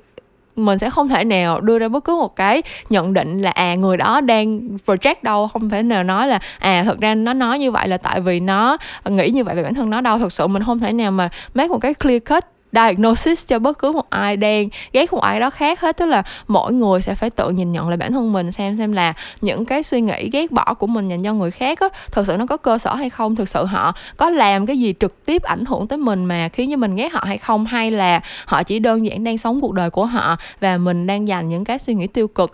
mình 0.56 0.78
sẽ 0.78 0.90
không 0.90 1.08
thể 1.08 1.24
nào 1.24 1.60
đưa 1.60 1.78
ra 1.78 1.88
bất 1.88 2.04
cứ 2.04 2.16
một 2.16 2.36
cái 2.36 2.62
nhận 2.90 3.12
định 3.12 3.42
là 3.42 3.50
à 3.50 3.74
người 3.74 3.96
đó 3.96 4.20
đang 4.20 4.60
project 4.86 5.14
đâu, 5.22 5.48
không 5.48 5.68
thể 5.68 5.82
nào 5.82 6.02
nói 6.02 6.26
là 6.26 6.38
à 6.58 6.82
thật 6.84 7.00
ra 7.00 7.14
nó 7.14 7.32
nói 7.32 7.58
như 7.58 7.70
vậy 7.70 7.88
là 7.88 7.98
tại 7.98 8.20
vì 8.20 8.40
nó 8.40 8.76
nghĩ 9.04 9.30
như 9.30 9.44
vậy 9.44 9.54
về 9.54 9.62
bản 9.62 9.74
thân 9.74 9.90
nó 9.90 10.00
đâu. 10.00 10.18
Thực 10.18 10.32
sự 10.32 10.46
mình 10.46 10.62
không 10.62 10.78
thể 10.78 10.92
nào 10.92 11.10
mà 11.10 11.28
make 11.54 11.68
một 11.68 11.78
cái 11.78 11.94
clear 11.94 12.22
cut 12.28 12.44
diagnosis 12.72 13.46
cho 13.46 13.58
bất 13.58 13.78
cứ 13.78 13.92
một 13.92 14.10
ai 14.10 14.36
đang 14.36 14.68
ghét 14.92 15.12
một 15.12 15.20
ai 15.20 15.40
đó 15.40 15.50
khác 15.50 15.80
hết. 15.80 15.96
Tức 15.96 16.06
là 16.06 16.22
mỗi 16.48 16.72
người 16.72 17.02
sẽ 17.02 17.14
phải 17.14 17.30
tự 17.30 17.50
nhìn 17.50 17.72
nhận 17.72 17.88
lại 17.88 17.96
bản 17.96 18.12
thân 18.12 18.32
mình 18.32 18.52
xem 18.52 18.76
xem 18.76 18.92
là 18.92 19.14
những 19.40 19.64
cái 19.64 19.82
suy 19.82 20.00
nghĩ 20.00 20.30
ghét 20.32 20.52
bỏ 20.52 20.74
của 20.74 20.86
mình 20.86 21.08
dành 21.08 21.22
cho 21.22 21.34
người 21.34 21.50
khác 21.50 21.80
á 21.80 21.88
thực 22.12 22.26
sự 22.26 22.36
nó 22.36 22.46
có 22.46 22.56
cơ 22.56 22.78
sở 22.78 22.94
hay 22.94 23.10
không? 23.10 23.36
Thực 23.36 23.48
sự 23.48 23.64
họ 23.64 23.94
có 24.16 24.30
làm 24.30 24.66
cái 24.66 24.78
gì 24.78 24.94
trực 25.00 25.26
tiếp 25.26 25.42
ảnh 25.42 25.64
hưởng 25.64 25.86
tới 25.86 25.98
mình 25.98 26.24
mà 26.24 26.48
khiến 26.48 26.70
cho 26.70 26.76
mình 26.76 26.96
ghét 26.96 27.12
họ 27.12 27.24
hay 27.26 27.38
không? 27.38 27.66
Hay 27.66 27.90
là 27.90 28.20
họ 28.46 28.62
chỉ 28.62 28.78
đơn 28.78 29.06
giản 29.06 29.24
đang 29.24 29.38
sống 29.38 29.60
cuộc 29.60 29.72
đời 29.72 29.90
của 29.90 30.06
họ 30.06 30.36
và 30.60 30.76
mình 30.76 31.06
đang 31.06 31.28
dành 31.28 31.48
những 31.48 31.64
cái 31.64 31.78
suy 31.78 31.94
nghĩ 31.94 32.06
tiêu 32.06 32.28
cực 32.28 32.52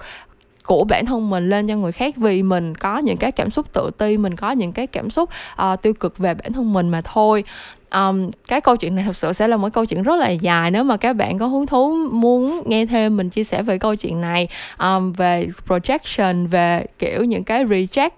của 0.67 0.85
bản 0.85 1.07
thân 1.07 1.31
mình 1.31 1.51
lên 1.51 1.69
cho 1.69 1.77
người 1.77 1.93
khác 1.93 2.17
vì 2.17 2.43
mình 2.43 2.75
có 2.75 2.99
những 2.99 3.17
cái 3.17 3.33
cảm 3.33 3.51
xúc 3.51 3.67
tự 3.73 3.91
ti 3.99 4.19
mình 4.19 4.37
có 4.37 4.51
những 4.51 4.73
cái 4.73 4.87
cảm 4.87 5.11
xúc 5.11 5.31
uh, 5.73 5.83
tiêu 5.83 5.95
cực 5.95 6.19
về 6.19 6.35
bản 6.35 6.53
thân 6.53 6.73
mình 6.73 6.89
mà 6.89 7.01
thôi? 7.01 7.45
Um, 7.95 8.31
cái 8.49 8.61
câu 8.61 8.77
chuyện 8.77 8.95
này 8.95 9.05
thật 9.05 9.17
sự 9.17 9.33
sẽ 9.33 9.49
là 9.49 9.57
một 9.57 9.69
câu 9.73 9.87
chuyện 9.87 10.03
rất 10.03 10.17
là 10.17 10.31
dài 10.31 10.71
nếu 10.71 10.85
mà 10.85 10.97
các 10.97 11.13
bạn 11.13 11.39
có 11.39 11.47
hứng 11.47 11.67
thú 11.67 11.97
muốn 12.13 12.63
nghe 12.67 12.87
thêm 12.87 13.17
mình 13.17 13.31
chia 13.31 13.45
sẻ 13.45 13.63
về 13.63 13.79
câu 13.79 13.97
chuyện 13.97 14.21
này. 14.21 14.49
Um, 14.79 15.13
về 15.13 15.49
projection 15.67 16.49
về 16.49 16.87
kiểu 16.99 17.25
những 17.25 17.45
cái 17.45 17.65
reject 17.65 18.11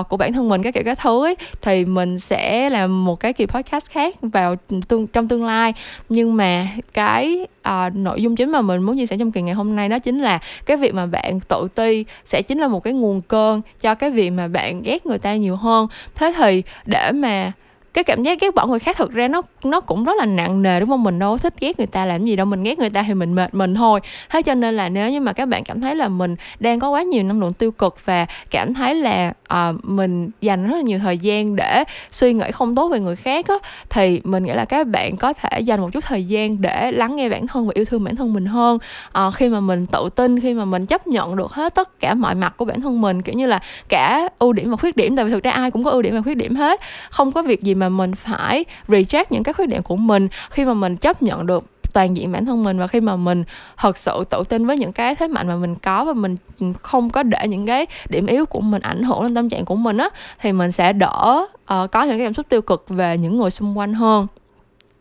uh, 0.00 0.08
của 0.08 0.16
bản 0.16 0.32
thân 0.32 0.48
mình 0.48 0.62
các 0.62 0.74
kiểu 0.74 0.82
các 0.86 0.98
thứ 0.98 1.24
ấy, 1.24 1.36
thì 1.62 1.84
mình 1.84 2.18
sẽ 2.18 2.70
làm 2.70 3.04
một 3.04 3.20
cái 3.20 3.32
kỳ 3.32 3.46
podcast 3.46 3.90
khác 3.90 4.14
vào 4.22 4.54
tương, 4.88 5.06
trong 5.06 5.28
tương 5.28 5.44
lai. 5.44 5.74
Nhưng 6.08 6.36
mà 6.36 6.68
cái 6.92 7.46
uh, 7.68 7.94
nội 7.94 8.22
dung 8.22 8.36
chính 8.36 8.50
mà 8.50 8.60
mình 8.60 8.82
muốn 8.82 8.96
chia 8.96 9.06
sẻ 9.06 9.16
trong 9.18 9.32
kỳ 9.32 9.42
ngày 9.42 9.54
hôm 9.54 9.76
nay 9.76 9.88
đó 9.88 9.98
chính 9.98 10.20
là 10.20 10.38
cái 10.66 10.76
việc 10.76 10.94
mà 10.94 11.06
bạn 11.06 11.40
tự 11.40 11.68
ti 11.74 12.04
sẽ 12.24 12.42
chính 12.42 12.58
là 12.58 12.68
một 12.68 12.84
cái 12.84 12.92
nguồn 12.92 13.22
cơn 13.22 13.60
cho 13.80 13.94
cái 13.94 14.10
việc 14.10 14.30
mà 14.30 14.48
bạn 14.48 14.82
ghét 14.82 15.06
người 15.06 15.18
ta 15.18 15.36
nhiều 15.36 15.56
hơn. 15.56 15.86
Thế 16.14 16.34
thì 16.36 16.62
để 16.86 17.12
mà 17.12 17.52
cái 17.94 18.04
cảm 18.04 18.22
giác 18.22 18.40
ghét 18.40 18.54
bỏ 18.54 18.66
người 18.66 18.78
khác 18.78 18.96
thực 18.96 19.12
ra 19.12 19.28
nó 19.28 19.42
nó 19.64 19.80
cũng 19.80 20.04
rất 20.04 20.12
là 20.18 20.26
nặng 20.26 20.62
nề 20.62 20.80
đúng 20.80 20.88
không? 20.88 21.02
Mình 21.02 21.18
đâu 21.18 21.38
thích 21.38 21.54
ghét 21.60 21.78
người 21.78 21.86
ta 21.86 22.04
làm 22.04 22.24
gì 22.24 22.36
đâu 22.36 22.46
mình 22.46 22.62
ghét 22.62 22.78
người 22.78 22.90
ta 22.90 23.02
thì 23.02 23.14
mình 23.14 23.34
mệt 23.34 23.54
mình 23.54 23.74
thôi. 23.74 24.00
Thế 24.30 24.42
cho 24.42 24.54
nên 24.54 24.76
là 24.76 24.88
nếu 24.88 25.10
như 25.10 25.20
mà 25.20 25.32
các 25.32 25.48
bạn 25.48 25.64
cảm 25.64 25.80
thấy 25.80 25.96
là 25.96 26.08
mình 26.08 26.36
đang 26.60 26.80
có 26.80 26.90
quá 26.90 27.02
nhiều 27.02 27.22
năng 27.22 27.40
lượng 27.40 27.52
tiêu 27.52 27.70
cực 27.70 27.96
và 28.04 28.26
cảm 28.50 28.74
thấy 28.74 28.94
là 28.94 29.32
uh, 29.52 29.84
mình 29.84 30.30
dành 30.40 30.68
rất 30.68 30.76
là 30.76 30.82
nhiều 30.82 30.98
thời 30.98 31.18
gian 31.18 31.56
để 31.56 31.84
suy 32.10 32.32
nghĩ 32.32 32.50
không 32.52 32.74
tốt 32.74 32.88
về 32.88 33.00
người 33.00 33.16
khác 33.16 33.48
á 33.48 33.54
thì 33.90 34.20
mình 34.24 34.44
nghĩ 34.44 34.52
là 34.52 34.64
các 34.64 34.86
bạn 34.86 35.16
có 35.16 35.32
thể 35.32 35.60
dành 35.60 35.80
một 35.80 35.90
chút 35.92 36.04
thời 36.04 36.24
gian 36.24 36.60
để 36.60 36.92
lắng 36.92 37.16
nghe 37.16 37.28
bản 37.28 37.46
thân 37.46 37.66
và 37.66 37.72
yêu 37.74 37.84
thương 37.84 38.04
bản 38.04 38.16
thân 38.16 38.34
mình 38.34 38.46
hơn. 38.46 38.78
Uh, 39.26 39.34
khi 39.34 39.48
mà 39.48 39.60
mình 39.60 39.86
tự 39.86 40.08
tin 40.16 40.40
khi 40.40 40.54
mà 40.54 40.64
mình 40.64 40.86
chấp 40.86 41.06
nhận 41.06 41.36
được 41.36 41.52
hết 41.52 41.74
tất 41.74 42.00
cả 42.00 42.14
mọi 42.14 42.34
mặt 42.34 42.54
của 42.56 42.64
bản 42.64 42.80
thân 42.80 43.00
mình 43.00 43.22
kiểu 43.22 43.34
như 43.34 43.46
là 43.46 43.60
cả 43.88 44.28
ưu 44.38 44.52
điểm 44.52 44.70
và 44.70 44.76
khuyết 44.76 44.96
điểm 44.96 45.16
tại 45.16 45.24
vì 45.24 45.30
thực 45.30 45.42
ra 45.42 45.50
ai 45.50 45.70
cũng 45.70 45.84
có 45.84 45.90
ưu 45.90 46.02
điểm 46.02 46.14
và 46.14 46.22
khuyết 46.22 46.34
điểm 46.34 46.56
hết 46.56 46.80
không 47.10 47.32
có 47.32 47.42
việc 47.42 47.62
gì 47.62 47.74
mà 47.74 47.81
mà 47.82 47.88
mình 47.88 48.14
phải 48.14 48.64
reject 48.88 49.24
những 49.30 49.42
cái 49.42 49.52
khuyết 49.52 49.66
điểm 49.66 49.82
của 49.82 49.96
mình 49.96 50.28
khi 50.50 50.64
mà 50.64 50.74
mình 50.74 50.96
chấp 50.96 51.22
nhận 51.22 51.46
được 51.46 51.64
toàn 51.92 52.16
diện 52.16 52.32
bản 52.32 52.46
thân 52.46 52.64
mình 52.64 52.78
và 52.78 52.86
khi 52.86 53.00
mà 53.00 53.16
mình 53.16 53.44
thật 53.76 53.96
sự 53.98 54.24
tự 54.30 54.42
tin 54.48 54.66
với 54.66 54.76
những 54.76 54.92
cái 54.92 55.14
thế 55.14 55.28
mạnh 55.28 55.48
mà 55.48 55.56
mình 55.56 55.74
có 55.74 56.04
và 56.04 56.12
mình 56.12 56.36
không 56.82 57.10
có 57.10 57.22
để 57.22 57.48
những 57.48 57.66
cái 57.66 57.86
điểm 58.08 58.26
yếu 58.26 58.46
của 58.46 58.60
mình 58.60 58.82
ảnh 58.82 59.02
hưởng 59.02 59.22
lên 59.22 59.34
tâm 59.34 59.48
trạng 59.48 59.64
của 59.64 59.76
mình 59.76 59.96
á 59.96 60.08
thì 60.40 60.52
mình 60.52 60.72
sẽ 60.72 60.92
đỡ 60.92 61.46
uh, 61.46 61.90
có 61.90 62.02
những 62.02 62.18
cái 62.18 62.26
cảm 62.26 62.34
xúc 62.34 62.46
tiêu 62.48 62.62
cực 62.62 62.84
về 62.88 63.18
những 63.18 63.38
người 63.38 63.50
xung 63.50 63.78
quanh 63.78 63.94
hơn 63.94 64.26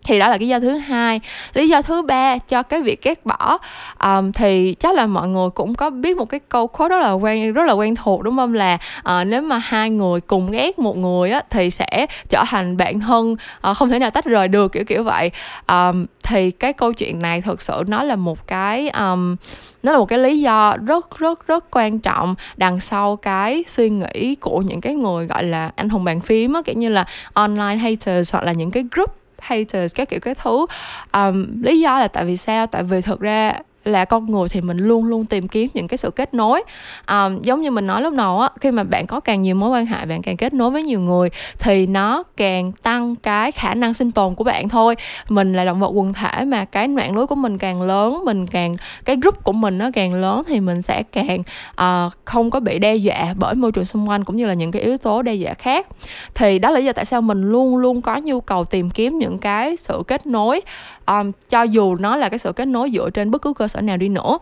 thì 0.03 0.19
đó 0.19 0.27
là 0.27 0.37
lý 0.37 0.47
do 0.47 0.59
thứ 0.59 0.77
hai. 0.77 1.19
Lý 1.53 1.69
do 1.69 1.81
thứ 1.81 2.01
ba 2.01 2.37
cho 2.37 2.63
cái 2.63 2.81
việc 2.81 3.03
ghét 3.03 3.25
bỏ 3.25 3.57
um, 4.03 4.31
thì 4.31 4.75
chắc 4.79 4.95
là 4.95 5.07
mọi 5.07 5.27
người 5.27 5.49
cũng 5.49 5.75
có 5.75 5.89
biết 5.89 6.17
một 6.17 6.25
cái 6.25 6.39
câu 6.49 6.67
khó 6.67 6.87
rất 6.87 7.01
là 7.01 7.11
quen 7.11 7.53
rất 7.53 7.63
là 7.65 7.73
quen 7.73 7.95
thuộc 7.95 8.23
đúng 8.23 8.37
không? 8.37 8.53
Là 8.53 8.77
uh, 8.99 9.27
nếu 9.27 9.41
mà 9.41 9.57
hai 9.57 9.89
người 9.89 10.21
cùng 10.21 10.51
ghét 10.51 10.79
một 10.79 10.97
người 10.97 11.31
á 11.31 11.41
thì 11.49 11.69
sẽ 11.69 12.05
trở 12.29 12.43
thành 12.47 12.77
bạn 12.77 12.99
thân 12.99 13.35
uh, 13.69 13.77
không 13.77 13.89
thể 13.89 13.99
nào 13.99 14.09
tách 14.09 14.25
rời 14.25 14.47
được 14.47 14.71
kiểu 14.71 14.83
kiểu 14.85 15.03
vậy. 15.03 15.31
Um, 15.67 16.05
thì 16.23 16.51
cái 16.51 16.73
câu 16.73 16.93
chuyện 16.93 17.21
này 17.21 17.41
thực 17.41 17.61
sự 17.61 17.83
nó 17.87 18.03
là 18.03 18.15
một 18.15 18.47
cái 18.47 18.89
um, 18.89 19.35
nó 19.83 19.91
là 19.91 19.97
một 19.97 20.05
cái 20.05 20.19
lý 20.19 20.41
do 20.41 20.73
rất 20.85 21.17
rất 21.17 21.47
rất 21.47 21.65
quan 21.71 21.99
trọng 21.99 22.35
đằng 22.57 22.79
sau 22.79 23.15
cái 23.15 23.63
suy 23.67 23.89
nghĩ 23.89 24.35
của 24.35 24.59
những 24.59 24.81
cái 24.81 24.95
người 24.95 25.25
gọi 25.25 25.43
là 25.43 25.71
anh 25.75 25.89
hùng 25.89 26.03
bàn 26.03 26.21
phím 26.21 26.53
á 26.53 26.61
kiểu 26.65 26.75
như 26.75 26.89
là 26.89 27.05
online 27.33 27.75
haters 27.75 28.33
hoặc 28.33 28.43
là 28.43 28.51
những 28.51 28.71
cái 28.71 28.85
group 28.91 29.20
haters 29.41 29.95
các 29.95 30.09
kiểu 30.09 30.19
cái 30.19 30.35
thứ 30.35 30.65
um, 31.13 31.61
lý 31.61 31.79
do 31.79 31.99
là 31.99 32.07
tại 32.07 32.25
vì 32.25 32.37
sao? 32.37 32.67
Tại 32.67 32.83
vì 32.83 33.01
thực 33.01 33.19
ra 33.19 33.53
là 33.85 34.05
con 34.05 34.31
người 34.31 34.49
thì 34.49 34.61
mình 34.61 34.77
luôn 34.77 35.05
luôn 35.05 35.25
tìm 35.25 35.47
kiếm 35.47 35.69
những 35.73 35.87
cái 35.87 35.97
sự 35.97 36.11
kết 36.11 36.33
nối. 36.33 36.63
À, 37.05 37.29
giống 37.41 37.61
như 37.61 37.71
mình 37.71 37.87
nói 37.87 38.01
lúc 38.01 38.13
đầu 38.13 38.39
á 38.39 38.49
khi 38.61 38.71
mà 38.71 38.83
bạn 38.83 39.07
có 39.07 39.19
càng 39.19 39.41
nhiều 39.41 39.55
mối 39.55 39.69
quan 39.69 39.85
hệ 39.85 40.05
bạn 40.05 40.21
càng 40.21 40.37
kết 40.37 40.53
nối 40.53 40.71
với 40.71 40.83
nhiều 40.83 40.99
người 40.99 41.29
thì 41.59 41.87
nó 41.87 42.23
càng 42.37 42.71
tăng 42.71 43.15
cái 43.15 43.51
khả 43.51 43.73
năng 43.73 43.93
sinh 43.93 44.11
tồn 44.11 44.35
của 44.35 44.43
bạn 44.43 44.69
thôi. 44.69 44.95
Mình 45.29 45.53
là 45.53 45.65
động 45.65 45.79
vật 45.79 45.89
quần 45.89 46.13
thể 46.13 46.45
mà 46.45 46.65
cái 46.65 46.87
mạng 46.87 47.15
lưới 47.15 47.27
của 47.27 47.35
mình 47.35 47.57
càng 47.57 47.81
lớn 47.81 48.21
mình 48.25 48.47
càng 48.47 48.75
cái 49.05 49.15
group 49.21 49.43
của 49.43 49.51
mình 49.53 49.77
nó 49.77 49.91
càng 49.93 50.13
lớn 50.13 50.43
thì 50.47 50.59
mình 50.59 50.81
sẽ 50.81 51.03
càng 51.03 51.39
uh, 51.81 52.13
không 52.25 52.49
có 52.51 52.59
bị 52.59 52.79
đe 52.79 52.95
dọa 52.95 53.33
bởi 53.37 53.55
môi 53.55 53.71
trường 53.71 53.85
xung 53.85 54.09
quanh 54.09 54.23
cũng 54.23 54.35
như 54.35 54.45
là 54.45 54.53
những 54.53 54.71
cái 54.71 54.81
yếu 54.81 54.97
tố 54.97 55.21
đe 55.21 55.33
dọa 55.33 55.53
khác. 55.53 55.87
Thì 56.33 56.59
đó 56.59 56.71
là 56.71 56.79
lý 56.79 56.85
do 56.85 56.93
tại 56.93 57.05
sao 57.05 57.21
mình 57.21 57.51
luôn 57.51 57.77
luôn 57.77 58.01
có 58.01 58.17
nhu 58.17 58.41
cầu 58.41 58.65
tìm 58.65 58.89
kiếm 58.89 59.19
những 59.19 59.37
cái 59.37 59.77
sự 59.77 60.03
kết 60.07 60.27
nối. 60.27 60.61
Um, 61.05 61.31
cho 61.49 61.63
dù 61.63 61.95
nó 61.95 62.15
là 62.15 62.29
cái 62.29 62.39
sự 62.39 62.51
kết 62.51 62.65
nối 62.65 62.91
dựa 62.93 63.09
trên 63.09 63.31
bất 63.31 63.41
cứ 63.41 63.53
cơ 63.53 63.67
sở 63.71 63.81
nào 63.81 63.97
đi 63.97 64.09
nữa. 64.09 64.37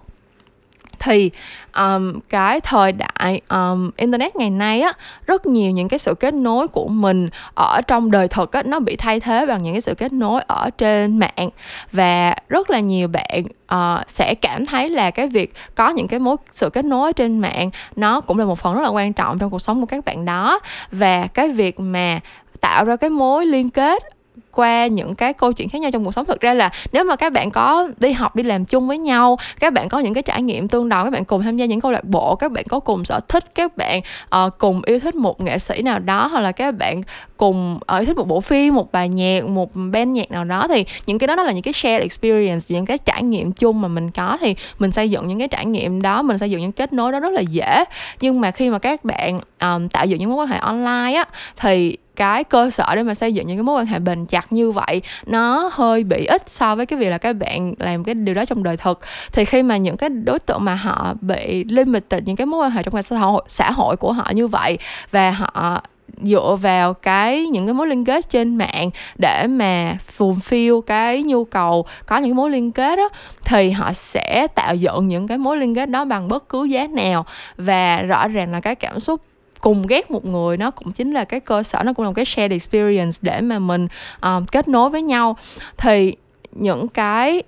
Thì 1.00 1.32
um, 1.78 2.20
cái 2.30 2.60
thời 2.60 2.92
đại 2.92 3.42
um, 3.50 3.92
internet 3.98 4.36
ngày 4.36 4.50
nay 4.50 4.82
á 4.82 4.94
rất 5.26 5.46
nhiều 5.46 5.72
những 5.72 5.88
cái 5.88 6.00
sự 6.00 6.14
kết 6.14 6.34
nối 6.34 6.68
của 6.68 6.88
mình 6.88 7.30
ở 7.56 7.82
trong 7.88 8.12
đời 8.12 8.28
thực 8.28 8.52
á 8.52 8.64
nó 8.66 8.80
bị 8.80 8.96
thay 8.96 9.20
thế 9.20 9.46
bằng 9.46 9.64
những 9.64 9.74
cái 9.74 9.82
sự 9.82 9.94
kết 9.96 10.14
nối 10.14 10.42
ở 10.48 10.70
trên 10.78 11.20
mạng. 11.20 11.50
Và 11.92 12.36
rất 12.48 12.70
là 12.70 12.80
nhiều 12.80 13.08
bạn 13.08 13.44
uh, 13.74 14.10
sẽ 14.10 14.36
cảm 14.36 14.66
thấy 14.66 14.90
là 14.90 15.12
cái 15.12 15.28
việc 15.28 15.54
có 15.76 15.90
những 15.90 16.08
cái 16.08 16.20
mối 16.20 16.36
sự 16.52 16.70
kết 16.70 16.86
nối 16.86 17.14
trên 17.14 17.40
mạng 17.40 17.70
nó 17.96 18.22
cũng 18.22 18.40
là 18.40 18.46
một 18.46 18.60
phần 18.60 18.76
rất 18.76 18.82
là 18.82 18.90
quan 18.90 19.14
trọng 19.14 19.40
trong 19.40 19.50
cuộc 19.50 19.60
sống 19.60 19.80
của 19.80 19.86
các 19.86 20.06
bạn 20.06 20.26
đó. 20.26 20.60
Và 20.92 21.28
cái 21.28 21.50
việc 21.50 21.80
mà 21.80 22.20
tạo 22.62 22.86
ra 22.86 22.96
cái 22.96 23.10
mối 23.10 23.46
liên 23.46 23.70
kết 23.70 24.04
qua 24.52 24.88
những 24.88 25.16
cái 25.16 25.34
câu 25.34 25.54
chuyện 25.54 25.70
khác 25.70 25.82
nhau 25.82 25.92
trong 25.92 26.06
cuộc 26.06 26.12
sống. 26.12 26.26
Thực 26.26 26.42
ra 26.42 26.54
là 26.54 26.70
nếu 26.92 27.04
mà 27.04 27.16
các 27.16 27.34
bạn 27.34 27.52
có 27.52 27.88
đi 28.00 28.12
học 28.12 28.36
đi 28.36 28.44
làm 28.44 28.66
chung 28.66 28.88
với 28.88 28.98
nhau 28.98 29.38
các 29.60 29.74
bạn 29.74 29.90
có 29.90 30.00
những 30.00 30.14
cái 30.14 30.24
trải 30.24 30.42
nghiệm 30.42 30.68
tương 30.68 30.90
đồng 30.90 31.04
các 31.04 31.10
bạn 31.10 31.26
cùng 31.26 31.44
tham 31.44 31.58
gia 31.58 31.66
những 31.66 31.82
câu 31.82 31.92
lạc 31.92 32.04
bộ 32.04 32.36
các 32.36 32.52
bạn 32.52 32.64
có 32.70 32.80
cùng 32.80 33.06
sở 33.06 33.20
thích 33.28 33.56
các 33.56 33.78
bạn 33.78 34.02
uh, 34.36 34.58
cùng 34.58 34.82
yêu 34.86 35.00
thích 35.00 35.16
một 35.16 35.42
nghệ 35.42 35.60
sĩ 35.60 35.82
nào 35.82 36.00
đó 36.00 36.28
hoặc 36.28 36.40
là 36.40 36.52
các 36.52 36.72
bạn 36.72 37.04
cùng 37.38 37.76
uh, 37.76 38.00
yêu 38.00 38.06
thích 38.06 38.18
một 38.18 38.28
bộ 38.28 38.42
phim 38.42 38.76
một 38.76 38.92
bài 38.92 39.10
nhạc 39.10 39.46
một 39.48 39.70
band 39.74 40.10
nhạc 40.10 40.32
nào 40.32 40.44
đó 40.44 40.68
thì 40.68 40.86
những 41.06 41.20
cái 41.20 41.28
đó 41.28 41.36
đó 41.36 41.44
là 41.44 41.52
những 41.52 41.64
cái 41.64 41.74
shared 41.74 42.02
experience 42.02 42.66
những 42.70 42.86
cái 42.86 42.98
trải 42.98 43.24
nghiệm 43.24 43.52
chung 43.52 43.82
mà 43.82 43.88
mình 43.88 44.12
có. 44.12 44.38
Thì 44.42 44.56
mình 44.80 44.92
xây 44.92 45.10
dựng 45.10 45.28
những 45.28 45.40
cái 45.40 45.48
trải 45.48 45.66
nghiệm 45.66 46.02
đó 46.02 46.22
mình 46.22 46.38
xây 46.38 46.52
dựng 46.52 46.62
những 46.62 46.72
kết 46.72 46.94
nối 46.94 47.12
đó 47.12 47.20
rất 47.20 47.34
là 47.34 47.42
dễ. 47.42 47.84
Nhưng 48.22 48.42
mà 48.42 48.52
khi 48.52 48.70
mà 48.70 48.80
các 48.80 49.06
bạn 49.06 49.40
um, 49.62 49.88
tạo 49.88 50.06
dựng 50.06 50.20
những 50.20 50.30
mối 50.30 50.38
quan 50.38 50.48
hệ 50.48 50.58
online 50.58 51.14
á 51.14 51.24
thì 51.58 51.98
cái 52.20 52.44
cơ 52.44 52.70
sở 52.70 52.96
để 52.96 53.04
mà 53.04 53.14
xây 53.14 53.34
dựng 53.34 53.48
những 53.48 53.58
cái 53.58 53.64
mối 53.64 53.82
quan 53.82 53.86
hệ 53.86 54.00
bền 54.00 54.26
chặt 54.26 54.52
như 54.52 54.72
vậy, 54.72 55.02
nó 55.26 55.70
hơi 55.74 56.04
bị 56.04 56.26
ít 56.26 56.44
so 56.48 56.76
với 56.76 56.86
cái 56.86 57.00
việc 57.00 57.10
là 57.10 57.18
các 57.18 57.34
bạn 57.34 57.74
làm 57.80 58.04
cái 58.04 58.16
điều 58.16 58.36
đó 58.36 58.46
trong 58.46 58.64
đời 58.64 58.78
thực. 58.78 59.00
Thì 59.32 59.46
khi 59.46 59.64
mà 59.64 59.78
những 59.78 59.98
cái 59.98 60.10
đối 60.10 60.40
tượng 60.40 60.66
mà 60.66 60.76
họ 60.76 61.14
bị 61.22 61.64
limited 61.64 62.24
những 62.26 62.36
cái 62.36 62.46
mối 62.46 62.66
quan 62.66 62.72
hệ 62.72 62.84
trong 62.84 63.02
xã 63.02 63.18
hội 63.18 63.44
xã 63.48 63.72
hội 63.72 63.96
của 63.96 64.14
họ 64.14 64.32
như 64.34 64.48
vậy 64.48 64.78
và 65.12 65.32
họ 65.32 65.82
dựa 66.24 66.58
vào 66.62 66.94
cái 66.94 67.48
những 67.48 67.68
cái 67.68 67.74
mối 67.74 67.88
liên 67.88 68.06
kết 68.06 68.30
trên 68.30 68.56
mạng 68.56 68.90
để 69.18 69.48
mà 69.48 69.98
fulfill 70.18 70.82
cái 70.82 71.24
nhu 71.24 71.44
cầu 71.44 71.86
có 72.06 72.18
những 72.18 72.36
mối 72.36 72.50
liên 72.50 72.72
kết 72.72 72.96
đó 72.96 73.10
thì 73.46 73.72
họ 73.72 73.94
sẽ 73.94 74.48
tạo 74.56 74.76
dựng 74.76 75.08
những 75.08 75.28
cái 75.28 75.38
mối 75.38 75.58
liên 75.58 75.76
kết 75.76 75.90
đó 75.90 76.06
bằng 76.06 76.28
bất 76.28 76.50
cứ 76.50 76.64
giá 76.64 76.88
nào. 76.88 77.26
Và 77.58 78.02
rõ 78.02 78.28
ràng 78.28 78.52
là 78.52 78.60
cái 78.60 78.76
cảm 78.76 79.00
xúc 79.00 79.22
cùng 79.62 79.88
ghét 79.88 80.12
một 80.12 80.26
người 80.26 80.58
nó 80.58 80.72
cũng 80.72 80.92
chính 80.92 81.12
là 81.12 81.24
cái 81.26 81.40
cơ 81.40 81.64
sở 81.64 81.84
nó 81.84 81.94
cũng 81.94 82.04
là 82.04 82.10
một 82.10 82.16
cái 82.16 82.26
shared 82.26 82.52
experience 82.52 83.18
để 83.22 83.42
mà 83.42 83.60
mình 83.60 83.88
um, 84.22 84.46
kết 84.46 84.68
nối 84.68 84.90
với 84.90 85.02
nhau. 85.02 85.38
Thì 85.78 86.16
những 86.52 86.88
cái 86.88 87.44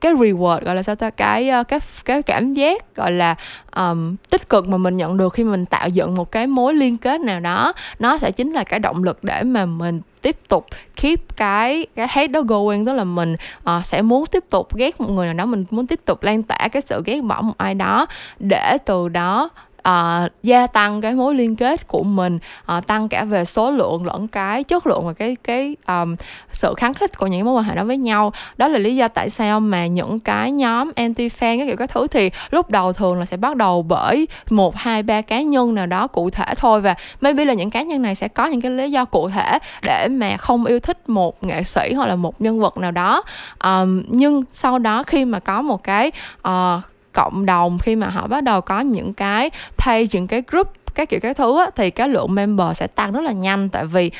cái 0.00 0.14
reward 0.14 0.64
gọi 0.64 0.74
là 0.74 0.82
sao 0.82 0.94
ta 0.94 1.10
cái 1.10 1.48
ờ, 1.48 1.64
cái 1.64 1.80
cái 2.04 2.22
cảm 2.22 2.54
giác 2.54 2.96
gọi 2.96 3.12
là 3.12 3.34
um, 3.76 4.16
tích 4.30 4.48
cực 4.48 4.68
mà 4.68 4.76
mình 4.76 4.96
nhận 4.96 5.16
được 5.16 5.32
khi 5.32 5.44
mình 5.44 5.66
tạo 5.66 5.88
dựng 5.88 6.14
một 6.14 6.30
cái 6.32 6.46
mối 6.46 6.74
liên 6.74 6.96
kết 6.96 7.20
nào 7.20 7.40
đó 7.40 7.72
nó 7.98 8.18
sẽ 8.18 8.30
chính 8.30 8.52
là 8.52 8.64
cái 8.64 8.78
động 8.78 9.04
lực 9.04 9.24
để 9.24 9.42
mà 9.42 9.66
mình 9.66 10.00
tiếp 10.22 10.36
tục 10.48 10.66
keep 10.96 11.36
cái 11.36 11.86
cái 11.96 12.06
hate 12.08 12.28
đó 12.28 12.42
going. 12.42 12.86
Tức 12.86 12.92
là 12.92 13.04
mình 13.04 13.36
uh, 13.70 13.86
sẽ 13.86 14.02
muốn 14.02 14.26
tiếp 14.26 14.44
tục 14.50 14.76
ghét 14.76 15.00
một 15.00 15.10
người 15.10 15.26
nào 15.26 15.34
đó 15.34 15.46
mình 15.46 15.64
muốn 15.70 15.86
tiếp 15.86 16.00
tục 16.04 16.22
lan 16.22 16.42
tỏa 16.42 16.68
cái 16.68 16.82
sự 16.82 17.02
ghét 17.04 17.20
bỏ 17.20 17.42
một 17.42 17.54
ai 17.56 17.74
đó 17.74 18.06
để 18.38 18.78
từ 18.84 19.08
đó 19.08 19.50
uh, 19.88 20.32
gia 20.42 20.66
tăng 20.66 21.00
cái 21.00 21.14
mối 21.14 21.34
liên 21.34 21.56
kết 21.56 21.88
của 21.88 22.02
mình 22.02 22.38
uh, 22.76 22.86
tăng 22.86 23.08
cả 23.08 23.24
về 23.24 23.44
số 23.44 23.70
lượng 23.70 24.06
lẫn 24.06 24.28
cái 24.28 24.64
chất 24.64 24.86
lượng 24.86 25.06
và 25.06 25.12
cái 25.12 25.36
cái 25.44 25.76
um, 25.86 26.16
sự 26.52 26.74
kháng 26.76 26.94
khích 26.94 27.18
của 27.18 27.26
những 27.26 27.44
mối 27.44 27.54
quan 27.54 27.64
hệ 27.64 27.74
đó 27.74 27.84
với 27.84 27.96
nhau. 27.96 28.32
Đó 28.56 28.68
là 28.68 28.78
lý 28.78 28.96
do 28.96 29.08
tại 29.08 29.30
sao 29.30 29.60
mà 29.60 29.86
những 29.86 30.20
cái 30.20 30.52
nhóm 30.52 30.92
anti 30.96 31.28
fan 31.28 31.58
cái 31.58 31.66
kiểu 31.66 31.76
các 31.76 31.90
thứ 31.90 32.06
thì 32.06 32.30
lúc 32.50 32.70
đầu 32.70 32.92
thường 32.92 33.18
là 33.18 33.26
sẽ 33.26 33.36
bắt 33.36 33.56
đầu 33.56 33.82
bởi 33.82 34.28
một 34.50 34.76
hai 34.76 35.02
ba 35.02 35.22
cá 35.22 35.40
nhân 35.40 35.74
nào 35.74 35.86
đó 35.86 36.06
cụ 36.06 36.30
thể 36.30 36.54
thôi 36.56 36.80
và 36.80 36.94
maybe 37.20 37.44
là 37.44 37.54
những 37.54 37.70
cá 37.70 37.82
nhân 37.82 38.02
này 38.02 38.14
sẽ 38.14 38.28
có 38.28 38.46
những 38.46 38.60
cái 38.60 38.70
lý 38.70 38.90
do 38.90 39.04
cụ 39.04 39.30
thể 39.30 39.58
để 39.82 40.08
mà 40.08 40.36
không 40.36 40.64
yêu 40.64 40.80
thích 40.80 41.08
một 41.08 41.44
nghệ 41.44 41.62
sĩ 41.62 41.92
hoặc 41.92 42.06
là 42.06 42.16
một 42.16 42.40
nhân 42.40 42.60
vật 42.60 42.78
nào 42.78 42.90
đó. 42.90 43.22
Um, 43.64 44.02
nhưng 44.08 44.42
sau 44.52 44.78
đó 44.78 45.02
khi 45.02 45.24
mà 45.24 45.38
có 45.38 45.62
một 45.62 45.82
cái 45.82 46.12
uh, 46.48 46.84
cộng 47.16 47.46
đồng 47.46 47.78
khi 47.78 47.96
mà 47.96 48.08
họ 48.08 48.26
bắt 48.26 48.44
đầu 48.44 48.60
có 48.60 48.80
những 48.80 49.12
cái 49.12 49.50
page 49.78 50.06
những 50.12 50.26
cái 50.26 50.42
group 50.50 50.72
các 50.94 51.08
kiểu 51.08 51.20
các 51.20 51.36
thứ 51.36 51.58
á, 51.58 51.70
thì 51.76 51.90
cái 51.90 52.08
lượng 52.08 52.34
member 52.34 52.76
sẽ 52.76 52.86
tăng 52.86 53.12
rất 53.12 53.20
là 53.20 53.32
nhanh. 53.32 53.68
Tại 53.68 53.84
vì 53.84 54.10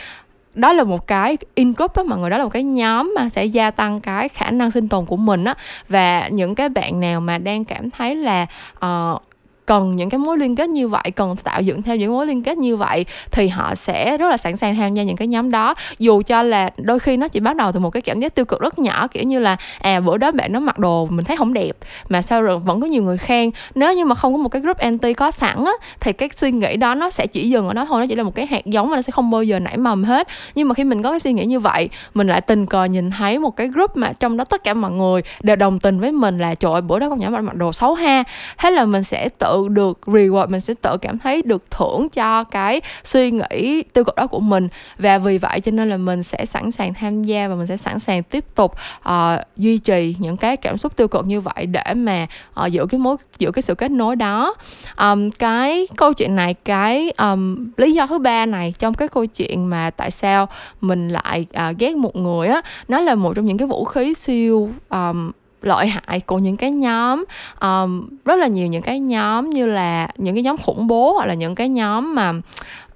đó 0.54 0.72
là 0.72 0.84
một 0.84 1.06
cái 1.06 1.36
in 1.54 1.72
group 1.72 1.94
á 1.94 2.02
mọi 2.02 2.18
người 2.18 2.30
đó 2.30 2.38
là 2.38 2.44
một 2.44 2.50
cái 2.50 2.62
nhóm 2.62 3.14
mà 3.16 3.28
sẽ 3.28 3.44
gia 3.44 3.70
tăng 3.70 4.00
cái 4.00 4.28
khả 4.28 4.50
năng 4.50 4.70
sinh 4.70 4.88
tồn 4.88 5.06
của 5.06 5.16
mình 5.16 5.44
á. 5.44 5.54
Và 5.88 6.28
những 6.28 6.54
cái 6.54 6.68
bạn 6.68 7.00
nào 7.00 7.20
mà 7.20 7.38
đang 7.38 7.64
cảm 7.64 7.90
thấy 7.90 8.14
là 8.14 8.46
uh, 8.86 9.22
cần 9.66 9.96
những 9.96 10.10
cái 10.10 10.18
mối 10.18 10.38
liên 10.38 10.56
kết 10.56 10.68
như 10.68 10.88
vậy, 10.88 11.10
cần 11.16 11.36
tạo 11.36 11.62
dựng 11.62 11.82
theo 11.82 11.96
những 11.96 12.12
mối 12.12 12.26
liên 12.26 12.42
kết 12.42 12.58
như 12.58 12.76
vậy 12.76 13.06
thì 13.30 13.48
họ 13.48 13.74
sẽ 13.74 14.18
rất 14.18 14.30
là 14.30 14.36
sẵn 14.36 14.56
sàng 14.56 14.76
tham 14.76 14.94
gia 14.94 15.02
những 15.02 15.16
cái 15.16 15.28
nhóm 15.28 15.50
đó. 15.50 15.74
Dù 15.98 16.22
cho 16.26 16.42
là 16.42 16.70
đôi 16.76 16.98
khi 16.98 17.16
nó 17.16 17.28
chỉ 17.28 17.40
bắt 17.40 17.56
đầu 17.56 17.72
từ 17.72 17.80
một 17.80 17.90
cái 17.90 18.02
cảm 18.02 18.20
giác 18.20 18.34
tiêu 18.34 18.44
cực 18.44 18.60
rất 18.60 18.78
nhỏ, 18.78 19.06
kiểu 19.06 19.22
như 19.22 19.38
là 19.38 19.56
à 19.80 20.00
bữa 20.00 20.16
đó 20.16 20.32
bạn 20.32 20.52
nó 20.52 20.60
mặc 20.60 20.78
đồ 20.78 21.06
mình 21.06 21.24
thấy 21.24 21.36
không 21.36 21.52
đẹp, 21.52 21.76
mà 22.08 22.22
sao 22.22 22.42
rồi 22.42 22.58
vẫn 22.58 22.80
có 22.80 22.86
nhiều 22.86 23.02
người 23.02 23.18
khen. 23.18 23.50
Nếu 23.74 23.94
như 23.94 24.04
mà 24.04 24.14
không 24.14 24.32
có 24.32 24.38
một 24.38 24.48
cái 24.48 24.62
group 24.62 24.78
anti 24.78 25.14
có 25.14 25.30
sẵn 25.30 25.64
á, 25.64 25.72
thì 26.00 26.12
cái 26.12 26.28
suy 26.34 26.50
nghĩ 26.50 26.76
đó 26.76 26.94
nó 26.94 27.10
sẽ 27.10 27.26
chỉ 27.26 27.48
dừng 27.50 27.68
ở 27.68 27.74
đó 27.74 27.84
thôi, 27.84 28.00
nó 28.00 28.06
chỉ 28.06 28.14
là 28.14 28.22
một 28.22 28.34
cái 28.34 28.46
hạt 28.46 28.66
giống 28.66 28.90
mà 28.90 28.96
nó 28.96 29.02
sẽ 29.02 29.10
không 29.10 29.30
bao 29.30 29.42
giờ 29.42 29.58
nảy 29.58 29.76
mầm 29.76 30.04
hết. 30.04 30.28
Nhưng 30.54 30.68
mà 30.68 30.74
khi 30.74 30.84
mình 30.84 31.02
có 31.02 31.10
cái 31.10 31.20
suy 31.20 31.32
nghĩ 31.32 31.44
như 31.44 31.60
vậy, 31.60 31.88
mình 32.14 32.26
lại 32.26 32.40
tình 32.40 32.66
cờ 32.66 32.84
nhìn 32.84 33.10
thấy 33.10 33.38
một 33.38 33.56
cái 33.56 33.68
group 33.68 33.96
mà 33.96 34.12
trong 34.20 34.36
đó 34.36 34.44
tất 34.44 34.64
cả 34.64 34.74
mọi 34.74 34.90
người 34.90 35.22
đều 35.42 35.56
đồng 35.56 35.78
tình 35.78 36.00
với 36.00 36.12
mình 36.12 36.38
là, 36.38 36.54
trời 36.54 36.72
ơi, 36.72 36.80
bữa 36.80 36.98
đó 36.98 37.08
con 37.08 37.18
nhỏ 37.18 37.30
mặc 37.30 37.54
đồ 37.54 37.72
xấu 37.72 37.94
ha. 37.94 38.24
Thế 38.58 38.70
là 38.70 38.84
mình 38.84 39.02
sẽ 39.02 39.28
tự 39.38 39.55
tự 39.56 39.68
được 39.68 39.98
reward 40.06 40.48
mình 40.48 40.60
sẽ 40.60 40.74
tự 40.82 40.96
cảm 41.02 41.18
thấy 41.18 41.42
được 41.42 41.70
thưởng 41.70 42.08
cho 42.08 42.44
cái 42.44 42.80
suy 43.04 43.30
nghĩ 43.30 43.82
tiêu 43.82 44.04
cực 44.04 44.14
đó 44.14 44.26
của 44.26 44.40
mình. 44.40 44.68
Và 44.98 45.18
vì 45.18 45.38
vậy 45.38 45.60
cho 45.60 45.72
nên 45.72 45.88
là 45.88 45.96
mình 45.96 46.22
sẽ 46.22 46.46
sẵn 46.46 46.70
sàng 46.70 46.94
tham 46.94 47.22
gia 47.22 47.48
và 47.48 47.54
mình 47.54 47.66
sẽ 47.66 47.76
sẵn 47.76 47.98
sàng 47.98 48.22
tiếp 48.22 48.44
tục 48.54 48.74
uh, 49.08 49.40
duy 49.56 49.78
trì 49.78 50.16
những 50.18 50.36
cái 50.36 50.56
cảm 50.56 50.78
xúc 50.78 50.96
tiêu 50.96 51.08
cực 51.08 51.26
như 51.26 51.40
vậy 51.40 51.66
để 51.66 51.94
mà 51.94 52.26
uh, 52.64 52.72
giữ 52.72 52.86
cái 52.86 52.98
mối 52.98 53.16
giữ 53.38 53.50
cái 53.50 53.62
sự 53.62 53.74
kết 53.74 53.90
nối 53.90 54.16
đó. 54.16 54.54
Um, 55.00 55.30
cái 55.30 55.86
câu 55.96 56.12
chuyện 56.12 56.36
này 56.36 56.54
cái 56.54 57.10
um, 57.18 57.70
lý 57.76 57.92
do 57.92 58.06
thứ 58.06 58.18
ba 58.18 58.46
này 58.46 58.74
trong 58.78 58.94
cái 58.94 59.08
câu 59.08 59.26
chuyện 59.26 59.70
mà 59.70 59.90
tại 59.90 60.10
sao 60.10 60.48
mình 60.80 61.08
lại 61.08 61.46
uh, 61.70 61.78
ghét 61.78 61.96
một 61.96 62.16
người 62.16 62.48
á 62.48 62.60
nó 62.88 63.00
là 63.00 63.14
một 63.14 63.32
trong 63.36 63.44
những 63.44 63.58
cái 63.58 63.68
vũ 63.68 63.84
khí 63.84 64.14
siêu 64.14 64.70
um, 64.90 65.30
lợi 65.62 65.86
hại 65.86 66.20
của 66.20 66.38
những 66.38 66.56
cái 66.56 66.70
nhóm 66.70 67.24
um, 67.60 68.08
rất 68.24 68.36
là 68.36 68.46
nhiều 68.46 68.66
những 68.66 68.82
cái 68.82 69.00
nhóm 69.00 69.50
như 69.50 69.66
là 69.66 70.08
những 70.16 70.34
cái 70.34 70.42
nhóm 70.42 70.56
khủng 70.56 70.86
bố 70.86 71.12
hoặc 71.12 71.26
là 71.26 71.34
những 71.34 71.54
cái 71.54 71.68
nhóm 71.68 72.14
mà 72.14 72.32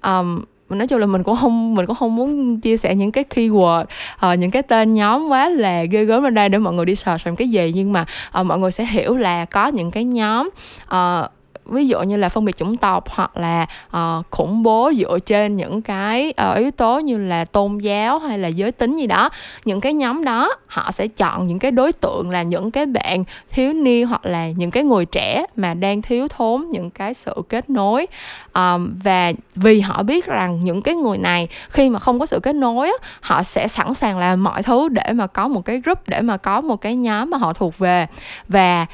um, 0.03 0.43
nói 0.69 0.87
chung 0.87 0.99
là 0.99 1.05
mình 1.05 1.23
cũng 1.23 1.37
không 1.41 1.75
mình 1.75 1.85
cũng 1.85 1.95
không 1.95 2.15
muốn 2.15 2.59
chia 2.59 2.77
sẻ 2.77 2.95
những 2.95 3.11
cái 3.11 3.23
keyword 3.35 3.83
uh, 3.83 4.39
những 4.39 4.51
cái 4.51 4.63
tên 4.63 4.93
nhóm 4.93 5.29
quá 5.29 5.49
là 5.49 5.83
ghê 5.83 6.05
gớm 6.05 6.23
lên 6.23 6.33
đây 6.33 6.49
để 6.49 6.57
mọi 6.57 6.73
người 6.73 6.85
đi 6.85 6.95
search 6.95 7.27
làm 7.27 7.35
cái 7.35 7.49
gì. 7.49 7.71
Nhưng 7.75 7.93
mà 7.93 8.05
uh, 8.39 8.45
mọi 8.45 8.59
người 8.59 8.71
sẽ 8.71 8.85
hiểu 8.85 9.17
là 9.17 9.45
có 9.45 9.67
những 9.67 9.91
cái 9.91 10.03
nhóm 10.03 10.49
uh, 10.83 11.31
ví 11.71 11.87
dụ 11.87 12.01
như 12.01 12.17
là 12.17 12.29
phân 12.29 12.45
biệt 12.45 12.55
chủng 12.57 12.77
tộc 12.77 13.09
hoặc 13.09 13.31
là 13.37 13.65
uh, 13.97 14.25
khủng 14.31 14.63
bố 14.63 14.91
dựa 14.97 15.19
trên 15.19 15.55
những 15.55 15.81
cái 15.81 16.33
uh, 16.51 16.57
yếu 16.57 16.71
tố 16.71 16.99
như 16.99 17.17
là 17.17 17.45
tôn 17.45 17.77
giáo 17.77 18.19
hay 18.19 18.39
là 18.39 18.47
giới 18.47 18.71
tính 18.71 18.97
gì 18.97 19.07
đó. 19.07 19.29
Những 19.65 19.81
cái 19.81 19.93
nhóm 19.93 20.23
đó 20.23 20.55
họ 20.67 20.91
sẽ 20.91 21.07
chọn 21.07 21.47
những 21.47 21.59
cái 21.59 21.71
đối 21.71 21.93
tượng 21.93 22.29
là 22.29 22.43
những 22.43 22.71
cái 22.71 22.85
bạn 22.85 23.23
thiếu 23.49 23.73
niên 23.73 24.07
hoặc 24.07 24.25
là 24.25 24.49
những 24.49 24.71
cái 24.71 24.83
người 24.83 25.05
trẻ 25.05 25.45
mà 25.55 25.73
đang 25.73 26.01
thiếu 26.01 26.27
thốn 26.27 26.65
những 26.71 26.89
cái 26.89 27.13
sự 27.13 27.33
kết 27.49 27.69
nối. 27.69 28.07
Um, 28.53 28.93
và 29.03 29.31
vì 29.55 29.79
họ 29.79 30.03
biết 30.03 30.25
rằng 30.25 30.59
những 30.63 30.81
cái 30.81 30.95
người 30.95 31.17
này 31.17 31.47
khi 31.69 31.89
mà 31.89 31.99
không 31.99 32.19
có 32.19 32.25
sự 32.25 32.39
kết 32.39 32.55
nối 32.55 32.87
á, 32.87 32.93
họ 33.21 33.43
sẽ 33.43 33.67
sẵn 33.67 33.93
sàng 33.93 34.17
làm 34.17 34.43
mọi 34.43 34.63
thứ 34.63 34.89
để 34.89 35.13
mà 35.13 35.27
có 35.27 35.47
một 35.47 35.65
cái 35.65 35.81
group 35.81 36.07
để 36.07 36.21
mà 36.21 36.37
có 36.37 36.61
một 36.61 36.75
cái 36.75 36.95
nhóm 36.95 37.29
mà 37.29 37.37
họ 37.37 37.53
thuộc 37.53 37.77
về. 37.77 38.07
Và 38.47 38.85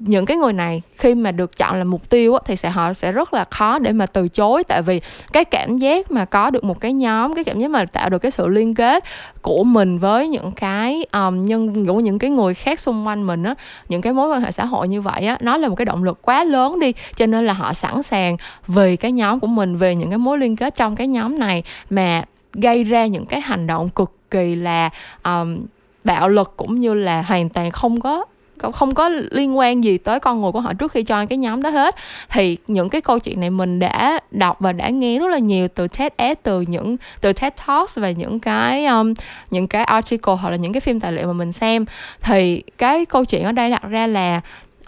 những 0.00 0.26
cái 0.26 0.36
người 0.36 0.52
này 0.52 0.82
khi 0.96 1.14
mà 1.14 1.32
được 1.32 1.56
chọn 1.56 1.78
là 1.78 1.84
mục 1.84 2.10
tiêu 2.10 2.38
thì 2.44 2.56
sẽ 2.56 2.70
họ 2.70 2.92
sẽ 2.92 3.12
rất 3.12 3.34
là 3.34 3.44
khó 3.50 3.78
để 3.78 3.92
mà 3.92 4.06
từ 4.06 4.28
chối. 4.28 4.64
Tại 4.64 4.82
vì 4.82 5.00
cái 5.32 5.44
cảm 5.44 5.78
giác 5.78 6.10
mà 6.10 6.24
có 6.24 6.50
được 6.50 6.64
một 6.64 6.80
cái 6.80 6.92
nhóm 6.92 7.34
cái 7.34 7.44
cảm 7.44 7.60
giác 7.60 7.70
mà 7.70 7.84
tạo 7.84 8.08
được 8.08 8.18
cái 8.18 8.30
sự 8.30 8.48
liên 8.48 8.74
kết 8.74 9.04
của 9.42 9.64
mình 9.64 9.98
với 9.98 10.28
những 10.28 10.52
cái 10.52 11.06
um, 11.12 11.44
nhân 11.44 11.86
của 11.86 12.00
những 12.00 12.18
cái 12.18 12.30
người 12.30 12.54
khác 12.54 12.80
xung 12.80 13.06
quanh 13.06 13.26
mình 13.26 13.42
á 13.42 13.54
những 13.88 14.02
cái 14.02 14.12
mối 14.12 14.28
quan 14.28 14.42
hệ 14.42 14.52
xã 14.52 14.64
hội 14.64 14.88
như 14.88 15.00
vậy 15.00 15.26
á 15.26 15.38
nó 15.40 15.56
là 15.56 15.68
một 15.68 15.74
cái 15.74 15.84
động 15.84 16.04
lực 16.04 16.18
quá 16.22 16.44
lớn 16.44 16.80
đi. 16.80 16.92
Cho 17.16 17.26
nên 17.26 17.46
là 17.46 17.52
họ 17.52 17.72
sẵn 17.72 18.02
sàng 18.02 18.36
vì 18.66 18.96
cái 18.96 19.12
nhóm 19.12 19.40
của 19.40 19.46
mình 19.46 19.76
về 19.76 19.94
những 19.94 20.10
cái 20.10 20.18
mối 20.18 20.38
liên 20.38 20.56
kết 20.56 20.74
trong 20.76 20.96
cái 20.96 21.06
nhóm 21.06 21.38
này 21.38 21.62
mà 21.90 22.24
gây 22.52 22.84
ra 22.84 23.06
những 23.06 23.26
cái 23.26 23.40
hành 23.40 23.66
động 23.66 23.88
cực 23.88 24.12
kỳ 24.30 24.54
là 24.54 24.90
um, 25.24 25.58
bạo 26.04 26.28
lực 26.28 26.52
cũng 26.56 26.80
như 26.80 26.94
là 26.94 27.22
hoàn 27.22 27.48
toàn 27.48 27.70
không 27.70 28.00
có 28.00 28.24
không 28.72 28.94
có 28.94 29.08
liên 29.08 29.58
quan 29.58 29.84
gì 29.84 29.98
tới 29.98 30.20
con 30.20 30.42
người 30.42 30.52
của 30.52 30.60
họ 30.60 30.72
trước 30.74 30.92
khi 30.92 31.02
join 31.02 31.26
cái 31.26 31.38
nhóm 31.38 31.62
đó 31.62 31.70
hết. 31.70 31.96
Thì 32.30 32.56
những 32.66 32.88
cái 32.88 33.00
câu 33.00 33.18
chuyện 33.18 33.40
này 33.40 33.50
mình 33.50 33.78
đã 33.78 34.20
đọc 34.30 34.56
và 34.60 34.72
đã 34.72 34.88
nghe 34.88 35.18
rất 35.18 35.30
là 35.30 35.38
nhiều 35.38 35.68
từ 35.68 35.88
TEDx 35.88 36.38
từ 36.42 36.60
những 36.60 36.96
từ 37.20 37.32
TED 37.32 37.52
Talks 37.66 37.98
và 37.98 38.10
những 38.10 38.40
cái 38.40 38.86
um, 38.86 39.14
những 39.50 39.66
cái 39.66 39.84
article 39.84 40.34
hoặc 40.34 40.50
là 40.50 40.56
những 40.56 40.72
cái 40.72 40.80
phim 40.80 41.00
tài 41.00 41.12
liệu 41.12 41.26
mà 41.26 41.32
mình 41.32 41.52
xem. 41.52 41.84
Thì 42.20 42.62
cái 42.78 43.04
câu 43.04 43.24
chuyện 43.24 43.44
ở 43.44 43.52
đây 43.52 43.70
đặt 43.70 43.82
ra 43.82 44.06
là 44.06 44.40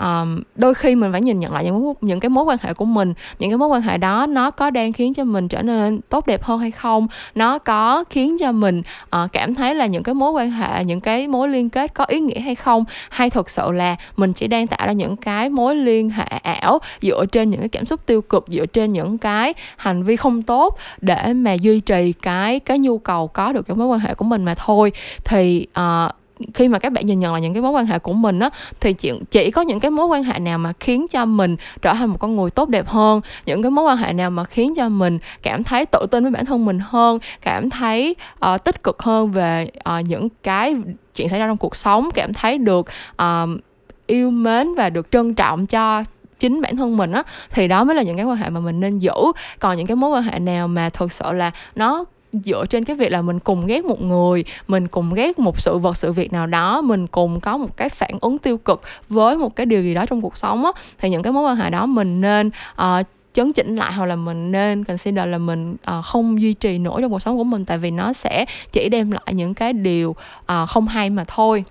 um, 0.02 0.42
đôi 0.54 0.74
khi 0.74 0.96
mình 0.96 1.12
phải 1.12 1.20
nhìn 1.20 1.40
nhận 1.40 1.52
lại 1.52 1.64
những 1.64 1.92
những 2.00 2.20
cái 2.20 2.28
mối 2.28 2.44
quan 2.44 2.58
hệ 2.62 2.74
của 2.74 2.84
mình 2.84 3.14
những 3.38 3.50
cái 3.50 3.58
mối 3.58 3.68
quan 3.68 3.82
hệ 3.82 3.98
đó 3.98 4.26
nó 4.26 4.50
có 4.50 4.70
đang 4.70 4.92
khiến 4.92 5.14
cho 5.14 5.24
mình 5.24 5.48
trở 5.48 5.62
nên 5.62 6.00
tốt 6.08 6.26
đẹp 6.26 6.42
hơn 6.42 6.58
hay 6.58 6.70
không? 6.70 7.08
Nó 7.34 7.58
có 7.58 8.04
khiến 8.10 8.36
cho 8.38 8.52
mình 8.52 8.82
uh, 9.16 9.32
cảm 9.32 9.54
thấy 9.54 9.74
là 9.74 9.86
những 9.86 10.02
cái 10.02 10.14
mối 10.14 10.30
quan 10.30 10.50
hệ 10.50 10.84
những 10.84 11.00
cái 11.00 11.28
mối 11.28 11.48
liên 11.48 11.70
kết 11.70 11.94
có 11.94 12.04
ý 12.04 12.20
nghĩa 12.20 12.40
hay 12.40 12.54
không? 12.54 12.84
Hay 13.10 13.30
thực 13.30 13.50
sự 13.50 13.72
là 13.72 13.96
mình 14.16 14.32
chỉ 14.32 14.48
đang 14.48 14.66
tạo 14.66 14.86
ra 14.86 14.92
những 14.92 15.16
cái 15.16 15.50
mối 15.50 15.74
liên 15.74 16.10
hệ 16.10 16.26
ảo 16.42 16.78
dựa 17.02 17.26
trên 17.32 17.50
những 17.50 17.60
cái 17.60 17.68
cảm 17.68 17.86
xúc 17.86 18.06
tiêu 18.06 18.22
cực 18.22 18.44
dựa 18.48 18.66
trên 18.66 18.92
những 18.92 19.18
cái 19.18 19.54
hành 19.76 20.02
vi 20.02 20.16
không 20.16 20.42
tốt 20.42 20.78
để 21.00 21.32
mà 21.32 21.52
duy 21.52 21.80
trì 21.80 22.12
cái 22.12 22.60
cái 22.60 22.78
nhu 22.78 22.98
cầu 22.98 23.28
có 23.28 23.52
được 23.52 23.66
cái 23.66 23.76
mối 23.76 23.86
quan 23.86 24.00
hệ 24.00 24.14
của 24.14 24.24
mình 24.24 24.44
mà 24.44 24.54
thôi? 24.54 24.92
Thì 25.24 25.66
uh, 25.80 26.12
khi 26.54 26.68
mà 26.68 26.78
các 26.78 26.92
bạn 26.92 27.06
nhìn 27.06 27.20
nhận 27.20 27.32
là 27.32 27.38
những 27.38 27.52
cái 27.52 27.62
mối 27.62 27.70
quan 27.70 27.86
hệ 27.86 27.98
của 27.98 28.12
mình 28.12 28.38
á 28.38 28.50
thì 28.80 28.92
chỉ 28.92 29.12
chỉ 29.30 29.50
có 29.50 29.62
những 29.62 29.80
cái 29.80 29.90
mối 29.90 30.06
quan 30.06 30.24
hệ 30.24 30.38
nào 30.38 30.58
mà 30.58 30.72
khiến 30.80 31.06
cho 31.08 31.24
mình 31.24 31.56
trở 31.82 31.94
thành 31.94 32.08
một 32.08 32.16
con 32.20 32.36
người 32.36 32.50
tốt 32.50 32.68
đẹp 32.68 32.88
hơn 32.88 33.20
những 33.46 33.62
cái 33.62 33.70
mối 33.70 33.84
quan 33.84 33.96
hệ 33.96 34.12
nào 34.12 34.30
mà 34.30 34.44
khiến 34.44 34.74
cho 34.74 34.88
mình 34.88 35.18
cảm 35.42 35.64
thấy 35.64 35.86
tự 35.86 36.06
tin 36.10 36.22
với 36.24 36.32
bản 36.32 36.44
thân 36.44 36.64
mình 36.64 36.78
hơn 36.82 37.18
cảm 37.40 37.70
thấy 37.70 38.16
uh, 38.54 38.64
tích 38.64 38.82
cực 38.82 39.02
hơn 39.02 39.30
về 39.30 39.70
uh, 39.98 40.04
những 40.08 40.28
cái 40.42 40.74
chuyện 41.14 41.28
xảy 41.28 41.40
ra 41.40 41.46
trong 41.46 41.56
cuộc 41.56 41.76
sống 41.76 42.08
cảm 42.14 42.34
thấy 42.34 42.58
được 42.58 42.86
uh, 43.22 43.60
yêu 44.06 44.30
mến 44.30 44.74
và 44.74 44.90
được 44.90 45.10
trân 45.10 45.34
trọng 45.34 45.66
cho 45.66 46.04
chính 46.42 46.60
bản 46.60 46.76
thân 46.76 46.96
mình 46.96 47.12
á 47.12 47.22
thì 47.50 47.68
đó 47.68 47.84
mới 47.84 47.96
là 47.96 48.02
những 48.02 48.16
cái 48.16 48.26
quan 48.26 48.36
hệ 48.36 48.50
mà 48.50 48.60
mình 48.60 48.80
nên 48.80 48.98
giữ. 48.98 49.14
Còn 49.58 49.76
những 49.76 49.86
cái 49.86 49.96
mối 49.96 50.10
quan 50.10 50.22
hệ 50.22 50.38
nào 50.38 50.68
mà 50.68 50.88
thực 50.88 51.12
sự 51.12 51.32
là 51.32 51.50
nó 51.76 52.04
dựa 52.32 52.66
trên 52.66 52.84
cái 52.84 52.96
việc 52.96 53.12
là 53.12 53.22
mình 53.22 53.38
cùng 53.38 53.66
ghét 53.66 53.84
một 53.84 54.00
người 54.00 54.44
mình 54.68 54.88
cùng 54.88 55.14
ghét 55.14 55.38
một 55.38 55.60
sự 55.60 55.78
vật 55.78 55.96
sự 55.96 56.12
việc 56.12 56.32
nào 56.32 56.46
đó 56.46 56.80
mình 56.80 57.06
cùng 57.06 57.40
có 57.40 57.56
một 57.56 57.76
cái 57.76 57.88
phản 57.88 58.12
ứng 58.20 58.38
tiêu 58.38 58.58
cực 58.58 58.82
với 59.08 59.36
một 59.36 59.56
cái 59.56 59.66
điều 59.66 59.82
gì 59.82 59.94
đó 59.94 60.06
trong 60.06 60.20
cuộc 60.20 60.36
sống 60.36 60.64
á 60.64 60.72
thì 60.98 61.10
những 61.10 61.22
cái 61.22 61.32
mối 61.32 61.42
quan 61.42 61.56
hệ 61.56 61.70
đó 61.70 61.86
mình 61.86 62.20
nên 62.20 62.50
uh, 62.82 63.06
chấn 63.34 63.52
chỉnh 63.52 63.76
lại 63.76 63.92
hoặc 63.92 64.06
là 64.06 64.16
mình 64.16 64.52
nên 64.52 64.84
consider 64.84 65.28
là 65.28 65.38
mình 65.38 65.76
uh, 65.98 66.04
không 66.04 66.40
duy 66.40 66.54
trì 66.54 66.78
nổi 66.78 67.02
trong 67.02 67.10
cuộc 67.10 67.22
sống 67.22 67.36
của 67.36 67.44
mình 67.44 67.64
tại 67.64 67.78
vì 67.78 67.90
nó 67.90 68.12
sẽ 68.12 68.44
chỉ 68.72 68.88
đem 68.88 69.10
lại 69.10 69.26
những 69.32 69.54
cái 69.54 69.72
điều 69.72 70.10
uh, 70.10 70.68
không 70.68 70.88
hay 70.88 71.10
mà 71.10 71.24
thôi. 71.24 71.64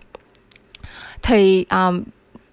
Thì 1.21 1.65
um, 1.69 2.04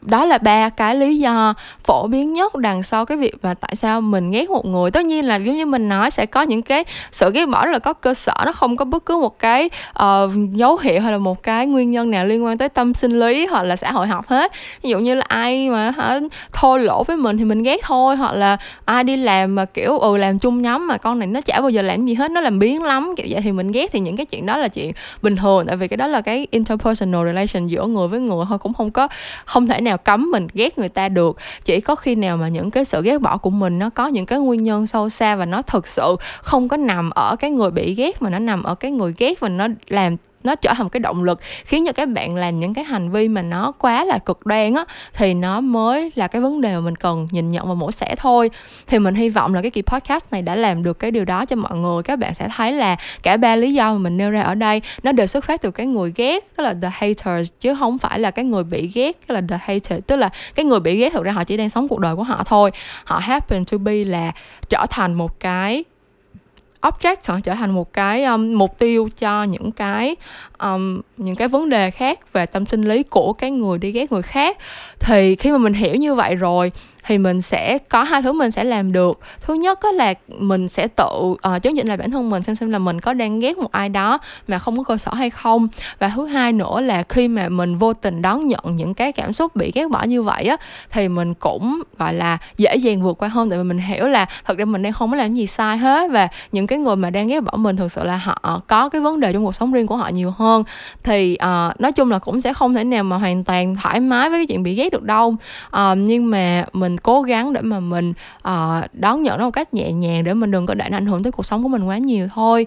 đó 0.08 0.24
là 0.24 0.38
ba 0.38 0.68
cái 0.68 0.94
lý 0.94 1.18
do 1.18 1.54
phổ 1.84 2.06
biến 2.06 2.32
nhất 2.32 2.56
đằng 2.56 2.82
sau 2.82 3.04
cái 3.04 3.18
việc 3.18 3.34
mà 3.42 3.54
tại 3.54 3.74
sao 3.74 4.00
mình 4.00 4.30
ghét 4.30 4.50
một 4.50 4.66
người. 4.66 4.90
Tất 4.90 5.04
nhiên 5.06 5.24
là 5.24 5.36
giống 5.36 5.56
như 5.56 5.66
mình 5.66 5.88
nói 5.88 6.10
sẽ 6.10 6.26
có 6.26 6.42
những 6.42 6.62
cái 6.62 6.84
sự 7.12 7.30
ghét 7.34 7.46
bỏ 7.46 7.66
là 7.66 7.78
có 7.78 7.92
cơ 7.92 8.14
sở 8.14 8.34
nó 8.46 8.52
không 8.52 8.76
có 8.76 8.84
bất 8.84 9.04
cứ 9.04 9.16
một 9.16 9.38
cái 9.38 9.70
uh, 10.02 10.30
dấu 10.52 10.76
hiệu 10.76 11.00
hay 11.00 11.12
là 11.12 11.18
một 11.18 11.42
cái 11.42 11.66
nguyên 11.66 11.90
nhân 11.90 12.10
nào 12.10 12.24
liên 12.24 12.44
quan 12.44 12.58
tới 12.58 12.68
tâm 12.68 12.94
sinh 12.94 13.20
lý 13.20 13.46
hoặc 13.46 13.62
là 13.62 13.76
xã 13.76 13.92
hội 13.92 14.06
học 14.06 14.28
hết. 14.28 14.52
Ví 14.82 14.90
dụ 14.90 14.98
như 14.98 15.14
là 15.14 15.24
ai 15.28 15.70
mà 15.70 15.90
hả 15.90 16.20
thô 16.52 16.76
lỗ 16.76 17.04
với 17.04 17.16
mình 17.16 17.38
thì 17.38 17.44
mình 17.44 17.62
ghét 17.62 17.80
thôi 17.84 18.16
hoặc 18.16 18.32
là 18.32 18.56
ai 18.84 19.04
đi 19.04 19.16
làm 19.16 19.54
mà 19.54 19.64
kiểu 19.64 19.98
ừ 19.98 20.16
làm 20.16 20.38
chung 20.38 20.62
nhóm 20.62 20.86
mà 20.86 20.96
con 20.96 21.18
này 21.18 21.26
nó 21.26 21.40
chả 21.40 21.60
bao 21.60 21.70
giờ 21.70 21.82
làm 21.82 22.06
gì 22.06 22.14
hết 22.14 22.30
nó 22.30 22.40
làm 22.40 22.58
biến 22.58 22.82
lắm 22.82 23.14
kiểu 23.16 23.26
vậy 23.30 23.40
thì 23.42 23.52
mình 23.52 23.72
ghét 23.72 23.92
thì 23.92 24.00
những 24.00 24.16
cái 24.16 24.26
chuyện 24.26 24.46
đó 24.46 24.56
là 24.56 24.68
chuyện 24.68 24.92
bình 25.22 25.36
thường. 25.36 25.66
Tại 25.66 25.76
vì 25.76 25.88
cái 25.88 25.96
đó 25.96 26.06
là 26.06 26.20
cái 26.20 26.46
interpersonal 26.50 27.26
relation 27.26 27.66
giữa 27.66 27.86
người 27.86 28.08
với 28.08 28.20
người 28.20 28.44
thôi 28.48 28.58
cũng 28.58 28.74
không 28.74 28.90
có 28.90 29.08
không 29.44 29.66
thể 29.66 29.80
nào 29.80 29.97
cấm 30.04 30.30
mình 30.30 30.46
ghét 30.54 30.78
người 30.78 30.88
ta 30.88 31.08
được. 31.08 31.36
Chỉ 31.64 31.80
có 31.80 31.94
khi 31.94 32.14
nào 32.14 32.36
mà 32.36 32.48
những 32.48 32.70
cái 32.70 32.84
sự 32.84 33.02
ghét 33.02 33.18
bỏ 33.18 33.36
của 33.36 33.50
mình 33.50 33.78
nó 33.78 33.90
có 33.90 34.06
những 34.06 34.26
cái 34.26 34.38
nguyên 34.38 34.62
nhân 34.62 34.86
sâu 34.86 35.08
xa 35.08 35.36
và 35.36 35.46
nó 35.46 35.62
thực 35.62 35.86
sự 35.86 36.16
không 36.42 36.68
có 36.68 36.76
nằm 36.76 37.10
ở 37.10 37.36
cái 37.36 37.50
người 37.50 37.70
bị 37.70 37.94
ghét 37.94 38.22
mà 38.22 38.30
nó 38.30 38.38
nằm 38.38 38.62
ở 38.62 38.74
cái 38.74 38.90
người 38.90 39.14
ghét 39.18 39.40
và 39.40 39.48
nó 39.48 39.68
làm 39.88 40.16
nó 40.44 40.54
trở 40.54 40.74
thành 40.74 40.84
một 40.84 40.88
cái 40.92 41.00
động 41.00 41.24
lực 41.24 41.40
khiến 41.64 41.86
cho 41.86 41.92
các 41.92 42.08
bạn 42.08 42.34
làm 42.34 42.60
những 42.60 42.74
cái 42.74 42.84
hành 42.84 43.10
vi 43.10 43.28
mà 43.28 43.42
nó 43.42 43.72
quá 43.72 44.04
là 44.04 44.18
cực 44.18 44.46
đoan 44.46 44.74
á, 44.74 44.84
thì 45.14 45.34
nó 45.34 45.60
mới 45.60 46.12
là 46.14 46.28
cái 46.28 46.42
vấn 46.42 46.60
đề 46.60 46.74
mà 46.74 46.80
mình 46.80 46.96
cần 46.96 47.28
nhìn 47.30 47.50
nhận 47.50 47.68
và 47.68 47.74
mổ 47.74 47.92
xẻ 47.92 48.14
thôi. 48.18 48.50
Thì 48.86 48.98
mình 48.98 49.14
hy 49.14 49.30
vọng 49.30 49.54
là 49.54 49.62
cái 49.62 49.70
kỳ 49.70 49.82
podcast 49.82 50.24
này 50.30 50.42
đã 50.42 50.54
làm 50.54 50.82
được 50.82 50.98
cái 50.98 51.10
điều 51.10 51.24
đó 51.24 51.44
cho 51.44 51.56
mọi 51.56 51.76
người. 51.78 52.02
Các 52.02 52.18
bạn 52.18 52.34
sẽ 52.34 52.48
thấy 52.56 52.72
là 52.72 52.96
cả 53.22 53.36
ba 53.36 53.56
lý 53.56 53.74
do 53.74 53.92
mà 53.92 53.98
mình 53.98 54.16
nêu 54.16 54.30
ra 54.30 54.42
ở 54.42 54.54
đây, 54.54 54.82
nó 55.02 55.12
đều 55.12 55.26
xuất 55.26 55.44
phát 55.44 55.62
từ 55.62 55.70
cái 55.70 55.86
người 55.86 56.12
ghét, 56.16 56.56
tức 56.56 56.64
là 56.64 56.74
the 56.82 56.90
haters, 56.92 57.52
chứ 57.60 57.74
không 57.78 57.98
phải 57.98 58.18
là 58.18 58.30
cái 58.30 58.44
người 58.44 58.64
bị 58.64 58.90
ghét, 58.94 59.26
tức 59.26 59.34
là 59.34 59.42
the 59.48 59.58
hater 59.60 60.00
tức 60.06 60.16
là 60.16 60.30
cái 60.54 60.64
người 60.64 60.80
bị 60.80 60.96
ghét 60.96 61.12
thực 61.12 61.24
ra 61.24 61.32
họ 61.32 61.44
chỉ 61.44 61.56
đang 61.56 61.70
sống 61.70 61.88
cuộc 61.88 61.98
đời 61.98 62.16
của 62.16 62.22
họ 62.22 62.42
thôi. 62.46 62.70
Họ 63.04 63.18
happen 63.18 63.64
to 63.64 63.78
be 63.78 64.04
là 64.04 64.32
trở 64.68 64.86
thành 64.90 65.14
một 65.14 65.40
cái 65.40 65.84
object 66.80 67.40
trở 67.42 67.54
thành 67.54 67.70
một 67.70 67.92
cái 67.92 68.24
um, 68.24 68.58
mục 68.58 68.78
tiêu 68.78 69.08
cho 69.18 69.42
những 69.42 69.72
cái 69.72 70.16
um, 70.58 71.00
những 71.16 71.36
cái 71.36 71.48
vấn 71.48 71.68
đề 71.68 71.90
khác 71.90 72.32
về 72.32 72.46
tâm 72.46 72.66
sinh 72.66 72.82
lý 72.82 73.02
của 73.02 73.32
cái 73.32 73.50
người 73.50 73.78
đi 73.78 73.92
ghét 73.92 74.12
người 74.12 74.22
khác. 74.22 74.58
Thì 75.00 75.34
khi 75.34 75.50
mà 75.50 75.58
mình 75.58 75.72
hiểu 75.72 75.94
như 75.94 76.14
vậy 76.14 76.34
rồi 76.34 76.72
thì 77.08 77.18
mình 77.18 77.42
sẽ 77.42 77.78
có 77.78 78.02
hai 78.02 78.22
thứ 78.22 78.32
mình 78.32 78.50
sẽ 78.50 78.64
làm 78.64 78.92
được. 78.92 79.20
Thứ 79.40 79.54
nhất 79.54 79.78
đó 79.82 79.92
là 79.92 80.14
mình 80.38 80.68
sẽ 80.68 80.88
tự 80.88 81.04
ờ, 81.42 81.54
uh, 81.56 81.62
chứng 81.62 81.76
chỉnh 81.76 81.88
lại 81.88 81.96
bản 81.96 82.10
thân 82.10 82.30
mình 82.30 82.42
xem 82.42 82.56
xem 82.56 82.70
là 82.70 82.78
mình 82.78 83.00
có 83.00 83.12
đang 83.12 83.40
ghét 83.40 83.58
một 83.58 83.72
ai 83.72 83.88
đó 83.88 84.18
mà 84.48 84.58
không 84.58 84.76
có 84.76 84.82
cơ 84.82 84.96
sở 84.96 85.14
hay 85.14 85.30
không. 85.30 85.68
Và 85.98 86.12
thứ 86.14 86.26
hai 86.26 86.52
nữa 86.52 86.80
là 86.80 87.02
khi 87.02 87.28
mà 87.28 87.48
mình 87.48 87.78
vô 87.78 87.92
tình 87.92 88.22
đón 88.22 88.46
nhận 88.46 88.64
những 88.76 88.94
cái 88.94 89.12
cảm 89.12 89.32
xúc 89.32 89.56
bị 89.56 89.72
ghét 89.74 89.90
bỏ 89.90 90.02
như 90.04 90.22
vậy 90.22 90.44
á 90.44 90.56
thì 90.90 91.08
mình 91.08 91.34
cũng 91.34 91.82
gọi 91.98 92.14
là 92.14 92.38
dễ 92.58 92.76
dàng 92.76 93.02
vượt 93.02 93.18
qua 93.18 93.28
hơn. 93.28 93.50
Tại 93.50 93.58
vì 93.58 93.64
mình 93.64 93.78
hiểu 93.78 94.06
là 94.06 94.26
thật 94.44 94.58
ra 94.58 94.64
mình 94.64 94.82
đang 94.82 94.92
không 94.92 95.10
có 95.10 95.16
làm 95.16 95.34
gì 95.34 95.46
sai 95.46 95.78
hết 95.78 96.10
và 96.10 96.28
những 96.52 96.66
cái 96.66 96.78
người 96.78 96.96
mà 96.96 97.10
đang 97.10 97.28
ghét 97.28 97.40
bỏ 97.40 97.52
mình 97.56 97.76
thực 97.76 97.92
sự 97.92 98.04
là 98.04 98.16
họ 98.16 98.62
có 98.66 98.88
cái 98.88 99.00
vấn 99.00 99.20
đề 99.20 99.32
trong 99.32 99.44
cuộc 99.44 99.54
sống 99.54 99.72
riêng 99.72 99.86
của 99.86 99.96
họ 99.96 100.08
nhiều 100.08 100.30
hơn 100.30 100.47
hơn. 100.48 100.64
Thì 101.02 101.36
uh, 101.42 101.80
nói 101.80 101.92
chung 101.92 102.10
là 102.10 102.18
cũng 102.18 102.40
sẽ 102.40 102.54
không 102.54 102.74
thể 102.74 102.84
nào 102.84 103.04
mà 103.04 103.16
hoàn 103.16 103.44
toàn 103.44 103.76
thoải 103.76 104.00
mái 104.00 104.30
với 104.30 104.38
cái 104.38 104.46
chuyện 104.46 104.62
bị 104.62 104.74
ghét 104.74 104.92
được 104.92 105.02
đâu. 105.02 105.36
Uh, 105.76 105.98
nhưng 105.98 106.30
mà 106.30 106.64
mình 106.72 106.98
cố 106.98 107.22
gắng 107.22 107.52
để 107.52 107.60
mà 107.60 107.80
mình 107.80 108.12
uh, 108.48 108.84
đón 108.92 109.22
nhận 109.22 109.38
nó 109.38 109.44
một 109.44 109.50
cách 109.50 109.74
nhẹ 109.74 109.92
nhàng 109.92 110.24
để 110.24 110.34
mình 110.34 110.50
đừng 110.50 110.66
có 110.66 110.74
để 110.74 110.88
nó 110.90 110.96
ảnh 110.96 111.06
hưởng 111.06 111.22
tới 111.22 111.32
cuộc 111.32 111.46
sống 111.46 111.62
của 111.62 111.68
mình 111.68 111.84
quá 111.84 111.98
nhiều 111.98 112.28
thôi. 112.34 112.66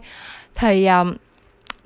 Thì 0.56 0.88
uh, 1.02 1.16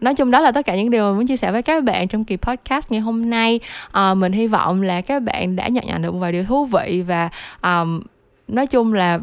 nói 0.01 0.15
chung 0.15 0.31
đó 0.31 0.39
là 0.39 0.51
tất 0.51 0.65
cả 0.65 0.75
những 0.75 0.89
điều 0.89 1.03
mình 1.03 1.15
muốn 1.15 1.27
chia 1.27 1.37
sẻ 1.37 1.51
với 1.51 1.61
các 1.61 1.83
bạn 1.83 2.07
trong 2.07 2.25
kỳ 2.25 2.37
podcast 2.37 2.91
ngày 2.91 3.01
hôm 3.01 3.29
nay. 3.29 3.59
À, 3.91 4.13
mình 4.13 4.31
hy 4.33 4.47
vọng 4.47 4.81
là 4.81 5.01
các 5.01 5.23
bạn 5.23 5.55
đã 5.55 5.67
nhận 5.67 5.83
nhận 5.87 6.01
được 6.01 6.13
một 6.13 6.19
vài 6.19 6.31
điều 6.31 6.43
thú 6.43 6.65
vị 6.65 7.03
và 7.07 7.29
um, 7.63 8.01
nói 8.47 8.67
chung 8.67 8.93
là 8.93 9.19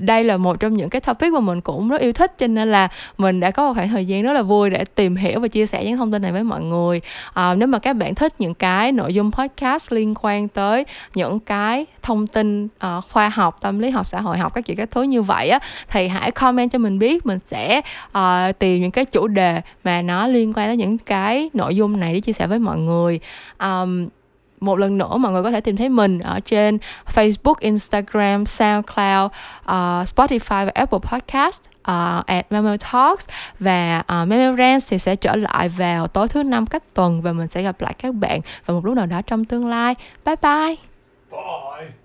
đây 0.00 0.24
là 0.24 0.36
một 0.36 0.60
trong 0.60 0.76
những 0.76 0.90
cái 0.90 1.00
topic 1.00 1.32
mà 1.32 1.40
mình 1.40 1.60
cũng 1.60 1.88
rất 1.88 2.00
yêu 2.00 2.12
thích 2.12 2.38
cho 2.38 2.46
nên 2.46 2.70
là 2.70 2.88
mình 3.18 3.40
đã 3.40 3.50
có 3.50 3.68
một 3.68 3.74
khoảng 3.74 3.88
thời 3.88 4.06
gian 4.06 4.22
rất 4.22 4.32
là 4.32 4.42
vui 4.42 4.70
để 4.70 4.84
tìm 4.84 5.16
hiểu 5.16 5.40
và 5.40 5.48
chia 5.48 5.66
sẻ 5.66 5.84
những 5.84 5.96
thông 5.96 6.12
tin 6.12 6.22
này 6.22 6.32
với 6.32 6.44
mọi 6.44 6.62
người. 6.62 7.00
À, 7.34 7.54
nếu 7.54 7.68
mà 7.68 7.78
các 7.78 7.92
bạn 7.96 8.14
thích 8.14 8.32
những 8.38 8.54
cái 8.54 8.92
nội 8.92 9.14
dung 9.14 9.32
podcast 9.32 9.92
liên 9.92 10.14
quan 10.20 10.48
tới 10.48 10.84
những 11.14 11.40
cái 11.40 11.86
thông 12.02 12.26
tin 12.26 12.64
uh, 12.64 13.04
khoa 13.10 13.28
học 13.28 13.58
tâm 13.60 13.78
lý 13.78 13.90
học 13.90 14.08
xã 14.08 14.20
hội 14.20 14.38
học 14.38 14.54
các 14.54 14.66
chuyện 14.66 14.76
các 14.76 14.90
thứ 14.90 15.02
như 15.02 15.22
vậy 15.22 15.48
á 15.48 15.58
thì 15.88 16.08
hãy 16.08 16.30
comment 16.30 16.70
cho 16.70 16.78
mình 16.78 16.98
biết. 16.98 17.26
Mình 17.26 17.38
sẽ 17.50 17.80
uh, 18.18 18.58
tìm 18.58 18.82
những 18.82 18.90
cái 18.90 19.04
chủ 19.04 19.26
đề 19.28 19.60
mà 19.84 20.02
nó 20.02 20.26
liên 20.26 20.52
quan 20.56 20.68
tới 20.68 20.76
những 20.76 20.98
cái 20.98 21.50
nội 21.52 21.76
dung 21.76 22.00
này 22.00 22.14
để 22.14 22.20
chia 22.20 22.32
sẻ 22.32 22.46
với 22.46 22.58
mọi 22.58 22.78
người. 22.78 23.20
Um, 23.60 24.08
một 24.60 24.78
lần 24.78 24.98
nữa 24.98 25.16
mọi 25.16 25.32
người 25.32 25.42
có 25.42 25.50
thể 25.50 25.60
tìm 25.60 25.76
thấy 25.76 25.88
mình 25.88 26.18
ở 26.18 26.40
trên 26.40 26.78
Facebook, 27.14 27.54
Instagram, 27.60 28.46
SoundCloud, 28.46 29.30
uh, 29.64 29.70
Spotify 30.16 30.66
và 30.66 30.72
Apple 30.74 30.98
Podcast 30.98 31.62
uh, 31.80 32.26
at 32.26 32.46
Memo 32.50 32.76
Talks 32.92 33.28
và 33.58 34.02
uh, 34.22 34.28
Memo 34.28 34.56
Rants 34.56 34.88
thì 34.90 34.98
sẽ 34.98 35.16
trở 35.16 35.36
lại 35.36 35.68
vào 35.68 36.06
tối 36.06 36.28
thứ 36.28 36.42
năm 36.42 36.66
cách 36.66 36.94
tuần 36.94 37.22
và 37.22 37.32
mình 37.32 37.48
sẽ 37.48 37.62
gặp 37.62 37.80
lại 37.80 37.94
các 37.98 38.14
bạn 38.14 38.40
vào 38.66 38.74
một 38.74 38.84
lúc 38.84 38.94
nào 38.94 39.06
đó 39.06 39.22
trong 39.26 39.44
tương 39.44 39.66
lai. 39.66 39.94
Bye 40.24 40.36
bye. 40.42 40.76
Bye. 41.30 41.99